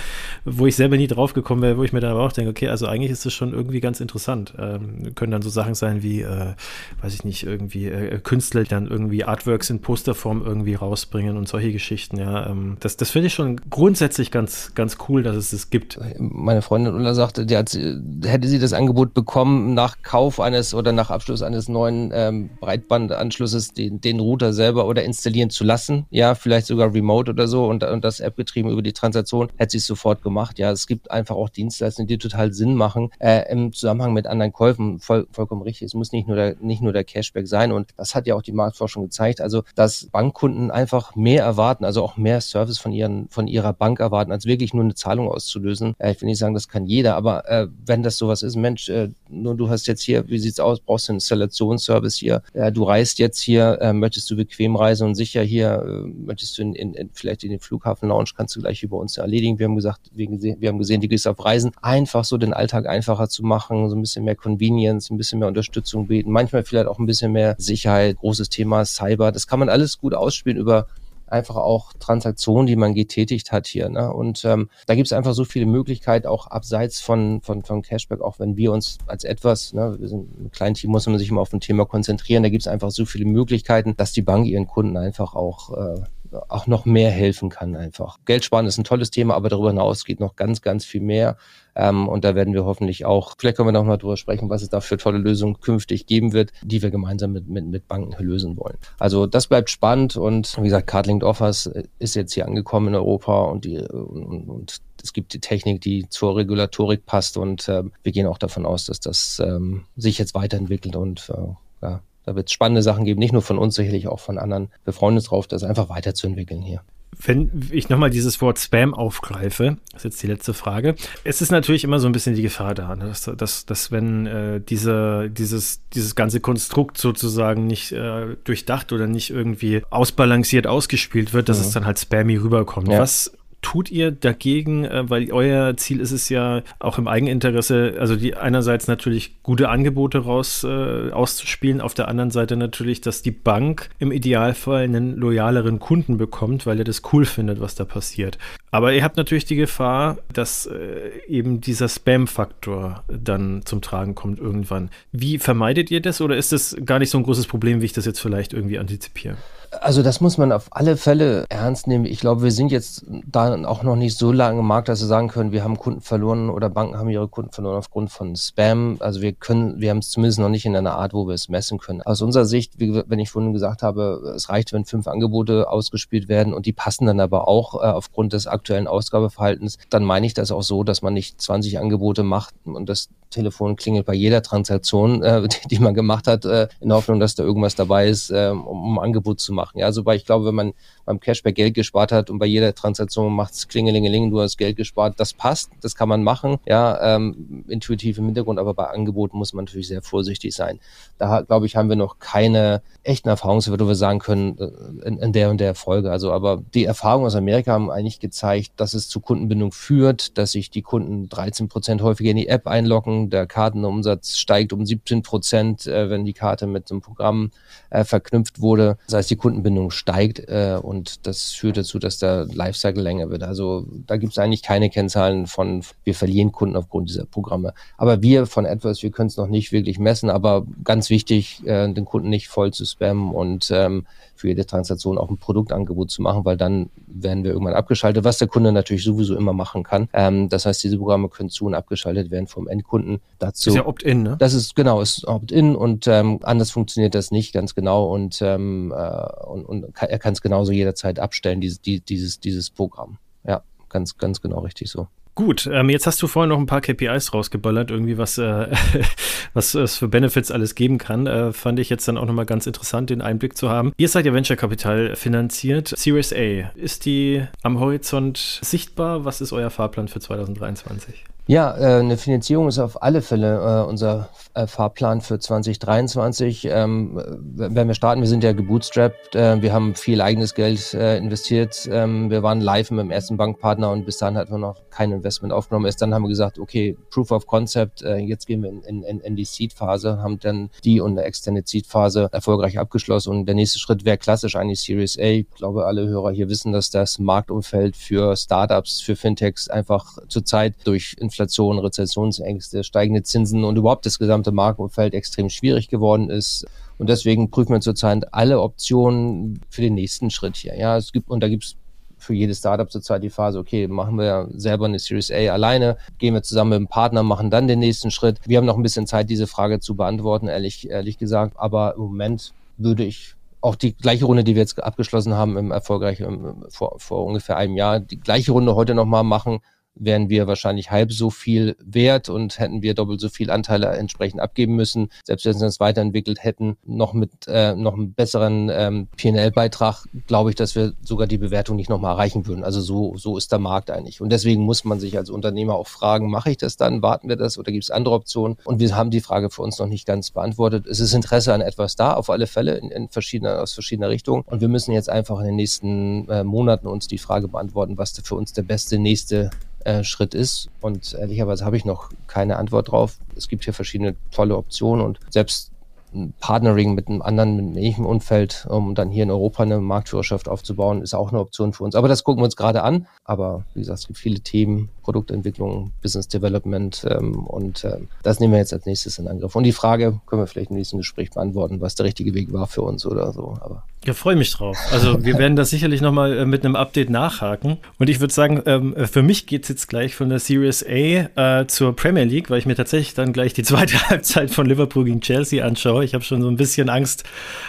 wo 0.45 0.67
ich 0.67 0.77
selber 0.77 0.97
nie 0.97 1.07
drauf 1.07 1.33
gekommen 1.33 1.63
wäre, 1.63 1.79
wo 1.79 1.85
ich 1.85 1.93
mir 1.93 2.01
dann 2.01 2.13
aber 2.13 2.23
auch 2.23 2.33
denke, 2.33 2.51
okay, 2.51 2.69
also 2.69 2.87
eigentlich 2.87 3.11
ist 3.11 3.25
das 3.25 3.33
schon 3.33 3.53
irgendwie 3.53 3.81
ganz 3.81 4.01
interessant. 4.01 4.55
Ähm, 4.59 5.15
können 5.15 5.33
dann 5.33 5.43
so 5.43 5.51
Sachen 5.51 5.75
sein 5.75 6.03
wie, 6.03 6.23
äh, 6.23 6.55
weiß 7.01 7.15
ich 7.15 7.25
nicht, 7.25 7.45
irgendwie 7.45 7.87
äh, 7.87 8.19
Künstler, 8.19 8.63
die 8.65 8.71
dann 8.71 8.87
irgendwie 8.87 9.25
Artworks 9.25 9.71
in 9.71 9.81
Posterform 9.81 10.43
irgendwie 10.45 10.75
rausbringen 10.75 11.37
und 11.37 11.49
solche 11.49 11.73
Geschichten, 11.73 12.19
ja. 12.19 12.47
Ähm, 12.47 12.77
das 12.81 12.97
das 12.97 13.11
finde 13.11 13.29
ich 13.29 13.35
schon 13.35 13.61
grundsätzlich 13.71 14.31
ganz, 14.31 14.75
ganz 14.75 14.99
cool, 15.09 15.23
dass 15.23 15.37
es 15.37 15.51
das 15.51 15.71
gibt. 15.71 15.99
Meine 16.19 16.63
Freundin 16.63 16.95
Ulla 16.95 17.15
sagte, 17.15 17.47
die 17.47 17.57
hat, 17.57 17.73
hätte 17.73 18.49
sie 18.49 18.59
das 18.59 18.73
Angebot 18.73 19.15
bekommen 19.15 19.75
nach 19.75 20.03
Kauf 20.03 20.32
Kauf 20.33 20.41
eines 20.41 20.73
oder 20.73 20.93
nach 20.93 21.11
Abschluss 21.11 21.43
eines 21.43 21.69
neuen 21.69 22.11
ähm, 22.15 22.49
Breitbandanschlusses 22.59 23.75
den, 23.75 24.01
den 24.01 24.19
Router 24.19 24.55
selber 24.55 24.87
oder 24.87 25.05
installieren 25.05 25.51
zu 25.51 25.63
lassen. 25.63 26.07
Ja, 26.09 26.35
vielleicht 26.35 26.67
sogar 26.67 26.95
remote 26.95 27.31
oder 27.31 27.47
so 27.47 27.67
und, 27.67 27.85
und 27.85 28.03
das 28.03 28.21
App 28.21 28.39
getrieben 28.39 28.71
über 28.71 28.81
die 28.81 28.95
Transaktion, 28.95 29.51
hätte 29.59 29.73
sie 29.73 29.79
es 29.79 29.87
sofort 29.87 30.23
gemacht. 30.23 30.59
Ja, 30.59 30.71
es 30.71 30.87
gibt 30.87 31.11
einfach 31.11 31.37
auch 31.37 31.51
Dienstleistungen, 31.51 32.09
die 32.09 32.17
total 32.17 32.55
Sinn 32.55 32.75
machen 32.75 33.11
äh, 33.19 33.53
im 33.53 33.75
Zusammenhang 33.75 34.15
mit 34.15 34.27
anderen 34.27 34.55
Käufen. 34.55 35.01
Voll, 35.01 35.27
vollkommen 35.33 35.61
richtig. 35.61 35.89
Es 35.89 35.95
muss 35.95 36.13
nicht 36.13 36.27
nur 36.27 36.37
der, 36.37 36.57
nicht 36.61 36.81
nur 36.81 36.95
der 36.95 37.05
Cashback 37.05 37.47
sein 37.47 37.71
und 37.71 37.91
das 37.99 38.15
hat 38.15 38.27
ja 38.27 38.35
auch 38.35 38.43
die 38.43 38.53
Marktforschung 38.53 39.03
gezeigt. 39.03 39.43
Also, 39.43 39.65
dass 39.75 40.07
Bankkunden 40.07 40.71
einfach 40.71 41.15
mehr 41.15 41.45
erwarten, 41.45 41.85
also 41.85 42.03
auch 42.03 42.17
mehr 42.17 42.41
Service 42.41 42.79
von 42.79 42.93
ihren, 42.93 43.29
von 43.29 43.49
ihrer 43.49 43.75
Bank 43.75 44.01
erwarten, 44.01 44.33
als 44.33 44.47
wirklich 44.47 44.73
nur 44.73 44.85
eine 44.85 44.95
Zahlung 44.95 45.29
auszulösen. 45.29 45.95
Äh, 45.99 46.13
ich 46.13 46.23
will 46.23 46.27
nicht 46.29 46.39
sagen, 46.39 46.55
das 46.55 46.69
kann 46.69 46.87
jeder, 46.87 47.17
aber 47.17 47.47
äh, 47.51 47.67
wenn 47.85 48.03
das 48.03 48.17
sowas 48.17 48.43
ist, 48.43 48.57
Mensch, 48.57 48.89
äh, 48.89 49.11
nur 49.29 49.57
du 49.57 49.69
hast 49.69 49.87
jetzt 49.87 50.03
hier, 50.03 50.22
wie 50.27 50.39
sieht's 50.39 50.61
aus, 50.61 50.81
brauchst 50.81 51.09
du 51.09 51.13
einen 51.13 51.17
Installationsservice 51.17 52.17
hier, 52.17 52.43
äh, 52.53 52.73
du 52.73 52.85
reist 52.85 53.19
jetzt 53.19 53.41
hier, 53.41 53.79
äh, 53.81 53.93
möchtest 53.93 54.31
du 54.31 54.37
bequem 54.37 54.77
reisen 54.77 55.09
und 55.09 55.15
sicher 55.15 55.43
hier, 55.43 55.83
äh, 55.87 56.09
möchtest 56.09 56.59
du 56.59 56.63
in, 56.63 56.75
in, 56.75 56.95
in, 56.95 57.11
vielleicht 57.13 57.45
in 57.45 57.51
den 57.51 57.61
Flughafen 57.61 58.09
Lounge, 58.09 58.31
kannst 58.37 58.57
du 58.57 58.61
gleich 58.61 58.83
über 58.83 58.97
uns 58.97 59.17
erledigen. 59.17 59.59
Wir 59.59 59.67
haben 59.67 59.77
gesagt, 59.77 60.11
wir, 60.13 60.27
gesehen, 60.27 60.57
wir 60.61 60.69
haben 60.69 60.79
gesehen, 60.79 61.01
die 61.01 61.09
gehst 61.09 61.27
auf 61.27 61.45
Reisen, 61.45 61.73
einfach 61.83 62.25
so 62.25 62.39
den 62.39 62.53
Alltag 62.53 62.87
einfacher 62.87 63.29
zu 63.29 63.45
machen, 63.45 63.89
so 63.89 63.97
ein 63.97 64.03
bisschen 64.03 64.25
mehr 64.25 64.37
Convenience, 64.37 65.11
ein 65.11 65.17
bisschen 65.17 65.39
mehr 65.39 65.49
Unterstützung 65.49 66.07
bieten, 66.07 66.31
manchmal 66.31 66.65
vielleicht 66.65 66.87
auch 66.87 66.99
ein 66.99 67.07
bisschen 67.07 67.33
mehr 67.33 67.55
Sicherheit, 67.59 68.17
großes 68.19 68.49
Thema 68.49 68.85
Cyber, 68.85 69.33
das 69.33 69.47
kann 69.47 69.59
man 69.59 69.69
alles 69.69 69.99
gut 69.99 70.15
ausspielen 70.15 70.59
über 70.59 70.87
einfach 71.33 71.57
auch 71.57 71.93
Transaktionen, 71.99 72.67
die 72.67 72.77
man 72.77 72.95
getätigt 72.95 73.51
hat 73.53 73.67
hier. 73.67 73.89
Ne? 73.89 74.13
Und 74.13 74.45
ähm, 74.45 74.69
da 74.87 74.95
gibt 74.95 75.07
es 75.07 75.13
einfach 75.13 75.33
so 75.35 75.45
viele 75.45 75.67
Möglichkeiten, 75.67 76.27
auch 76.27 76.47
abseits 76.47 77.01
von, 77.01 77.41
von, 77.41 77.65
von 77.65 77.83
Cashback, 77.83 78.21
auch 78.21 78.39
wenn 78.39 78.57
wir 78.57 78.73
uns 78.73 78.99
als 79.07 79.25
etwas, 79.25 79.73
ne, 79.73 79.97
wir 79.99 80.09
sind 80.09 80.39
ein 80.39 80.51
kleines 80.51 80.81
Team, 80.81 80.91
muss 80.91 81.07
man 81.07 81.19
sich 81.19 81.29
immer 81.29 81.41
auf 81.41 81.53
ein 81.53 81.61
Thema 81.61 81.87
konzentrieren, 81.87 82.43
da 82.43 82.49
gibt 82.49 82.63
es 82.63 82.69
einfach 82.69 82.91
so 82.91 83.05
viele 83.05 83.25
Möglichkeiten, 83.25 83.97
dass 83.97 84.13
die 84.13 84.23
Bank 84.23 84.47
ihren 84.47 84.67
Kunden 84.67 84.97
einfach 84.97 85.35
auch 85.35 85.71
äh, 85.77 86.03
auch 86.49 86.67
noch 86.67 86.85
mehr 86.85 87.11
helfen 87.11 87.49
kann 87.49 87.77
einfach. 87.77 88.19
Geld 88.25 88.45
sparen 88.45 88.67
ist 88.67 88.79
ein 88.79 88.85
tolles 88.85 89.11
Thema, 89.11 89.35
aber 89.35 89.49
darüber 89.49 89.71
hinaus 89.71 90.05
geht 90.05 90.21
noch 90.21 90.37
ganz, 90.37 90.63
ganz 90.63 90.85
viel 90.85 91.01
mehr. 91.01 91.37
Ähm, 91.75 92.09
und 92.09 92.25
da 92.25 92.35
werden 92.35 92.55
wir 92.55 92.65
hoffentlich 92.65 93.05
auch, 93.05 93.35
vielleicht 93.39 93.57
können 93.57 93.69
wir 93.69 93.73
noch 93.73 93.85
mal 93.85 93.97
drüber 93.97 94.17
sprechen, 94.17 94.51
was 94.51 94.63
es 94.63 94.69
da 94.69 94.81
für 94.81 94.99
tolle 94.99 95.19
Lösungen 95.19 95.61
künftig 95.61 96.07
geben 96.07 96.33
wird, 96.33 96.53
die 96.63 96.83
wir 96.83 96.91
gemeinsam 96.91 97.33
mit, 97.33 97.49
mit, 97.49 97.67
mit 97.67 97.89
Banken 97.89 98.23
lösen 98.23 98.59
wollen. 98.59 98.77
Also 98.99 99.27
das 99.27 99.47
bleibt 99.47 99.71
spannend 99.71 100.17
und 100.17 100.57
wie 100.59 100.65
gesagt, 100.65 100.87
Cardlinked 100.87 101.25
Offers 101.25 101.71
ist 101.99 102.15
jetzt 102.15 102.35
hier 102.35 102.47
angekommen 102.47 102.89
in 102.89 102.95
Europa 102.95 103.43
und 103.45 103.65
die 103.65 103.79
und, 103.79 104.49
und 104.49 104.81
es 105.03 105.13
gibt 105.13 105.33
die 105.33 105.41
Technik, 105.41 105.81
die 105.81 106.09
zur 106.09 106.37
Regulatorik 106.37 107.07
passt 107.07 107.37
und 107.37 107.69
äh, 107.69 107.83
wir 108.03 108.13
gehen 108.13 108.27
auch 108.27 108.39
davon 108.39 108.67
aus, 108.67 108.85
dass 108.85 109.01
das 109.01 109.41
ähm, 109.45 109.85
sich 109.97 110.19
jetzt 110.19 110.35
weiterentwickelt 110.35 110.95
und 110.95 111.31
äh, 111.31 111.87
ja, 111.87 112.01
da 112.25 112.35
wird 112.35 112.49
es 112.49 112.53
spannende 112.53 112.83
Sachen 112.83 113.05
geben, 113.05 113.19
nicht 113.19 113.33
nur 113.33 113.43
von 113.43 113.59
uns, 113.59 113.75
sicherlich 113.75 114.09
auch 114.09 114.21
von 114.21 114.39
anderen. 114.39 114.69
Wir 114.85 114.93
freuen 114.93 115.17
uns 115.17 115.25
drauf, 115.25 115.47
das 115.47 115.65
einfach 115.65 115.89
weiterzuentwickeln 115.89 116.63
hier. 116.63 116.83
Wenn 117.25 117.69
ich 117.71 117.89
nochmal 117.89 118.11
dieses 118.11 118.41
Wort 118.41 118.59
Spam 118.59 118.95
aufgreife, 118.95 119.77
das 119.93 120.01
ist 120.01 120.05
jetzt 120.05 120.23
die 120.23 120.27
letzte 120.29 120.55
Frage. 120.55 120.97
Es 121.25 121.43
ist 121.43 121.53
natürlich 121.53 121.85
immer 121.85 121.99
so 121.99 122.09
ein 122.09 122.13
bisschen 122.13 122.35
die 122.35 122.43
Gefahr 122.43 122.75
da, 122.75 122.97
ne, 122.97 123.05
dass, 123.07 123.31
dass, 123.37 123.67
dass 123.67 123.93
wenn 123.93 124.27
äh, 124.27 124.61
diese, 124.61 125.31
dieses, 125.31 125.83
dieses 125.91 126.15
ganze 126.15 126.41
Konstrukt 126.41 126.97
sozusagen 126.97 127.67
nicht 127.67 127.93
äh, 127.93 128.37
durchdacht 128.45 128.93
oder 128.93 129.07
nicht 129.07 129.31
irgendwie 129.31 129.83
ausbalanciert 129.91 130.67
ausgespielt 130.67 131.35
wird, 131.35 131.49
dass 131.49 131.59
mhm. 131.59 131.65
es 131.65 131.71
dann 131.73 131.87
halt 131.87 131.99
spammy 131.99 132.37
rüberkommt. 132.37 132.89
Ja. 132.89 132.99
Was 132.99 133.31
tut 133.63 133.91
ihr 133.91 134.11
dagegen, 134.11 134.85
äh, 134.85 135.09
weil 135.09 135.33
euer 135.33 135.77
Ziel 135.77 136.01
ist 136.01 136.11
es 136.11 136.29
ja 136.29 136.63
auch 136.79 136.99
im 136.99 137.09
Eigeninteresse, 137.09 137.95
also 137.99 138.17
die 138.17 138.37
einerseits 138.37 138.89
natürlich 138.89 139.43
gute 139.43 139.69
Angebote 139.69 140.19
raus 140.19 140.65
äh, 140.65 141.11
auszuspielen, 141.11 141.81
auf 141.81 141.95
der 141.95 142.09
anderen 142.09 142.31
Seite 142.31 142.57
natürlich, 142.57 143.01
dass 143.01 143.23
die 143.23 143.31
Bank 143.31 143.89
im 143.99 144.13
Idealfall 144.13 144.83
einen 144.83 145.17
loyaleren 145.17 145.79
Kunden 145.79 146.19
bekommt, 146.19 146.67
weil 146.67 146.79
er 146.79 146.85
das 146.85 147.03
cool 147.13 147.25
findet, 147.25 147.61
was 147.61 147.75
da 147.75 147.85
passiert. 147.85 148.37
Aber 148.71 148.93
ihr 148.93 149.05
habt 149.05 149.17
natürlich 149.17 149.45
die 149.45 149.57
Gefahr, 149.57 150.19
dass 150.33 150.67
äh, 150.67 151.11
eben 151.29 151.61
dieser 151.61 151.89
Spam-Faktor 151.89 153.05
dann 153.09 153.63
zum 153.65 153.81
Tragen 153.81 154.15
kommt 154.15 154.41
irgendwann. 154.41 154.91
Wie 155.13 155.39
vermeidet 155.39 155.91
ihr 155.91 156.01
das 156.01 156.21
oder 156.21 156.37
ist 156.37 156.53
das 156.53 156.77
gar 156.85 156.99
nicht 156.99 157.11
so 157.11 157.19
ein 157.19 157.25
großes 157.25 157.47
Problem, 157.47 157.81
wie 157.81 157.87
ich 157.87 157.93
das 157.93 158.07
jetzt 158.07 158.21
vielleicht 158.21 158.53
irgendwie 158.53 158.79
antizipiere? 158.79 159.37
Also 159.81 160.03
das 160.03 160.21
muss 160.21 160.37
man 160.37 160.53
auf 160.53 160.67
alle 160.71 160.99
Fälle 160.99 161.47
ernst 161.49 161.87
nehmen. 161.87 162.05
Ich 162.05 162.21
glaube, 162.21 162.43
wir 162.43 162.53
sind 162.53 162.71
jetzt 162.71 163.07
da 163.27 163.55
auch 163.65 163.83
noch 163.83 163.97
nicht 163.97 164.19
so 164.19 164.31
lange 164.31 164.61
im 164.61 164.67
Markt, 164.67 164.89
dass 164.89 165.01
wir 165.01 165.07
sagen 165.07 165.29
können, 165.29 165.51
wir 165.51 165.65
haben 165.65 165.79
Kunden 165.79 166.03
verloren 166.03 166.51
oder 166.51 166.69
Banken 166.69 166.99
haben 166.99 167.09
ihre 167.09 167.27
Kunden 167.27 167.53
verloren 167.53 167.79
aufgrund 167.79 168.11
von 168.11 168.37
Spam. 168.37 168.99
Also 169.01 169.23
wir 169.23 169.33
können, 169.33 169.81
wir 169.81 169.91
haben 169.91 169.99
es 169.99 170.11
zumindest 170.11 170.41
noch 170.41 170.51
nicht 170.51 170.67
in 170.67 170.77
einer 170.77 170.97
Art, 170.97 171.15
wo 171.15 171.27
wir 171.27 171.35
es 171.35 171.49
messen 171.49 171.79
können. 171.79 172.03
Aus 172.03 172.21
unserer 172.21 172.45
Sicht, 172.45 172.79
wie, 172.79 173.03
wenn 173.07 173.19
ich 173.19 173.31
vorhin 173.31 173.55
gesagt 173.55 173.83
habe, 173.83 174.35
es 174.37 174.51
reicht, 174.51 174.75
wenn 174.75 174.85
fünf 174.85 175.09
Angebote 175.09 175.71
ausgespielt 175.71 176.29
werden 176.29 176.53
und 176.53 176.67
die 176.67 176.75
passen 176.75 177.07
dann 177.07 177.21
aber 177.21 177.49
auch 177.49 177.75
äh, 177.75 177.87
aufgrund 177.87 178.35
des 178.35 178.47
aktuellen 178.47 178.87
Ausgabeverhaltens, 178.87 179.79
dann 179.89 180.05
meine 180.05 180.27
ich 180.27 180.35
das 180.35 180.53
auch 180.53 180.63
so, 180.63 180.85
dass 180.85 181.01
man 181.01 181.15
nicht 181.15 181.41
20 181.41 181.79
Angebote 181.79 182.23
macht 182.23 182.55
und 182.65 182.89
das 182.91 183.09
Telefon 183.33 183.77
klingelt 183.77 184.07
bei 184.07 184.15
jeder 184.15 184.43
Transaktion, 184.43 185.23
äh, 185.23 185.49
die 185.71 185.79
man 185.79 185.95
gemacht 185.95 186.27
hat, 186.27 186.45
äh, 186.45 186.69
in 186.81 186.89
der 186.89 186.99
Hoffnung, 186.99 187.19
dass 187.19 187.35
da 187.35 187.43
irgendwas 187.43 187.75
dabei 187.75 188.09
ist, 188.09 188.31
äh, 188.31 188.51
um, 188.53 188.67
um 188.67 188.99
ein 188.99 189.05
Angebot 189.07 189.41
zu 189.41 189.53
machen. 189.53 189.62
Ja, 189.75 189.87
also 189.87 190.05
weil 190.07 190.17
ich 190.17 190.27
glaube, 190.27 190.47
wenn 190.47 190.55
man 190.55 190.73
beim 191.05 191.21
Cashback 191.21 191.55
Geld 191.55 191.75
gespart 191.75 192.13
hat 192.13 192.31
und 192.31 192.39
bei 192.39 192.47
jeder 192.47 192.75
Transaktion 192.75 193.33
macht 193.33 193.55
es 193.55 193.69
klingelingeling, 193.69 194.31
du 194.31 194.41
hast 194.41 194.57
Geld 194.59 194.77
gespart, 194.77 195.19
das 195.19 195.33
passt, 195.33 195.71
das 195.81 195.95
kann 195.95 196.09
man 196.09 196.23
machen, 196.23 196.59
ja, 196.67 197.17
ähm, 197.17 197.65
intuitiv 197.69 198.19
im 198.19 198.27
Hintergrund, 198.27 198.59
aber 198.59 198.75
bei 198.75 198.87
Angeboten 198.87 199.37
muss 199.39 199.53
man 199.53 199.65
natürlich 199.65 199.89
sehr 199.89 200.03
vorsichtig 200.03 200.55
sein. 200.55 200.81
Da, 201.19 201.43
glaube 201.43 201.67
ich, 201.67 201.77
haben 201.77 201.89
wir 201.89 201.97
noch 201.97 202.19
keine 202.19 202.83
echten 203.03 203.29
Erfahrungswerte, 203.29 203.85
wo 203.85 203.89
wir 203.89 203.95
sagen 203.95 204.19
können, 204.19 204.59
äh, 204.59 205.07
in, 205.07 205.19
in 205.19 205.33
der 205.33 205.51
und 205.51 205.61
der 205.61 205.75
Folge. 205.75 206.11
Also, 206.11 206.33
aber 206.33 206.63
die 206.75 206.85
Erfahrungen 206.85 207.27
aus 207.27 207.37
Amerika 207.37 207.73
haben 207.73 207.91
eigentlich 207.91 208.21
gezeigt, 208.21 208.73
dass 208.77 208.95
es 208.95 209.09
zu 209.09 209.21
Kundenbindung 209.21 209.73
führt, 209.73 210.39
dass 210.39 210.53
sich 210.53 210.71
die 210.71 210.83
Kunden 210.83 211.29
13 211.29 211.69
Prozent 211.69 212.03
häufiger 212.03 212.31
in 212.31 212.37
die 212.37 212.49
App 212.49 212.67
einloggen, 212.67 213.31
der 213.31 213.47
Kartenumsatz 213.47 214.37
steigt 214.37 214.73
um 214.73 214.85
17 214.85 215.23
Prozent, 215.23 215.87
äh, 215.87 216.11
wenn 216.11 216.25
die 216.25 216.33
Karte 216.33 216.67
mit 216.67 216.91
einem 216.91 217.01
Programm 217.01 217.51
äh, 217.91 218.05
verknüpft 218.05 218.61
wurde. 218.61 218.97
Das 219.07 219.15
heißt, 219.15 219.31
die 219.31 219.37
Kundenbindung 219.53 219.91
steigt 219.91 220.41
äh, 220.49 220.79
und 220.81 221.27
das 221.27 221.53
führt 221.53 221.77
dazu, 221.77 221.99
dass 221.99 222.19
der 222.19 222.47
Lifecycle 222.47 223.03
länger 223.03 223.29
wird. 223.29 223.43
Also 223.43 223.87
da 224.07 224.17
gibt 224.17 224.33
es 224.33 224.39
eigentlich 224.39 224.63
keine 224.63 224.89
Kennzahlen 224.89 225.47
von, 225.47 225.85
wir 226.05 226.15
verlieren 226.15 226.53
Kunden 226.53 226.75
aufgrund 226.75 227.11
dieser 227.11 227.27
Programme. 227.27 227.75
Aber 227.99 228.23
wir 228.23 228.47
von 228.47 228.65
etwas, 228.65 229.03
wir 229.03 229.11
können 229.11 229.29
es 229.29 229.37
noch 229.37 229.49
nicht 229.49 229.71
wirklich 229.71 229.99
messen, 229.99 230.31
aber 230.31 230.67
ganz 230.85 231.11
wichtig, 231.11 231.63
äh, 231.67 231.93
den 231.93 232.07
Kunden 232.07 232.31
nicht 232.31 232.49
voll 232.49 232.73
zu 232.73 232.87
spammen 232.87 233.33
und 233.33 233.71
ähm, 233.71 234.07
für 234.43 234.49
jede 234.49 234.67
Transaktion 234.67 235.19
auch 235.19 235.31
ein 235.31 235.39
Produktangebot 235.39 236.11
zu 236.11 236.21
machen, 236.21 236.45
weil 236.45 236.57
dann 236.57 236.91
werden 237.07 237.45
wir 237.45 237.53
irgendwann 237.53 237.75
abgeschaltet, 237.75 238.25
was 238.25 238.39
der 238.39 238.49
Kunde 238.49 238.73
natürlich 238.73 239.05
sowieso 239.05 239.37
immer 239.37 239.53
machen 239.53 239.85
kann. 239.85 240.09
Ähm, 240.13 240.49
das 240.49 240.67
heißt, 240.67 240.83
diese 240.83 240.99
Programme 240.99 241.29
können 241.29 241.49
zu 241.49 241.67
und 241.67 241.75
abgeschaltet 241.75 242.33
werden 242.33 242.49
vom 242.49 242.67
Endkunden. 242.67 243.21
Dazu, 243.39 243.71
ist 243.71 243.77
ja 243.77 243.87
Opt-in, 243.87 244.25
ne? 244.25 244.37
Das 244.41 244.53
ist 244.53 244.75
genau, 244.75 245.01
ist 245.01 245.29
Opt-in 245.29 245.77
und 245.77 246.09
ähm, 246.09 246.41
anders 246.43 246.73
funktioniert 246.73 247.15
das 247.15 247.31
nicht 247.31 247.55
ganz 247.55 247.77
genau 247.77 248.13
und, 248.13 248.43
ähm, 248.43 248.93
äh, 248.95 249.45
und, 249.47 249.65
und 249.65 249.87
er 249.97 250.19
kann 250.19 250.33
es 250.33 250.43
genauso 250.43 250.73
jederzeit 250.73 251.21
abstellen, 251.21 251.61
dieses, 251.61 251.81
dieses, 251.81 252.41
dieses 252.41 252.71
Programm. 252.71 253.19
Ja, 253.47 253.63
ganz, 253.89 254.19
ganz 254.19 254.41
genau 254.41 254.59
richtig 254.59 254.91
so. 254.91 255.07
Gut, 255.35 255.67
ähm, 255.73 255.89
jetzt 255.89 256.07
hast 256.07 256.21
du 256.21 256.27
vorhin 256.27 256.51
noch 256.51 256.59
ein 256.59 256.67
paar 256.67 256.83
KPIs 256.83 257.33
rausgeballert, 257.33 257.91
irgendwie 257.91 258.19
was, 258.19 258.37
äh, 258.37 258.69
was 259.55 259.75
es 259.75 259.97
für 259.97 260.09
Benefits 260.09 260.51
alles 260.51 260.75
geben 260.75 260.99
kann. 260.99 261.27
Äh, 261.27 261.53
fand 261.53 261.79
ich 261.79 261.89
jetzt 261.89 262.07
dann 262.07 262.19
auch 262.19 262.27
nochmal 262.27 262.45
ganz 262.45 262.67
interessant, 262.67 263.09
den 263.09 263.23
Einblick 263.23 263.57
zu 263.57 263.71
haben. 263.71 263.93
Ihr 263.97 264.09
seid 264.09 264.27
ja 264.27 264.35
Venture 264.35 264.57
Capital 264.57 265.17
finanziert. 265.17 265.89
Series 265.97 266.35
A, 266.35 266.71
ist 266.77 267.07
die 267.07 267.43
am 267.63 267.81
Horizont 267.81 268.61
sichtbar? 268.63 269.25
Was 269.25 269.41
ist 269.41 269.53
euer 269.53 269.71
Fahrplan 269.71 270.09
für 270.09 270.21
2023? 270.21 271.25
Ja, 271.49 271.77
äh, 271.77 271.99
eine 271.99 272.17
Finanzierung 272.17 272.69
ist 272.69 272.79
auf 272.79 273.03
alle 273.03 273.21
Fälle 273.21 273.83
äh, 273.83 273.89
unser 273.89 274.29
äh, 274.55 274.69
Fahrplan 274.69 275.21
für 275.21 275.41
2023. 275.41 276.69
Ähm, 276.71 277.21
wenn 277.57 277.89
wir 277.89 277.95
starten, 277.95 278.21
wir 278.21 278.29
sind 278.29 278.45
ja 278.45 278.53
gebootstrapped, 278.53 279.35
äh, 279.35 279.61
wir 279.61 279.73
haben 279.73 279.97
viel 279.97 280.21
eigenes 280.21 280.55
Geld 280.55 280.95
äh, 280.95 281.17
investiert, 281.17 281.89
ähm, 281.91 282.31
wir 282.31 282.45
waren 282.45 282.61
live 282.61 282.93
mit 282.93 283.01
dem 283.01 283.11
ersten 283.11 283.37
Bankpartner 283.37 283.91
und 283.91 284.05
bis 284.05 284.19
dahin 284.19 284.37
hatten 284.37 284.53
wir 284.53 284.59
noch 284.59 284.83
kein 284.91 285.11
Investment 285.11 285.53
aufgenommen. 285.53 285.87
Erst 285.87 286.01
dann 286.01 286.15
haben 286.15 286.23
wir 286.23 286.29
gesagt, 286.29 286.61
okay, 286.61 286.97
Proof 287.11 287.33
of 287.33 287.47
Concept, 287.49 288.03
äh, 288.03 288.19
jetzt 288.19 288.47
gehen 288.47 288.63
wir 288.63 288.71
in, 288.71 289.03
in, 289.03 289.21
in 289.21 289.35
die 289.35 289.45
Seed-Phase, 289.45 290.19
haben 290.19 290.39
dann 290.39 290.71
die 290.85 291.01
und 291.01 291.13
eine 291.13 291.25
externe 291.25 291.63
Seed-Phase 291.65 292.29
erfolgreich 292.31 292.79
abgeschlossen 292.79 293.31
und 293.31 293.47
der 293.47 293.57
nächste 293.57 293.81
Schritt 293.81 294.05
wäre 294.05 294.19
klassisch 294.19 294.55
eigentlich 294.55 294.81
Series 294.81 295.19
A. 295.19 295.23
Ich 295.23 295.51
glaube, 295.51 295.87
alle 295.87 296.07
Hörer 296.07 296.31
hier 296.31 296.49
wissen, 296.49 296.73
dass 296.73 296.91
das 296.91 297.19
Marktumfeld 297.19 297.97
für 297.97 298.37
Startups, 298.37 299.01
für 299.01 299.17
Fintechs 299.17 299.69
einfach 299.69 300.19
zurzeit 300.29 300.75
durch 300.85 301.17
Inflation, 301.19 301.32
Rezessionsängste, 301.79 302.85
steigende 302.85 303.23
Zinsen 303.23 303.65
und 303.65 303.77
überhaupt 303.77 304.07
das 304.07 304.19
gesamte 304.19 304.53
Marktumfeld 304.53 305.15
extrem 305.15 305.49
schwierig 305.49 305.89
geworden 305.89 306.31
ist. 306.31 306.67
Und 306.99 307.09
deswegen 307.09 307.51
prüfen 307.51 307.73
wir 307.73 307.81
zurzeit 307.81 308.33
alle 308.33 308.61
Optionen 308.61 309.61
für 309.69 309.83
den 309.83 309.95
nächsten 309.95 310.31
Schritt 310.31 310.57
hier. 310.57 310.77
Ja, 310.77 310.97
es 310.97 311.13
gibt, 311.13 311.29
und 311.29 311.43
da 311.43 311.49
gibt 311.49 311.65
es 311.65 311.77
für 312.23 312.35
jedes 312.35 312.59
Startup 312.59 312.91
zurzeit 312.91 313.23
die 313.23 313.31
Phase, 313.31 313.59
okay, 313.59 313.89
machen 313.89 314.17
wir 314.17 314.49
selber 314.55 314.87
eine 314.87 314.99
Series 314.99 315.31
A 315.31 315.53
alleine, 315.53 315.97
gehen 316.19 316.35
wir 316.35 316.43
zusammen 316.43 316.71
mit 316.71 316.77
einem 316.77 316.89
Partner, 316.89 317.23
machen 317.23 317.51
dann 317.51 317.67
den 317.67 317.81
nächsten 317.81 318.11
Schritt. 318.11 318.39
Wir 318.47 318.59
haben 318.59 318.67
noch 318.67 318.77
ein 318.77 318.83
bisschen 318.83 319.07
Zeit, 319.07 319.29
diese 319.29 319.47
Frage 319.47 319.81
zu 319.81 319.97
beantworten, 319.97 320.47
ehrlich, 320.47 320.89
ehrlich 320.89 321.19
gesagt. 321.19 321.55
Aber 321.57 321.95
im 321.97 322.03
Moment 322.03 322.53
würde 322.77 323.05
ich 323.05 323.35
auch 323.61 323.77
die 323.77 323.95
gleiche 323.95 324.25
Runde, 324.25 324.45
die 324.45 324.55
wir 324.55 324.63
jetzt 324.63 324.83
abgeschlossen 324.83 325.35
haben, 325.35 325.57
im 325.57 325.71
erfolgreich 325.71 326.21
im, 326.21 326.65
vor, 326.69 326.99
vor 326.99 327.25
ungefähr 327.25 327.57
einem 327.57 327.77
Jahr, 327.77 328.01
die 328.01 328.21
gleiche 328.21 328.53
Runde 328.53 328.75
heute 328.75 328.95
nochmal 328.95 329.25
machen, 329.25 329.61
wären 329.95 330.29
wir 330.29 330.47
wahrscheinlich 330.47 330.91
halb 330.91 331.13
so 331.13 331.31
viel 331.31 331.77
wert 331.83 332.29
und 332.29 332.59
hätten 332.59 332.83
wir 332.83 332.95
doppelt 332.95 333.21
so 333.21 333.29
viel 333.29 333.51
Anteile 333.51 333.89
entsprechend 333.89 334.41
abgeben 334.41 334.75
müssen. 334.75 335.11
Selbst 335.25 335.45
wenn 335.45 335.55
sie 335.55 335.65
das 335.65 335.81
weiterentwickelt 335.81 336.43
hätten, 336.43 336.77
noch 336.85 337.13
mit 337.13 337.47
äh, 337.47 337.75
noch 337.75 337.95
einem 337.95 338.13
besseren 338.13 338.71
ähm, 338.73 339.09
PL-Beitrag, 339.17 340.07
glaube 340.27 340.51
ich, 340.51 340.57
dass 340.57 340.75
wir 340.75 340.93
sogar 341.03 341.27
die 341.27 341.39
Bewertung 341.39 341.77
nicht 341.77 341.91
nochmal 341.91 342.13
erreichen 342.13 342.47
würden. 342.47 342.65
Also 342.65 342.81
so, 342.81 343.17
so 343.17 343.37
ist 343.37 343.53
der 343.53 343.59
Markt 343.59 343.91
eigentlich. 343.91 344.21
Und 344.21 344.31
deswegen 344.31 344.63
muss 344.63 344.85
man 344.85 345.01
sich 345.01 345.17
als 345.17 345.31
Unternehmer 345.31 345.75
auch 345.75 345.89
fragen, 345.89 346.31
mache 346.31 346.51
ich 346.51 346.57
das 346.57 346.77
dann, 346.77 347.03
warten 347.03 347.29
wir 347.29 347.37
das 347.37 347.59
oder 347.59 347.73
gibt 347.73 347.85
es 347.85 347.91
andere 347.91 348.15
Optionen? 348.15 348.57
Und 348.65 348.81
wir 348.81 348.97
haben 348.97 349.11
die 349.11 349.21
Frage 349.21 349.51
für 349.51 349.63
uns 349.63 349.79
noch 349.79 349.87
nicht 349.87 350.07
ganz 350.07 350.31
beantwortet. 350.31 350.87
Es 350.87 351.01
ist 351.01 351.13
Interesse 351.13 351.53
an 351.53 351.61
etwas 351.61 351.97
da, 351.97 352.15
auf 352.15 352.31
alle 352.31 352.47
Fälle, 352.47 352.77
in, 352.77 352.91
in 352.91 353.09
verschiedener, 353.09 353.61
aus 353.61 353.73
verschiedener 353.73 354.09
Richtung. 354.09 354.43
Und 354.47 354.61
wir 354.61 354.69
müssen 354.69 354.93
jetzt 354.93 355.11
einfach 355.11 355.39
in 355.41 355.47
den 355.47 355.57
nächsten 355.57 356.29
äh, 356.29 356.45
Monaten 356.45 356.87
uns 356.87 357.09
die 357.09 357.19
Frage 357.19 357.49
beantworten, 357.49 357.99
was 357.99 358.13
für 358.23 358.35
uns 358.35 358.53
der 358.53 358.63
beste 358.63 358.99
nächste 358.99 359.51
äh, 359.85 360.05
Schritt 360.05 360.35
ist. 360.35 360.69
Und 360.81 361.15
ehrlicherweise 361.15 361.65
habe 361.65 361.77
ich 361.77 361.85
noch 361.85 362.11
keine 362.27 362.57
Antwort 362.57 362.91
drauf. 362.91 363.19
Es 363.37 363.49
gibt 363.49 363.65
hier 363.65 363.75
verschiedene 363.75 364.17
tolle 364.31 364.57
Optionen 364.57 365.05
und 365.05 365.19
selbst 365.31 365.72
ein 366.15 366.35
Partnering 366.41 366.95
mit 366.95 367.09
einem 367.09 367.23
anderen, 367.23 367.57
mit 367.57 367.65
einem 367.67 367.77
ähnlichen 367.77 368.07
Umfeld, 368.07 368.67
um 368.69 368.95
dann 368.95 369.11
hier 369.11 369.25
in 369.25 369.31
Europa 369.31 369.63
eine 369.63 369.81
Marktführerschaft 369.81 370.49
aufzubauen, 370.49 371.03
ist 371.03 371.15
auch 371.15 371.31
eine 371.31 371.41
Option 371.41 371.73
für 371.73 371.85
uns. 371.85 371.95
Aber 371.95 372.09
das 372.09 372.25
gucken 372.25 372.41
wir 372.43 372.47
uns 372.47 372.57
gerade 372.57 372.83
an. 372.83 373.07
Aber 373.25 373.65
wie 373.75 373.81
gesagt, 373.81 374.01
es 374.01 374.07
gibt 374.07 374.19
viele 374.19 374.41
Themen, 374.41 374.91
Produktentwicklung, 375.03 375.93
Business 376.03 376.29
Development 376.29 377.07
ähm, 377.09 377.47
und 377.47 377.85
ähm, 377.85 378.09
das 378.23 378.41
nehmen 378.41 378.53
wir 378.53 378.61
jetzt 378.61 378.73
als 378.73 378.87
nächstes 378.87 379.19
in 379.19 379.29
Angriff. 379.29 379.55
Und 379.55 379.65
die 379.65 379.73
Frage 379.73 380.21
können 380.27 380.43
wir 380.43 380.47
vielleicht 380.47 380.71
im 380.71 380.77
nächsten 380.77 380.99
Gespräch 380.99 381.31
beantworten, 381.31 381.81
was 381.81 381.95
der 381.95 382.07
richtige 382.07 382.35
Weg 382.35 382.53
war 382.53 382.67
für 382.67 382.83
uns 382.83 383.05
oder 383.07 383.33
so. 383.33 383.57
Aber 383.61 383.85
ja, 384.05 384.15
freue 384.15 384.35
mich 384.35 384.51
drauf. 384.51 384.77
Also 384.91 385.25
wir 385.25 385.39
werden 385.39 385.55
das 385.55 385.71
sicherlich 385.71 386.01
nochmal 386.01 386.37
äh, 386.37 386.45
mit 386.45 386.65
einem 386.65 386.75
Update 386.75 387.09
nachhaken. 387.09 387.79
Und 388.01 388.11
ich 388.11 388.19
würde 388.19 388.35
sagen, 388.35 388.61
ähm, 388.67 388.97
für 389.07 389.23
mich 389.23 389.47
geht 389.47 389.63
es 389.63 389.69
jetzt 389.69 389.89
gleich 389.89 390.17
von 390.17 390.29
der 390.29 390.41
Series 390.41 390.85
A 390.85 391.61
äh, 391.61 391.67
zur 391.69 391.95
Premier 391.95 392.25
League, 392.25 392.51
weil 392.51 392.59
ich 392.59 392.67
mir 392.67 392.75
tatsächlich 392.75 393.15
dann 393.15 393.33
gleich 393.33 393.53
die 393.55 393.63
zweite 393.63 393.95
Halbzeit 394.11 394.51
von 394.51 394.67
Liverpool 394.67 395.05
gegen 395.05 395.21
Chelsea 395.21 395.65
anschaue. 395.65 396.02
Ich 396.05 396.15
habe 396.15 396.25
schon 396.25 396.43
so 396.43 396.49
ein 396.49 396.57
bisschen 396.57 396.89
Angst 396.89 397.25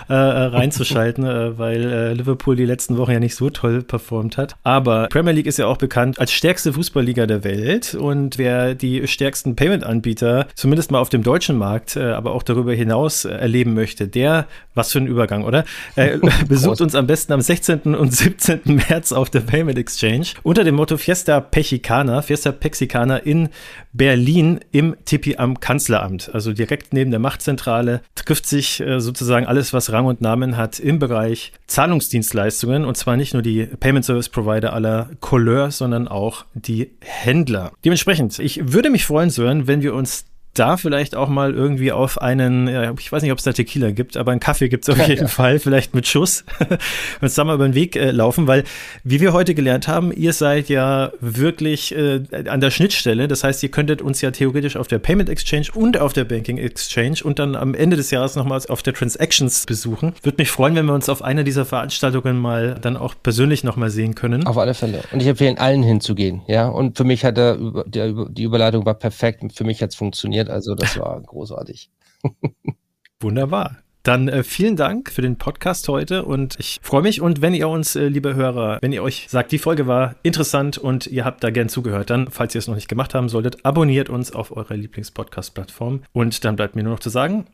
äh, 0.09 0.13
äh 0.13 0.17
reinzuschalten, 0.17 1.23
äh, 1.25 1.57
weil 1.57 1.91
äh, 1.91 2.13
Liverpool 2.13 2.55
die 2.55 2.65
letzten 2.65 2.97
Wochen 2.97 3.11
ja 3.11 3.19
nicht 3.19 3.36
so 3.36 3.49
toll 3.49 3.84
performt 3.84 4.38
hat. 4.38 4.55
Aber 4.63 5.07
Premier 5.07 5.34
League 5.34 5.47
ist 5.47 5.57
ja 5.57 5.67
auch 5.67 5.77
bekannt 5.77 6.19
als 6.19 6.31
stärkste 6.31 6.73
Fußballliga 6.73 7.25
der 7.25 7.43
Welt. 7.43 7.95
Und 7.95 8.38
wer 8.38 8.75
die 8.75 9.07
stärksten 9.07 9.55
Payment-Anbieter, 9.55 10.47
zumindest 10.55 10.91
mal 10.91 10.99
auf 10.99 11.09
dem 11.09 11.23
deutschen 11.23 11.57
Markt, 11.57 11.97
aber 11.97 12.31
auch 12.31 12.43
darüber 12.43 12.73
hinaus 12.73 13.25
erleben 13.25 13.73
möchte, 13.73 14.07
der, 14.07 14.47
was 14.73 14.91
für 14.91 14.99
ein 14.99 15.07
Übergang, 15.07 15.43
oder? 15.43 15.65
besucht 16.47 16.81
uns 16.81 16.95
am 16.95 17.07
besten 17.07 17.34
am 17.34 17.41
16. 17.41 17.95
und 17.95 18.13
17. 18.23 18.61
März 18.65 19.11
auf 19.11 19.29
der 19.29 19.41
Payment 19.41 19.77
Exchange 19.77 20.27
unter 20.43 20.63
dem 20.63 20.75
Motto 20.75 20.97
Fiesta 20.97 21.39
Pechicana, 21.39 22.21
Fiesta 22.21 22.51
Pexicana 22.51 23.17
in 23.17 23.49
Berlin 23.94 24.60
im 24.72 24.96
Tipi 25.06 25.38
am 25.38 25.60
Kanzleramt. 25.60 26.32
Also 26.34 26.52
direkt 26.52 26.94
neben 26.94 27.12
der 27.12 27.20
Machtzentrale 27.20 28.02
trifft 28.16 28.48
sich 28.48 28.82
äh, 28.82 29.00
sozusagen 29.00 29.46
alles, 29.46 29.72
was 29.72 29.91
Rang 29.91 30.06
und 30.06 30.20
Namen 30.20 30.58
hat 30.58 30.80
im 30.80 31.00
Bereich 31.00 31.54
Zahlungsdienstleistungen 31.68 32.86
und 32.86 32.98
zwar 32.98 33.16
nicht 33.18 33.34
nur 33.34 33.44
die 33.44 33.66
Payment 33.66 34.06
Service 34.06 34.30
Provider 34.30 34.74
aller 34.74 35.12
Couleur, 35.20 35.72
sondern 35.72 36.08
auch 36.08 36.46
die 36.54 36.91
Händler. 37.02 37.72
Dementsprechend, 37.86 38.39
ich 38.39 38.74
würde 38.74 38.89
mich 38.89 39.06
freuen, 39.06 39.30
Sören, 39.30 39.68
wenn 39.68 39.82
wir 39.84 39.94
uns 39.94 40.26
da 40.54 40.78
vielleicht 40.78 41.16
auch 41.16 41.30
mal 41.30 41.54
irgendwie 41.54 41.91
auf 41.91 42.22
einen, 42.22 42.68
ich 42.99 43.12
weiß 43.12 43.24
nicht, 43.24 43.32
ob 43.32 43.38
es 43.38 43.43
da 43.43 43.54
Tequila 43.54 43.91
gibt, 43.91 44.18
aber 44.18 44.32
einen 44.32 44.39
Kaffee 44.39 44.70
gibt 44.70 44.88
es 44.88 44.89
auf 44.89 45.08
jeden 45.08 45.24
ja. 45.24 45.28
Fall, 45.28 45.60
vielleicht 45.60 45.95
mit 45.95 46.08
Schuss, 46.08 46.45
uns 47.22 47.36
da 47.36 47.43
mal 47.43 47.56
über 47.56 47.68
den 47.68 47.76
Weg 47.76 47.95
äh, 47.95 48.12
laufen, 48.12 48.47
weil, 48.47 48.64
wie 49.04 49.20
wir 49.20 49.34
heute 49.34 49.56
gelernt 49.56 49.88
haben, 49.88 50.12
ihr 50.12 50.34
seid 50.34 50.70
ja 50.70 51.12
wirklich 51.20 51.95
äh, 51.95 52.22
an 52.47 52.62
der 52.62 52.72
Schnittstelle. 52.72 53.28
Das 53.28 53.43
heißt, 53.43 53.64
ihr 53.64 53.70
könntet 53.70 54.01
uns 54.01 54.22
ja 54.22 54.32
theoretisch 54.32 54.76
auf 54.76 54.88
der 54.88 54.99
Payment 54.99 55.30
Exchange 55.30 55.68
und 55.74 55.97
auf 55.97 56.14
der 56.14 56.26
Banking 56.26 56.58
Exchange 56.58 57.18
und 57.24 57.39
dann 57.39 57.56
am 57.56 57.74
Ende 57.74 57.97
des 57.97 58.12
Jahres 58.12 58.36
nochmals 58.36 58.70
auf 58.70 58.84
der 58.84 58.93
Transactions 58.93 59.66
besuchen. 59.66 60.14
Würde 60.22 60.38
mich 60.39 60.51
freuen, 60.51 60.76
wenn 60.76 60.86
wir 60.86 60.93
uns 60.93 61.10
auf 61.10 61.22
einer 61.22 61.43
dieser 61.43 61.66
Veranstaltungen 61.66 62.38
mal 62.38 62.76
dann 62.82 62.97
auch 62.97 63.16
persönlich 63.22 63.64
nochmal 63.64 63.89
sehen 63.89 64.16
können. 64.16 64.45
Auf 64.45 64.58
alle 64.58 64.74
Fälle. 64.74 65.01
Und 65.12 65.22
ich 65.22 65.28
empfehle 65.28 65.60
allen 65.60 65.84
hinzugehen, 65.84 66.41
ja. 66.47 66.68
Und 66.68 66.97
für 66.97 67.04
mich 67.04 67.26
hat 67.26 67.38
der, 67.38 67.58
der 67.86 68.14
die 68.30 68.43
Überleitung 68.43 68.86
war 68.86 68.93
perfekt. 68.93 69.43
Für 69.54 69.64
mich 69.64 69.82
hat 69.82 69.89
es 69.89 69.95
funktioniert 69.95 70.43
funktioniert. 70.44 70.50
Also 70.50 70.76
das 70.76 70.98
war 71.00 71.22
großartig. 71.22 71.89
Wunderbar. 73.20 73.78
Dann 74.04 74.28
äh, 74.28 74.44
vielen 74.44 74.76
Dank 74.76 75.10
für 75.10 75.22
den 75.22 75.38
Podcast 75.38 75.88
heute 75.88 76.26
und 76.26 76.58
ich 76.60 76.80
freue 76.82 77.04
mich. 77.04 77.22
Und 77.22 77.41
wenn 77.41 77.54
ihr 77.54 77.70
uns, 77.70 77.96
äh, 77.96 78.08
liebe 78.10 78.36
Hörer, 78.36 78.80
wenn 78.82 78.91
ihr 78.91 79.02
euch 79.02 79.28
sagt, 79.30 79.54
die 79.54 79.60
Folge 79.60 79.88
war 79.88 80.16
interessant 80.24 80.78
und 80.78 81.08
ihr 81.08 81.24
habt 81.24 81.41
da 81.41 81.52
gern 81.52 81.70
zugehört, 81.70 82.10
dann, 82.10 82.30
falls 82.30 82.54
ihr 82.54 82.60
es 82.60 82.68
noch 82.68 82.76
nicht 82.76 82.89
gemacht 82.89 83.14
haben 83.14 83.30
solltet, 83.30 83.66
abonniert 83.66 84.10
uns 84.10 84.34
auf 84.34 84.56
eurer 84.56 84.76
Lieblingspodcast-Plattform. 84.76 86.02
Und 86.12 86.44
dann 86.44 86.58
bleibt 86.58 86.76
mir 86.76 86.84
nur 86.84 86.94
noch 86.94 87.00
zu 87.00 87.10
sagen, 87.10 87.46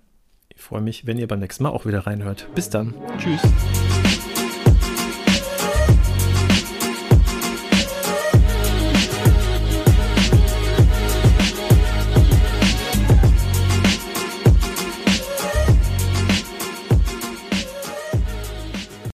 ich 0.50 0.62
freue 0.62 0.82
mich, 0.82 1.06
wenn 1.06 1.20
ihr 1.20 1.28
beim 1.28 1.40
nächsten 1.40 1.64
Mal 1.64 1.70
auch 1.70 1.86
wieder 1.86 2.08
reinhört. 2.08 2.48
Bis 2.56 2.72
dann. 2.72 2.96
Tschüss. 3.20 3.42